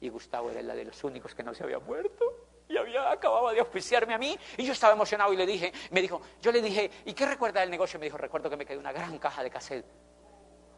Y 0.00 0.08
Gustavo 0.08 0.50
era 0.50 0.62
la 0.62 0.74
de 0.74 0.84
los 0.84 1.02
únicos 1.04 1.34
que 1.34 1.42
no 1.42 1.54
se 1.54 1.64
había 1.64 1.78
muerto 1.78 2.24
y 2.68 2.76
había 2.76 3.10
acababa 3.10 3.52
de 3.52 3.60
auspiciarme 3.60 4.14
a 4.14 4.18
mí 4.18 4.36
y 4.56 4.64
yo 4.64 4.72
estaba 4.72 4.92
emocionado 4.94 5.32
y 5.32 5.36
le 5.36 5.46
dije, 5.46 5.72
me 5.90 6.00
dijo, 6.00 6.20
yo 6.40 6.50
le 6.52 6.60
dije, 6.60 6.90
¿y 7.04 7.12
qué 7.12 7.26
recuerda 7.26 7.60
del 7.60 7.70
negocio? 7.70 7.98
Me 7.98 8.06
dijo, 8.06 8.16
recuerdo 8.16 8.50
que 8.50 8.56
me 8.56 8.64
quedé 8.64 8.78
una 8.78 8.92
gran 8.92 9.18
caja 9.18 9.42
de 9.42 9.50
cassette 9.50 9.86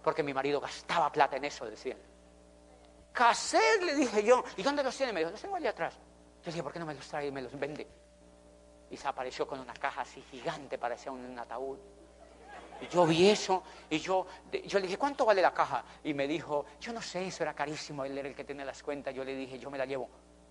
porque 0.03 0.23
mi 0.23 0.35
marido 0.35 0.61
gastaba 0.61 1.11
plata 1.11 1.37
en 1.37 1.45
eso, 1.47 1.65
decía. 1.65 1.97
Cassette, 3.13 3.83
le 3.83 3.95
dije 3.95 4.23
yo, 4.23 4.45
¿y 4.57 4.63
dónde 4.63 4.83
los 4.83 4.95
tiene? 4.97 5.13
Me 5.13 5.21
dijo, 5.21 5.31
los 5.31 5.41
tengo 5.41 5.57
allá 5.57 5.71
atrás. 5.71 5.95
Yo 6.45 6.51
dije, 6.51 6.63
¿por 6.63 6.73
qué 6.73 6.79
no 6.79 6.87
me 6.87 6.95
los 6.95 7.09
trae 7.09 7.29
y 7.29 7.31
me 7.31 7.41
los 7.41 7.59
vende? 7.59 7.87
Y 8.95 8.97
se 8.97 9.09
apareció 9.09 9.45
con 9.45 9.59
una 9.59 9.75
caja 9.75 10.03
así 10.03 10.23
gigante, 10.31 10.79
parecía 10.79 11.11
un, 11.11 11.37
ataúd. 11.37 11.77
Y 12.81 12.87
yo 12.87 13.05
vi 13.05 13.29
eso 13.29 13.65
y 13.91 13.99
yo, 13.99 14.25
yo 14.67 14.79
le 14.79 14.87
dije, 14.87 14.97
¿cuánto 14.97 15.25
vale 15.25 15.43
la 15.43 15.53
caja? 15.53 15.83
Y 16.05 16.15
me 16.15 16.29
dijo, 16.29 16.65
yo 16.81 16.93
no 16.93 17.03
sé, 17.03 17.27
eso 17.27 17.43
era 17.43 17.55
carísimo, 17.55 18.05
él 18.05 18.17
era 18.17 18.29
el 18.29 18.37
que 18.37 18.45
tenía 18.45 18.65
las 18.65 18.83
cuentas. 18.85 19.13
Yo 19.13 19.25
le 19.25 19.35
dije, 19.35 19.59
yo 19.59 19.69
me 19.69 19.79
la 19.79 19.85
llevo, 19.85 20.09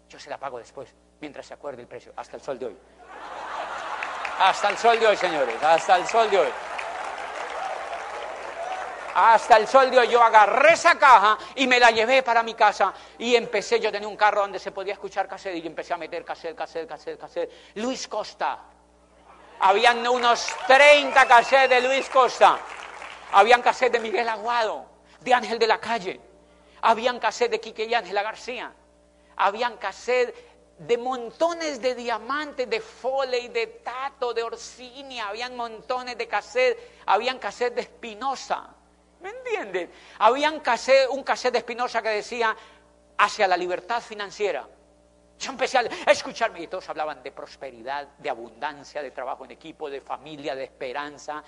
yo 0.09 0.19
se 0.19 0.29
la 0.29 0.37
pago 0.37 0.57
después, 0.57 0.93
mientras 1.21 1.45
se 1.45 1.53
acuerde 1.53 1.83
el 1.83 1.87
precio, 1.87 2.11
hasta 2.17 2.35
el 2.35 2.41
sol 2.41 2.59
de 2.59 2.65
hoy. 2.65 2.77
Hasta 4.39 4.69
el 4.69 4.77
sol 4.77 4.99
de 4.99 5.07
hoy, 5.07 5.15
señores, 5.15 5.63
hasta 5.63 5.95
el 5.95 6.05
sol 6.05 6.29
de 6.29 6.39
hoy. 6.39 6.49
Hasta 9.15 9.57
el 9.57 9.67
sol 9.67 9.91
de 9.91 10.07
yo 10.07 10.23
agarré 10.23 10.73
esa 10.73 10.97
caja 10.97 11.37
y 11.55 11.67
me 11.67 11.79
la 11.79 11.91
llevé 11.91 12.23
para 12.23 12.41
mi 12.41 12.53
casa 12.55 12.93
y 13.17 13.35
empecé, 13.35 13.79
yo 13.79 13.91
tenía 13.91 14.07
un 14.07 14.17
carro 14.17 14.41
donde 14.41 14.59
se 14.59 14.71
podía 14.71 14.93
escuchar 14.93 15.27
cassette 15.27 15.63
y 15.63 15.67
empecé 15.67 15.93
a 15.93 15.97
meter 15.97 16.25
cassette, 16.25 16.55
cassette, 16.55 16.87
cassette, 16.87 17.19
cassette. 17.19 17.51
Luis 17.75 18.07
Costa. 18.07 18.59
Habían 19.59 20.05
unos 20.07 20.47
30 20.67 21.25
cassettes 21.25 21.69
de 21.69 21.87
Luis 21.87 22.09
Costa. 22.09 22.57
Habían 23.33 23.61
cassette 23.61 23.93
de 23.93 23.99
Miguel 23.99 24.27
Aguado, 24.27 24.85
de 25.21 25.33
Ángel 25.33 25.59
de 25.59 25.67
la 25.67 25.79
Calle. 25.79 26.19
Habían 26.81 27.19
cassette 27.19 27.51
de 27.51 27.59
Quique 27.61 27.85
y 27.85 27.93
Ángela 27.93 28.23
García. 28.23 28.73
Habían 29.37 29.77
cassette 29.77 30.35
de 30.77 30.97
montones 30.97 31.81
de 31.81 31.95
diamantes, 31.95 32.69
de 32.69 32.81
Foley, 32.81 33.47
de 33.49 33.67
Tato, 33.67 34.33
de 34.33 34.43
Orsini, 34.43 35.19
habían 35.19 35.55
montones 35.55 36.17
de 36.17 36.27
cassette, 36.27 36.77
habían 37.05 37.39
cassette 37.39 37.75
de 37.75 37.81
Espinosa, 37.81 38.75
¿Me 39.23 39.29
entienden? 39.29 39.89
Había 40.19 40.51
un 40.51 40.59
cassette, 40.59 41.53
de 41.53 41.57
Espinosa 41.57 42.01
que 42.01 42.09
decía 42.09 42.53
hacia 43.17 43.47
la 43.47 43.55
libertad 43.55 44.01
financiera. 44.01 44.67
Yo 45.39 45.51
empecé 45.51 45.77
a 45.77 46.11
escucharme 46.11 46.61
y 46.61 46.67
todos 46.67 46.89
hablaban 46.89 47.23
de 47.23 47.31
prosperidad, 47.31 48.05
de 48.17 48.29
abundancia, 48.29 49.01
de 49.01 49.11
trabajo 49.11 49.45
en 49.45 49.51
equipo, 49.51 49.89
de 49.89 50.01
familia, 50.01 50.55
de 50.55 50.65
esperanza, 50.65 51.41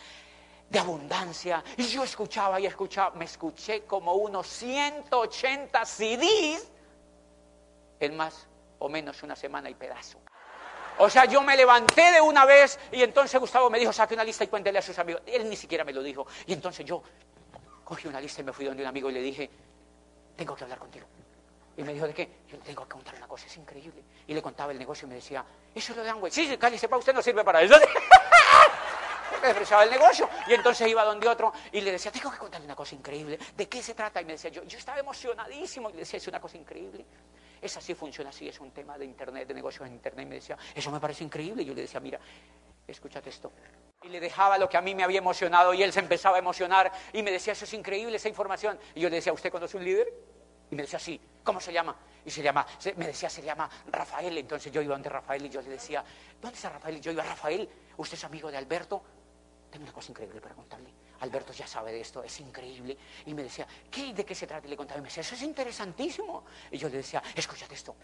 de 0.69 0.80
abundancia. 0.80 1.61
Y 1.76 1.84
yo 1.88 2.05
escuchaba 2.05 2.61
y 2.61 2.65
escuchaba, 2.65 3.13
me 3.17 3.26
escuché 3.26 3.84
como 3.84 4.13
unos 4.13 4.47
180 4.47 5.86
CDs 5.86 6.71
en 7.99 8.15
más 8.15 8.47
o 8.80 8.88
menos 8.88 9.21
una 9.21 9.36
semana 9.36 9.69
y 9.69 9.76
pedazo. 9.76 10.17
O 10.97 11.09
sea, 11.09 11.26
yo 11.26 11.41
me 11.41 11.57
levanté 11.57 12.09
de 12.13 12.21
una 12.21 12.45
vez 12.45 12.80
y 12.93 13.03
entonces 13.03 13.38
Gustavo 13.38 13.69
me 13.69 13.80
dijo, 13.80 13.91
saque 13.91 14.13
una 14.13 14.23
lista 14.23 14.45
y 14.45 14.47
cuéntele 14.47 14.80
a 14.80 14.82
sus 14.82 14.97
amigos. 14.97 15.23
Él 15.26 15.49
ni 15.49 15.57
siquiera 15.57 15.84
me 15.84 15.91
lo 15.91 16.01
dijo. 16.01 16.26
Y 16.45 16.53
entonces 16.53 16.86
yo 16.86 17.03
cogí 17.86 18.08
una 18.08 18.20
lista 18.20 18.42
y 18.42 18.44
me 18.44 18.52
fui 18.52 18.66
donde 18.66 18.84
un 18.84 18.90
amigo 18.90 19.10
y 19.10 19.14
le 19.14 19.22
dije, 19.22 19.50
tengo 20.36 20.56
que 20.56 20.64
hablar 20.64 20.80
contigo. 20.80 21.06
Y 21.78 21.84
me 21.84 21.94
dijo, 21.94 22.08
¿de 22.08 22.14
qué? 22.14 22.30
Yo 22.50 22.58
tengo 22.60 22.84
que 22.84 22.90
contar 22.90 23.16
una 23.16 23.28
cosa, 23.28 23.46
es 23.46 23.58
increíble. 23.58 24.04
Y 24.28 24.34
le 24.34 24.42
contaba 24.42 24.72
el 24.72 24.80
negocio 24.80 25.06
y 25.06 25.10
me 25.10 25.16
decía, 25.16 25.46
eso 25.74 25.92
es 25.94 25.98
lo 25.98 26.04
de 26.04 26.10
Amway. 26.10 26.32
Sí, 26.32 26.48
sí, 26.48 26.58
cállese 26.58 26.82
sepa, 26.82 26.98
usted 26.98 27.14
no 27.14 27.22
sirve 27.22 27.44
para 27.44 27.62
eso. 27.62 27.76
me 29.42 29.48
despreciaba 29.48 29.84
el 29.84 29.92
negocio. 29.92 30.30
Y 30.48 30.54
entonces 30.54 30.88
iba 30.88 31.04
donde 31.04 31.28
otro 31.28 31.54
y 31.72 31.82
le 31.82 31.92
decía, 31.92 32.12
tengo 32.12 32.32
que 32.32 32.38
contarle 32.38 32.66
una 32.66 32.76
cosa 32.76 32.96
increíble. 32.96 33.38
¿De 33.56 33.68
qué 33.68 33.82
se 33.84 33.94
trata? 33.94 34.22
Y 34.22 34.26
me 34.26 34.34
decía, 34.34 34.50
yo, 34.50 34.64
yo 34.64 34.78
estaba 34.78 35.00
emocionadísimo. 35.00 35.90
Y 35.90 35.94
le 35.94 36.00
decía, 36.00 36.18
es 36.18 36.28
una 36.28 36.40
cosa 36.40 36.58
increíble. 36.58 37.06
Es 37.62 37.76
así, 37.78 37.94
funciona 37.94 38.30
así, 38.30 38.48
es 38.48 38.60
un 38.60 38.72
tema 38.72 38.98
de 38.98 39.06
internet, 39.06 39.48
de 39.48 39.54
negocios 39.54 39.88
en 39.88 39.94
internet. 39.94 40.26
Y 40.26 40.30
me 40.30 40.36
decía, 40.36 40.58
eso 40.74 40.92
me 40.92 41.00
parece 41.00 41.24
increíble. 41.24 41.64
Y 41.64 41.66
yo 41.66 41.74
le 41.74 41.82
decía, 41.82 42.00
mira, 42.00 42.20
escúchate 42.88 43.30
esto. 43.30 43.52
Y 44.04 44.10
le 44.10 44.20
dejaba 44.20 44.58
lo 44.58 44.70
que 44.70 44.78
a 44.78 44.82
mí 44.82 44.94
me 44.94 45.04
había 45.04 45.18
emocionado 45.20 45.74
y 45.74 45.82
él 45.82 45.92
se 45.92 46.00
empezaba 46.00 46.36
a 46.36 46.40
emocionar 46.40 46.92
y 47.14 47.24
me 47.24 47.32
decía, 47.32 47.54
eso 47.54 47.66
es 47.66 47.74
increíble, 47.74 48.18
esa 48.18 48.30
información. 48.30 48.80
Y 48.94 49.02
yo 49.02 49.10
le 49.10 49.16
decía, 49.16 49.34
¿usted 49.34 49.52
conoce 49.52 49.78
un 49.78 49.84
líder? 49.84 50.12
Y 50.70 50.76
me 50.76 50.84
decía, 50.84 51.00
sí, 51.00 51.20
¿cómo 51.44 51.60
se 51.60 51.72
llama? 51.74 51.96
Y 52.26 52.32
se 52.32 52.42
llama, 52.42 52.66
me 52.98 53.08
decía, 53.08 53.30
se 53.30 53.42
llama 53.42 53.70
Rafael. 53.88 54.38
Entonces 54.38 54.72
yo 54.72 54.82
iba 54.82 54.94
donde 54.94 55.10
Rafael 55.10 55.46
y 55.46 55.50
yo 55.50 55.62
le 55.62 55.70
decía, 55.70 56.04
¿dónde 56.42 56.56
está 56.56 56.70
Rafael? 56.70 56.98
Y 56.98 57.02
yo 57.02 57.12
iba, 57.12 57.24
Rafael, 57.24 57.70
¿usted 57.98 58.18
es 58.18 58.24
amigo 58.24 58.52
de 58.52 58.58
Alberto? 58.58 59.02
Tengo 59.70 59.84
una 59.84 59.94
cosa 59.94 60.12
increíble 60.12 60.42
para 60.42 60.56
contarle. 60.56 60.90
Alberto 61.22 61.54
ya 61.54 61.68
sabe 61.68 61.92
de 61.92 62.02
esto, 62.02 62.24
es 62.24 62.40
increíble. 62.40 62.98
Y 63.26 63.34
me 63.34 63.44
decía, 63.44 63.68
¿qué, 63.90 64.14
¿de 64.14 64.26
qué 64.26 64.36
se 64.36 64.48
trata? 64.48 64.68
Y 64.68 64.70
le 64.70 64.78
contaba 64.78 65.00
y 65.00 65.02
me 65.02 65.08
decía, 65.08 65.22
eso 65.22 65.36
es 65.36 65.42
interesantísimo. 65.42 66.46
Y 66.72 66.78
yo 66.78 66.90
le 66.90 66.98
decía, 66.98 67.22
escúchate 67.36 67.74
esto. 67.74 67.96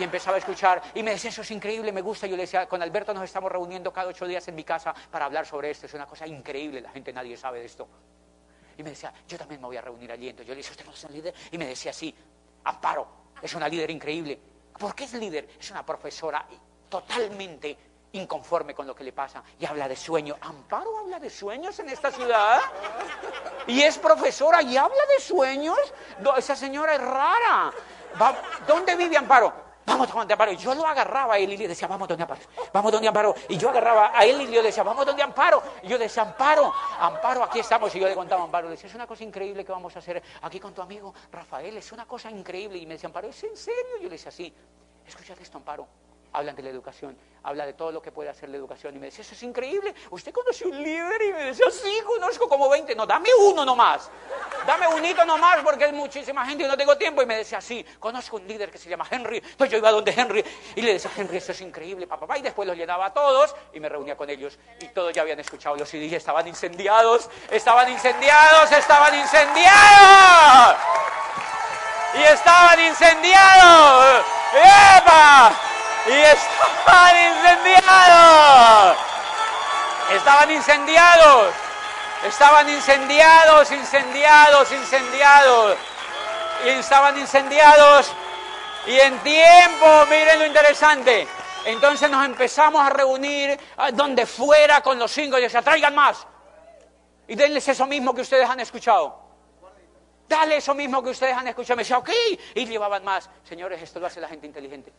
Y 0.00 0.02
empezaba 0.02 0.36
a 0.36 0.38
escuchar 0.38 0.80
y 0.94 1.02
me 1.02 1.10
decía, 1.10 1.28
eso 1.28 1.42
es 1.42 1.50
increíble, 1.50 1.92
me 1.92 2.00
gusta. 2.00 2.26
Yo 2.26 2.34
le 2.34 2.44
decía, 2.44 2.66
con 2.66 2.80
Alberto 2.80 3.12
nos 3.12 3.22
estamos 3.22 3.52
reuniendo 3.52 3.92
cada 3.92 4.08
ocho 4.08 4.26
días 4.26 4.48
en 4.48 4.54
mi 4.54 4.64
casa 4.64 4.94
para 5.10 5.26
hablar 5.26 5.44
sobre 5.44 5.70
esto. 5.70 5.84
Es 5.84 5.92
una 5.92 6.06
cosa 6.06 6.26
increíble, 6.26 6.80
la 6.80 6.88
gente 6.88 7.12
nadie 7.12 7.36
sabe 7.36 7.60
de 7.60 7.66
esto. 7.66 7.86
Y 8.78 8.82
me 8.82 8.88
decía, 8.88 9.12
yo 9.28 9.36
también 9.36 9.60
me 9.60 9.66
voy 9.66 9.76
a 9.76 9.82
reunir 9.82 10.10
allí. 10.10 10.30
Entonces 10.30 10.48
yo 10.48 10.54
le 10.54 10.56
decía, 10.56 10.70
¿usted 10.70 10.86
no 10.86 10.92
es 10.92 11.04
un 11.04 11.12
líder? 11.12 11.34
Y 11.50 11.58
me 11.58 11.66
decía, 11.66 11.92
sí, 11.92 12.14
Amparo, 12.64 13.06
es 13.42 13.54
una 13.54 13.68
líder 13.68 13.90
increíble. 13.90 14.40
¿Por 14.78 14.94
qué 14.94 15.04
es 15.04 15.12
líder? 15.12 15.50
Es 15.60 15.70
una 15.70 15.84
profesora 15.84 16.46
totalmente 16.88 17.76
inconforme 18.12 18.74
con 18.74 18.86
lo 18.86 18.94
que 18.94 19.04
le 19.04 19.12
pasa 19.12 19.42
y 19.58 19.66
habla 19.66 19.86
de 19.86 19.96
sueño. 19.96 20.34
¿Amparo 20.40 21.00
habla 21.00 21.18
de 21.18 21.28
sueños 21.28 21.78
en 21.78 21.90
esta 21.90 22.10
ciudad? 22.10 22.58
Y 23.66 23.82
es 23.82 23.98
profesora 23.98 24.62
y 24.62 24.78
habla 24.78 25.02
de 25.14 25.22
sueños. 25.22 25.78
Esa 26.38 26.56
señora 26.56 26.94
es 26.94 27.02
rara. 27.02 27.70
¿Dónde 28.66 28.96
vive 28.96 29.18
Amparo? 29.18 29.68
Vamos 29.86 30.12
donde 30.12 30.34
Amparo. 30.34 30.52
Yo 30.52 30.74
lo 30.74 30.86
agarraba 30.86 31.34
a 31.34 31.38
él 31.38 31.52
y 31.52 31.56
le 31.56 31.68
decía, 31.68 31.88
vamos 31.88 32.08
donde 32.08 32.22
Amparo. 32.22 32.40
Vamos 32.72 32.92
donde 32.92 33.08
Amparo. 33.08 33.34
Y 33.48 33.56
yo 33.56 33.70
agarraba 33.70 34.12
a 34.14 34.24
él 34.24 34.42
y 34.42 34.52
yo 34.52 34.62
decía, 34.62 34.82
vamos 34.82 35.04
donde 35.06 35.22
Amparo. 35.22 35.62
Y 35.82 35.88
yo 35.88 35.98
decía, 35.98 36.22
Amparo, 36.22 36.72
Amparo, 36.98 37.42
aquí 37.42 37.60
estamos. 37.60 37.94
Y 37.94 38.00
yo 38.00 38.06
le 38.06 38.14
contaba 38.14 38.42
a 38.42 38.44
Amparo, 38.44 38.68
le 38.68 38.72
decía, 38.72 38.88
es 38.88 38.94
una 38.94 39.06
cosa 39.06 39.24
increíble 39.24 39.64
que 39.64 39.72
vamos 39.72 39.94
a 39.96 39.98
hacer 39.98 40.22
aquí 40.42 40.60
con 40.60 40.74
tu 40.74 40.82
amigo 40.82 41.14
Rafael. 41.32 41.76
Es 41.76 41.92
una 41.92 42.06
cosa 42.06 42.30
increíble. 42.30 42.78
Y 42.78 42.86
me 42.86 42.94
decía, 42.94 43.08
Amparo, 43.08 43.28
¿es 43.28 43.42
en 43.44 43.56
serio? 43.56 43.96
Y 43.98 44.02
yo 44.02 44.08
le 44.08 44.16
decía, 44.16 44.30
sí. 44.30 44.52
Escúchate 45.06 45.42
esto, 45.42 45.58
Amparo 45.58 45.86
hablan 46.32 46.54
de 46.56 46.62
la 46.62 46.70
educación, 46.70 47.16
habla 47.42 47.66
de 47.66 47.72
todo 47.72 47.92
lo 47.92 48.02
que 48.02 48.12
puede 48.12 48.28
hacer 48.28 48.48
la 48.48 48.56
educación. 48.56 48.94
Y 48.96 48.98
me 48.98 49.06
decía, 49.06 49.22
eso 49.22 49.34
es 49.34 49.42
increíble, 49.42 49.94
¿usted 50.10 50.32
conoce 50.32 50.66
un 50.66 50.82
líder? 50.82 51.22
Y 51.22 51.32
me 51.32 51.44
decía, 51.46 51.66
sí, 51.70 51.98
conozco 52.06 52.48
como 52.48 52.68
20. 52.68 52.94
No, 52.94 53.06
dame 53.06 53.28
uno 53.38 53.64
nomás. 53.64 54.10
Dame 54.66 54.88
un 54.88 55.04
hito 55.04 55.24
nomás 55.24 55.62
porque 55.62 55.86
hay 55.86 55.92
muchísima 55.92 56.44
gente 56.46 56.64
y 56.64 56.66
no 56.66 56.76
tengo 56.76 56.96
tiempo. 56.96 57.22
Y 57.22 57.26
me 57.26 57.36
decía, 57.36 57.60
sí, 57.60 57.84
conozco 57.98 58.36
un 58.36 58.46
líder 58.46 58.70
que 58.70 58.78
se 58.78 58.88
llama 58.88 59.06
Henry. 59.10 59.38
Entonces 59.38 59.70
yo 59.70 59.78
iba 59.78 59.90
donde 59.90 60.12
Henry 60.12 60.44
y 60.74 60.82
le 60.82 60.94
decía, 60.94 61.10
Henry, 61.16 61.38
eso 61.38 61.52
es 61.52 61.60
increíble, 61.60 62.06
papá. 62.06 62.38
Y 62.38 62.42
después 62.42 62.66
los 62.66 62.76
llenaba 62.76 63.06
a 63.06 63.12
todos 63.12 63.54
y 63.72 63.80
me 63.80 63.88
reunía 63.88 64.16
con 64.16 64.28
ellos. 64.28 64.58
Y 64.80 64.86
todos 64.88 65.12
ya 65.12 65.22
habían 65.22 65.40
escuchado 65.40 65.76
los 65.76 65.88
CDs, 65.88 66.12
estaban 66.12 66.46
incendiados, 66.46 67.28
estaban 67.50 67.90
incendiados, 67.90 68.70
estaban 68.72 69.14
incendiados. 69.14 70.76
Y 72.14 72.22
estaban 72.22 72.80
incendiados. 72.80 74.24
¡Epa! 74.52 75.69
Y 76.06 76.12
estaban 76.12 77.16
incendiados. 77.26 78.96
Estaban 80.12 80.50
incendiados. 80.50 81.54
Estaban 82.26 82.68
incendiados, 82.68 83.70
incendiados, 83.72 84.72
incendiados. 84.72 85.76
Y 86.64 86.68
estaban 86.68 87.18
incendiados. 87.18 88.12
Y 88.86 88.98
en 88.98 89.18
tiempo, 89.20 90.06
miren 90.08 90.38
lo 90.38 90.46
interesante. 90.46 91.26
Entonces 91.64 92.10
nos 92.10 92.24
empezamos 92.24 92.82
a 92.82 92.90
reunir 92.90 93.58
donde 93.92 94.26
fuera 94.26 94.80
con 94.80 94.98
los 94.98 95.10
cinco 95.10 95.38
y 95.38 95.42
decía, 95.42 95.62
traigan 95.62 95.94
más. 95.94 96.26
Y 97.28 97.34
denles 97.34 97.68
eso 97.68 97.86
mismo 97.86 98.14
que 98.14 98.22
ustedes 98.22 98.48
han 98.48 98.60
escuchado. 98.60 99.20
Dale 100.26 100.56
eso 100.56 100.74
mismo 100.74 101.02
que 101.02 101.10
ustedes 101.10 101.36
han 101.36 101.48
escuchado. 101.48 101.76
Me 101.76 101.82
decía, 101.82 101.98
ok. 101.98 102.10
Y 102.54 102.66
llevaban 102.66 103.04
más. 103.04 103.28
Señores, 103.44 103.82
esto 103.82 104.00
lo 104.00 104.06
hace 104.06 104.20
la 104.20 104.28
gente 104.28 104.46
inteligente. 104.46 104.92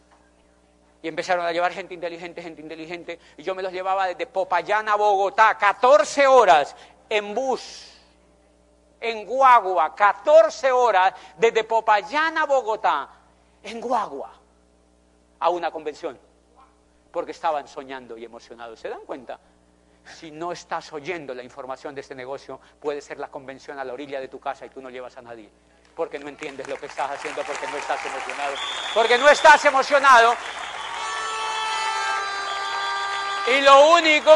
Y 1.04 1.08
empezaron 1.08 1.46
a 1.46 1.52
llevar 1.52 1.72
gente 1.72 1.94
inteligente, 1.94 2.42
gente 2.42 2.62
inteligente. 2.62 3.20
Y 3.38 3.44
yo 3.44 3.56
me 3.56 3.64
los 3.64 3.74
llevaba 3.74 4.08
desde 4.08 4.28
Popayán 4.28 4.88
a 4.88 4.96
Bogotá, 4.96 5.58
14 5.58 6.28
horas 6.28 6.76
en 7.10 7.34
bus, 7.34 7.92
en 9.00 9.26
guagua, 9.26 9.96
14 9.96 10.72
horas 10.72 11.14
desde 11.38 11.64
Popayán 11.64 12.38
a 12.38 12.46
Bogotá, 12.46 13.10
en 13.64 13.82
guagua, 13.82 14.32
a 15.40 15.50
una 15.50 15.72
convención. 15.72 16.20
Porque 17.12 17.32
estaban 17.32 17.68
soñando 17.68 18.18
y 18.18 18.24
emocionados. 18.24 18.80
¿Se 18.80 18.88
dan 18.88 19.02
cuenta? 19.06 19.40
Si 20.06 20.32
no 20.32 20.52
estás 20.52 20.94
oyendo 20.94 21.34
la 21.34 21.44
información 21.44 21.96
de 21.96 22.02
este 22.02 22.16
negocio, 22.16 22.60
puede 22.80 23.02
ser 23.02 23.18
la 23.18 23.30
convención 23.30 23.80
a 23.80 23.84
la 23.84 23.94
orilla 23.94 24.20
de 24.20 24.28
tu 24.28 24.40
casa 24.40 24.66
y 24.66 24.70
tú 24.70 24.82
no 24.82 24.90
llevas 24.90 25.18
a 25.18 25.22
nadie 25.22 25.50
porque 25.96 26.18
no 26.18 26.30
entiendes 26.30 26.68
lo 26.68 26.78
que 26.78 26.86
estás 26.86 27.12
haciendo, 27.12 27.44
porque 27.44 27.68
no 27.68 27.78
estás 27.78 28.04
emocionado. 28.06 28.54
Porque 28.94 29.18
no 29.18 29.30
estás 29.30 29.64
emocionado 29.66 30.34
y 33.48 33.62
lo 33.62 33.92
único, 33.94 34.32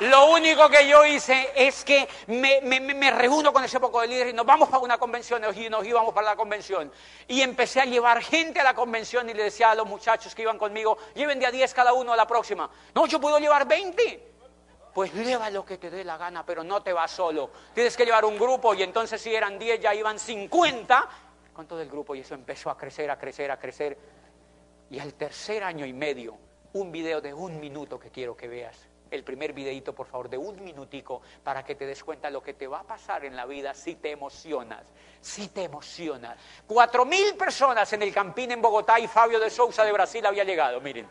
lo 0.00 0.26
único 0.30 0.68
que 0.68 0.86
yo 0.86 1.06
hice 1.06 1.52
es 1.56 1.84
que 1.84 2.06
me, 2.26 3.10
reúno 3.10 3.50
con 3.50 3.64
ese 3.64 3.80
poco 3.80 4.02
de 4.02 4.08
líderes 4.08 4.32
y 4.34 4.36
nos 4.36 4.44
vamos 4.44 4.68
para 4.68 4.82
una 4.82 4.98
convención 4.98 5.42
y 5.56 5.68
nos 5.70 5.86
íbamos 5.86 6.12
para 6.12 6.28
la 6.28 6.36
convención. 6.36 6.92
Y 7.28 7.40
empecé 7.40 7.80
a 7.80 7.86
llevar 7.86 8.22
gente 8.22 8.60
a 8.60 8.64
la 8.64 8.74
convención 8.74 9.28
y 9.30 9.34
le 9.34 9.44
decía 9.44 9.70
a 9.70 9.74
los 9.74 9.86
muchachos 9.86 10.34
que 10.34 10.42
iban 10.42 10.58
conmigo, 10.58 10.98
lleven 11.14 11.38
de 11.38 11.46
a 11.46 11.50
10 11.50 11.72
cada 11.72 11.94
uno 11.94 12.12
a 12.12 12.16
la 12.16 12.26
próxima. 12.26 12.70
No, 12.94 13.06
yo 13.06 13.18
puedo 13.18 13.38
llevar 13.38 13.66
20. 13.66 14.34
Pues 14.92 15.12
lleva 15.14 15.48
lo 15.50 15.64
que 15.64 15.78
te 15.78 15.90
dé 15.90 16.04
la 16.04 16.16
gana, 16.18 16.44
pero 16.44 16.62
no 16.62 16.82
te 16.82 16.92
vas 16.92 17.10
solo. 17.10 17.50
Tienes 17.74 17.96
que 17.96 18.04
llevar 18.04 18.24
un 18.26 18.38
grupo 18.38 18.74
y 18.74 18.82
entonces 18.82 19.20
si 19.20 19.34
eran 19.34 19.58
10 19.58 19.80
ya 19.80 19.94
iban 19.94 20.18
50 20.18 21.08
con 21.54 21.66
todo 21.66 21.80
el 21.80 21.88
grupo 21.88 22.14
y 22.14 22.20
eso 22.20 22.34
empezó 22.34 22.68
a 22.68 22.76
crecer, 22.76 23.10
a 23.10 23.18
crecer, 23.18 23.50
a 23.50 23.58
crecer. 23.58 23.98
Y 24.90 24.98
al 24.98 25.14
tercer 25.14 25.64
año 25.64 25.86
y 25.86 25.92
medio 25.94 26.38
un 26.72 26.92
video 26.92 27.20
de 27.20 27.32
un 27.34 27.58
minuto 27.60 27.98
que 27.98 28.10
quiero 28.10 28.36
que 28.36 28.48
veas. 28.48 28.76
El 29.10 29.22
primer 29.22 29.52
videito, 29.52 29.94
por 29.94 30.06
favor, 30.06 30.28
de 30.28 30.36
un 30.36 30.62
minutico 30.64 31.22
para 31.44 31.64
que 31.64 31.76
te 31.76 31.86
des 31.86 32.02
cuenta 32.02 32.28
lo 32.28 32.42
que 32.42 32.54
te 32.54 32.66
va 32.66 32.80
a 32.80 32.82
pasar 32.82 33.24
en 33.24 33.36
la 33.36 33.46
vida 33.46 33.72
si 33.72 33.94
te 33.94 34.10
emocionas. 34.10 34.84
Si 35.20 35.48
te 35.48 35.62
emocionas. 35.62 36.36
Cuatro 36.66 37.04
mil 37.04 37.34
personas 37.36 37.92
en 37.92 38.02
el 38.02 38.12
Campín 38.12 38.50
en 38.50 38.60
Bogotá 38.60 38.98
y 38.98 39.06
Fabio 39.06 39.38
de 39.38 39.48
Sousa 39.48 39.84
de 39.84 39.92
Brasil 39.92 40.26
había 40.26 40.42
llegado. 40.42 40.80
Miren, 40.80 41.08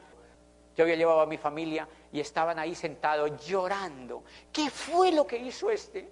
yo 0.75 0.83
había 0.83 0.95
llevado 0.95 1.21
a 1.21 1.25
mi 1.25 1.37
familia 1.37 1.87
y 2.11 2.19
estaban 2.19 2.59
ahí 2.59 2.75
sentados 2.75 3.45
llorando. 3.45 4.23
¿Qué 4.51 4.69
fue 4.69 5.13
lo 5.13 5.25
que 5.25 5.37
hizo 5.37 5.71
este? 5.71 6.09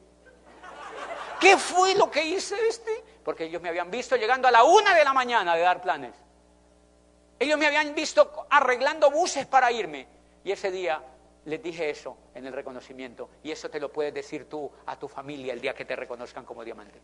¿Qué 1.39 1.58
fue 1.58 1.96
lo 1.96 2.10
que 2.10 2.24
hizo 2.24 2.56
este? 2.56 3.04
Porque 3.26 3.46
ellos 3.46 3.62
me 3.62 3.68
habían 3.68 3.91
visto 3.91 4.16
llegando 4.16 4.48
a 4.48 4.52
la 4.52 4.64
una 4.64 4.96
de 4.96 5.04
la 5.04 5.12
mañana 5.12 5.56
de 5.56 5.62
dar 5.62 5.82
planes. 5.82 6.16
Ellos 7.39 7.57
me 7.57 7.67
habían 7.67 7.93
visto 7.95 8.47
arreglando 8.49 9.11
buses 9.11 9.45
para 9.45 9.71
irme. 9.71 10.07
Y 10.43 10.51
ese 10.51 10.71
día 10.71 11.01
les 11.45 11.61
dije 11.61 11.89
eso 11.89 12.17
en 12.34 12.45
el 12.45 12.53
reconocimiento. 12.53 13.29
Y 13.43 13.51
eso 13.51 13.69
te 13.69 13.79
lo 13.79 13.91
puedes 13.91 14.13
decir 14.13 14.47
tú 14.49 14.71
a 14.86 14.97
tu 14.97 15.07
familia 15.07 15.53
el 15.53 15.61
día 15.61 15.73
que 15.73 15.86
te 15.86 15.95
reconozcan 15.95 16.45
como 16.45 16.63
diamante. 16.63 16.99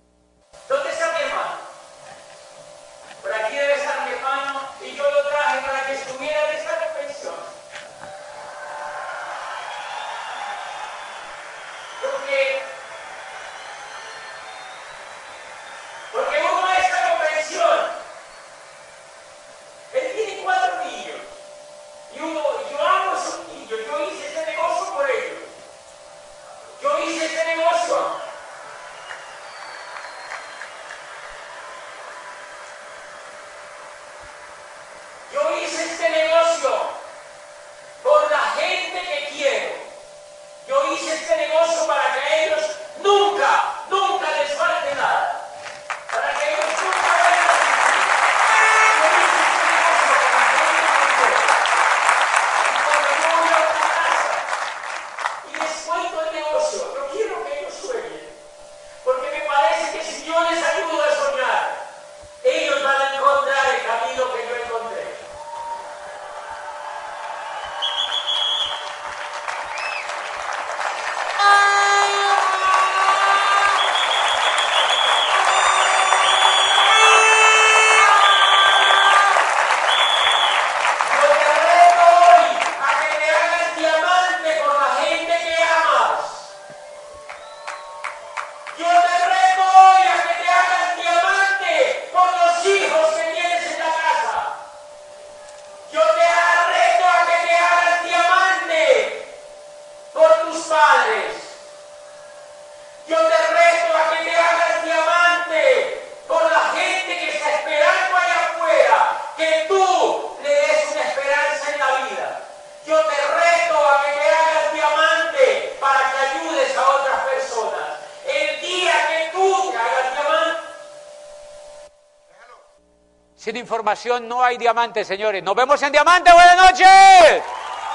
No 124.22 124.44
hay 124.44 124.58
diamantes, 124.58 125.08
señores. 125.08 125.42
Nos 125.42 125.56
vemos 125.56 125.82
en 125.82 125.92
Diamante, 125.92 126.32
buenas 126.32 126.56
noches. 126.56 127.44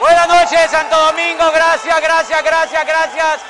Buenas 0.01 0.27
noches, 0.27 0.69
Santo 0.69 0.97
Domingo, 0.97 1.53
gracias, 1.53 2.01
gracias, 2.01 2.43
gracias, 2.43 2.85
gracias. 2.85 3.41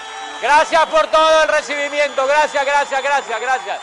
Gracias 0.43 0.87
por 0.87 1.07
todo 1.07 1.43
el 1.43 1.49
recibimiento, 1.49 2.27
gracias, 2.27 2.67
gracias, 2.67 3.03
gracias, 3.03 3.41
gracias. 3.41 3.81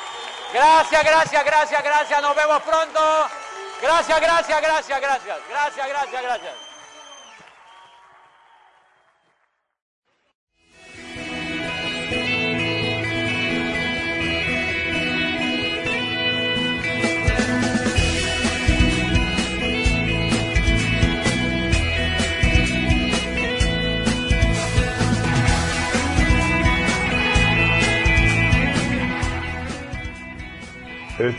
Gracias, 0.53 1.03
gracias, 1.03 1.43
gracias, 1.43 1.83
gracias, 1.83 2.21
nos 2.21 2.35
vemos 2.35 2.61
pronto. 2.61 3.29
Gracias, 3.81 4.21
gracias, 4.21 4.61
gracias, 4.61 5.01
gracias, 5.01 5.37
gracias, 5.49 5.87
gracias, 5.87 6.21
gracias. 6.21 6.53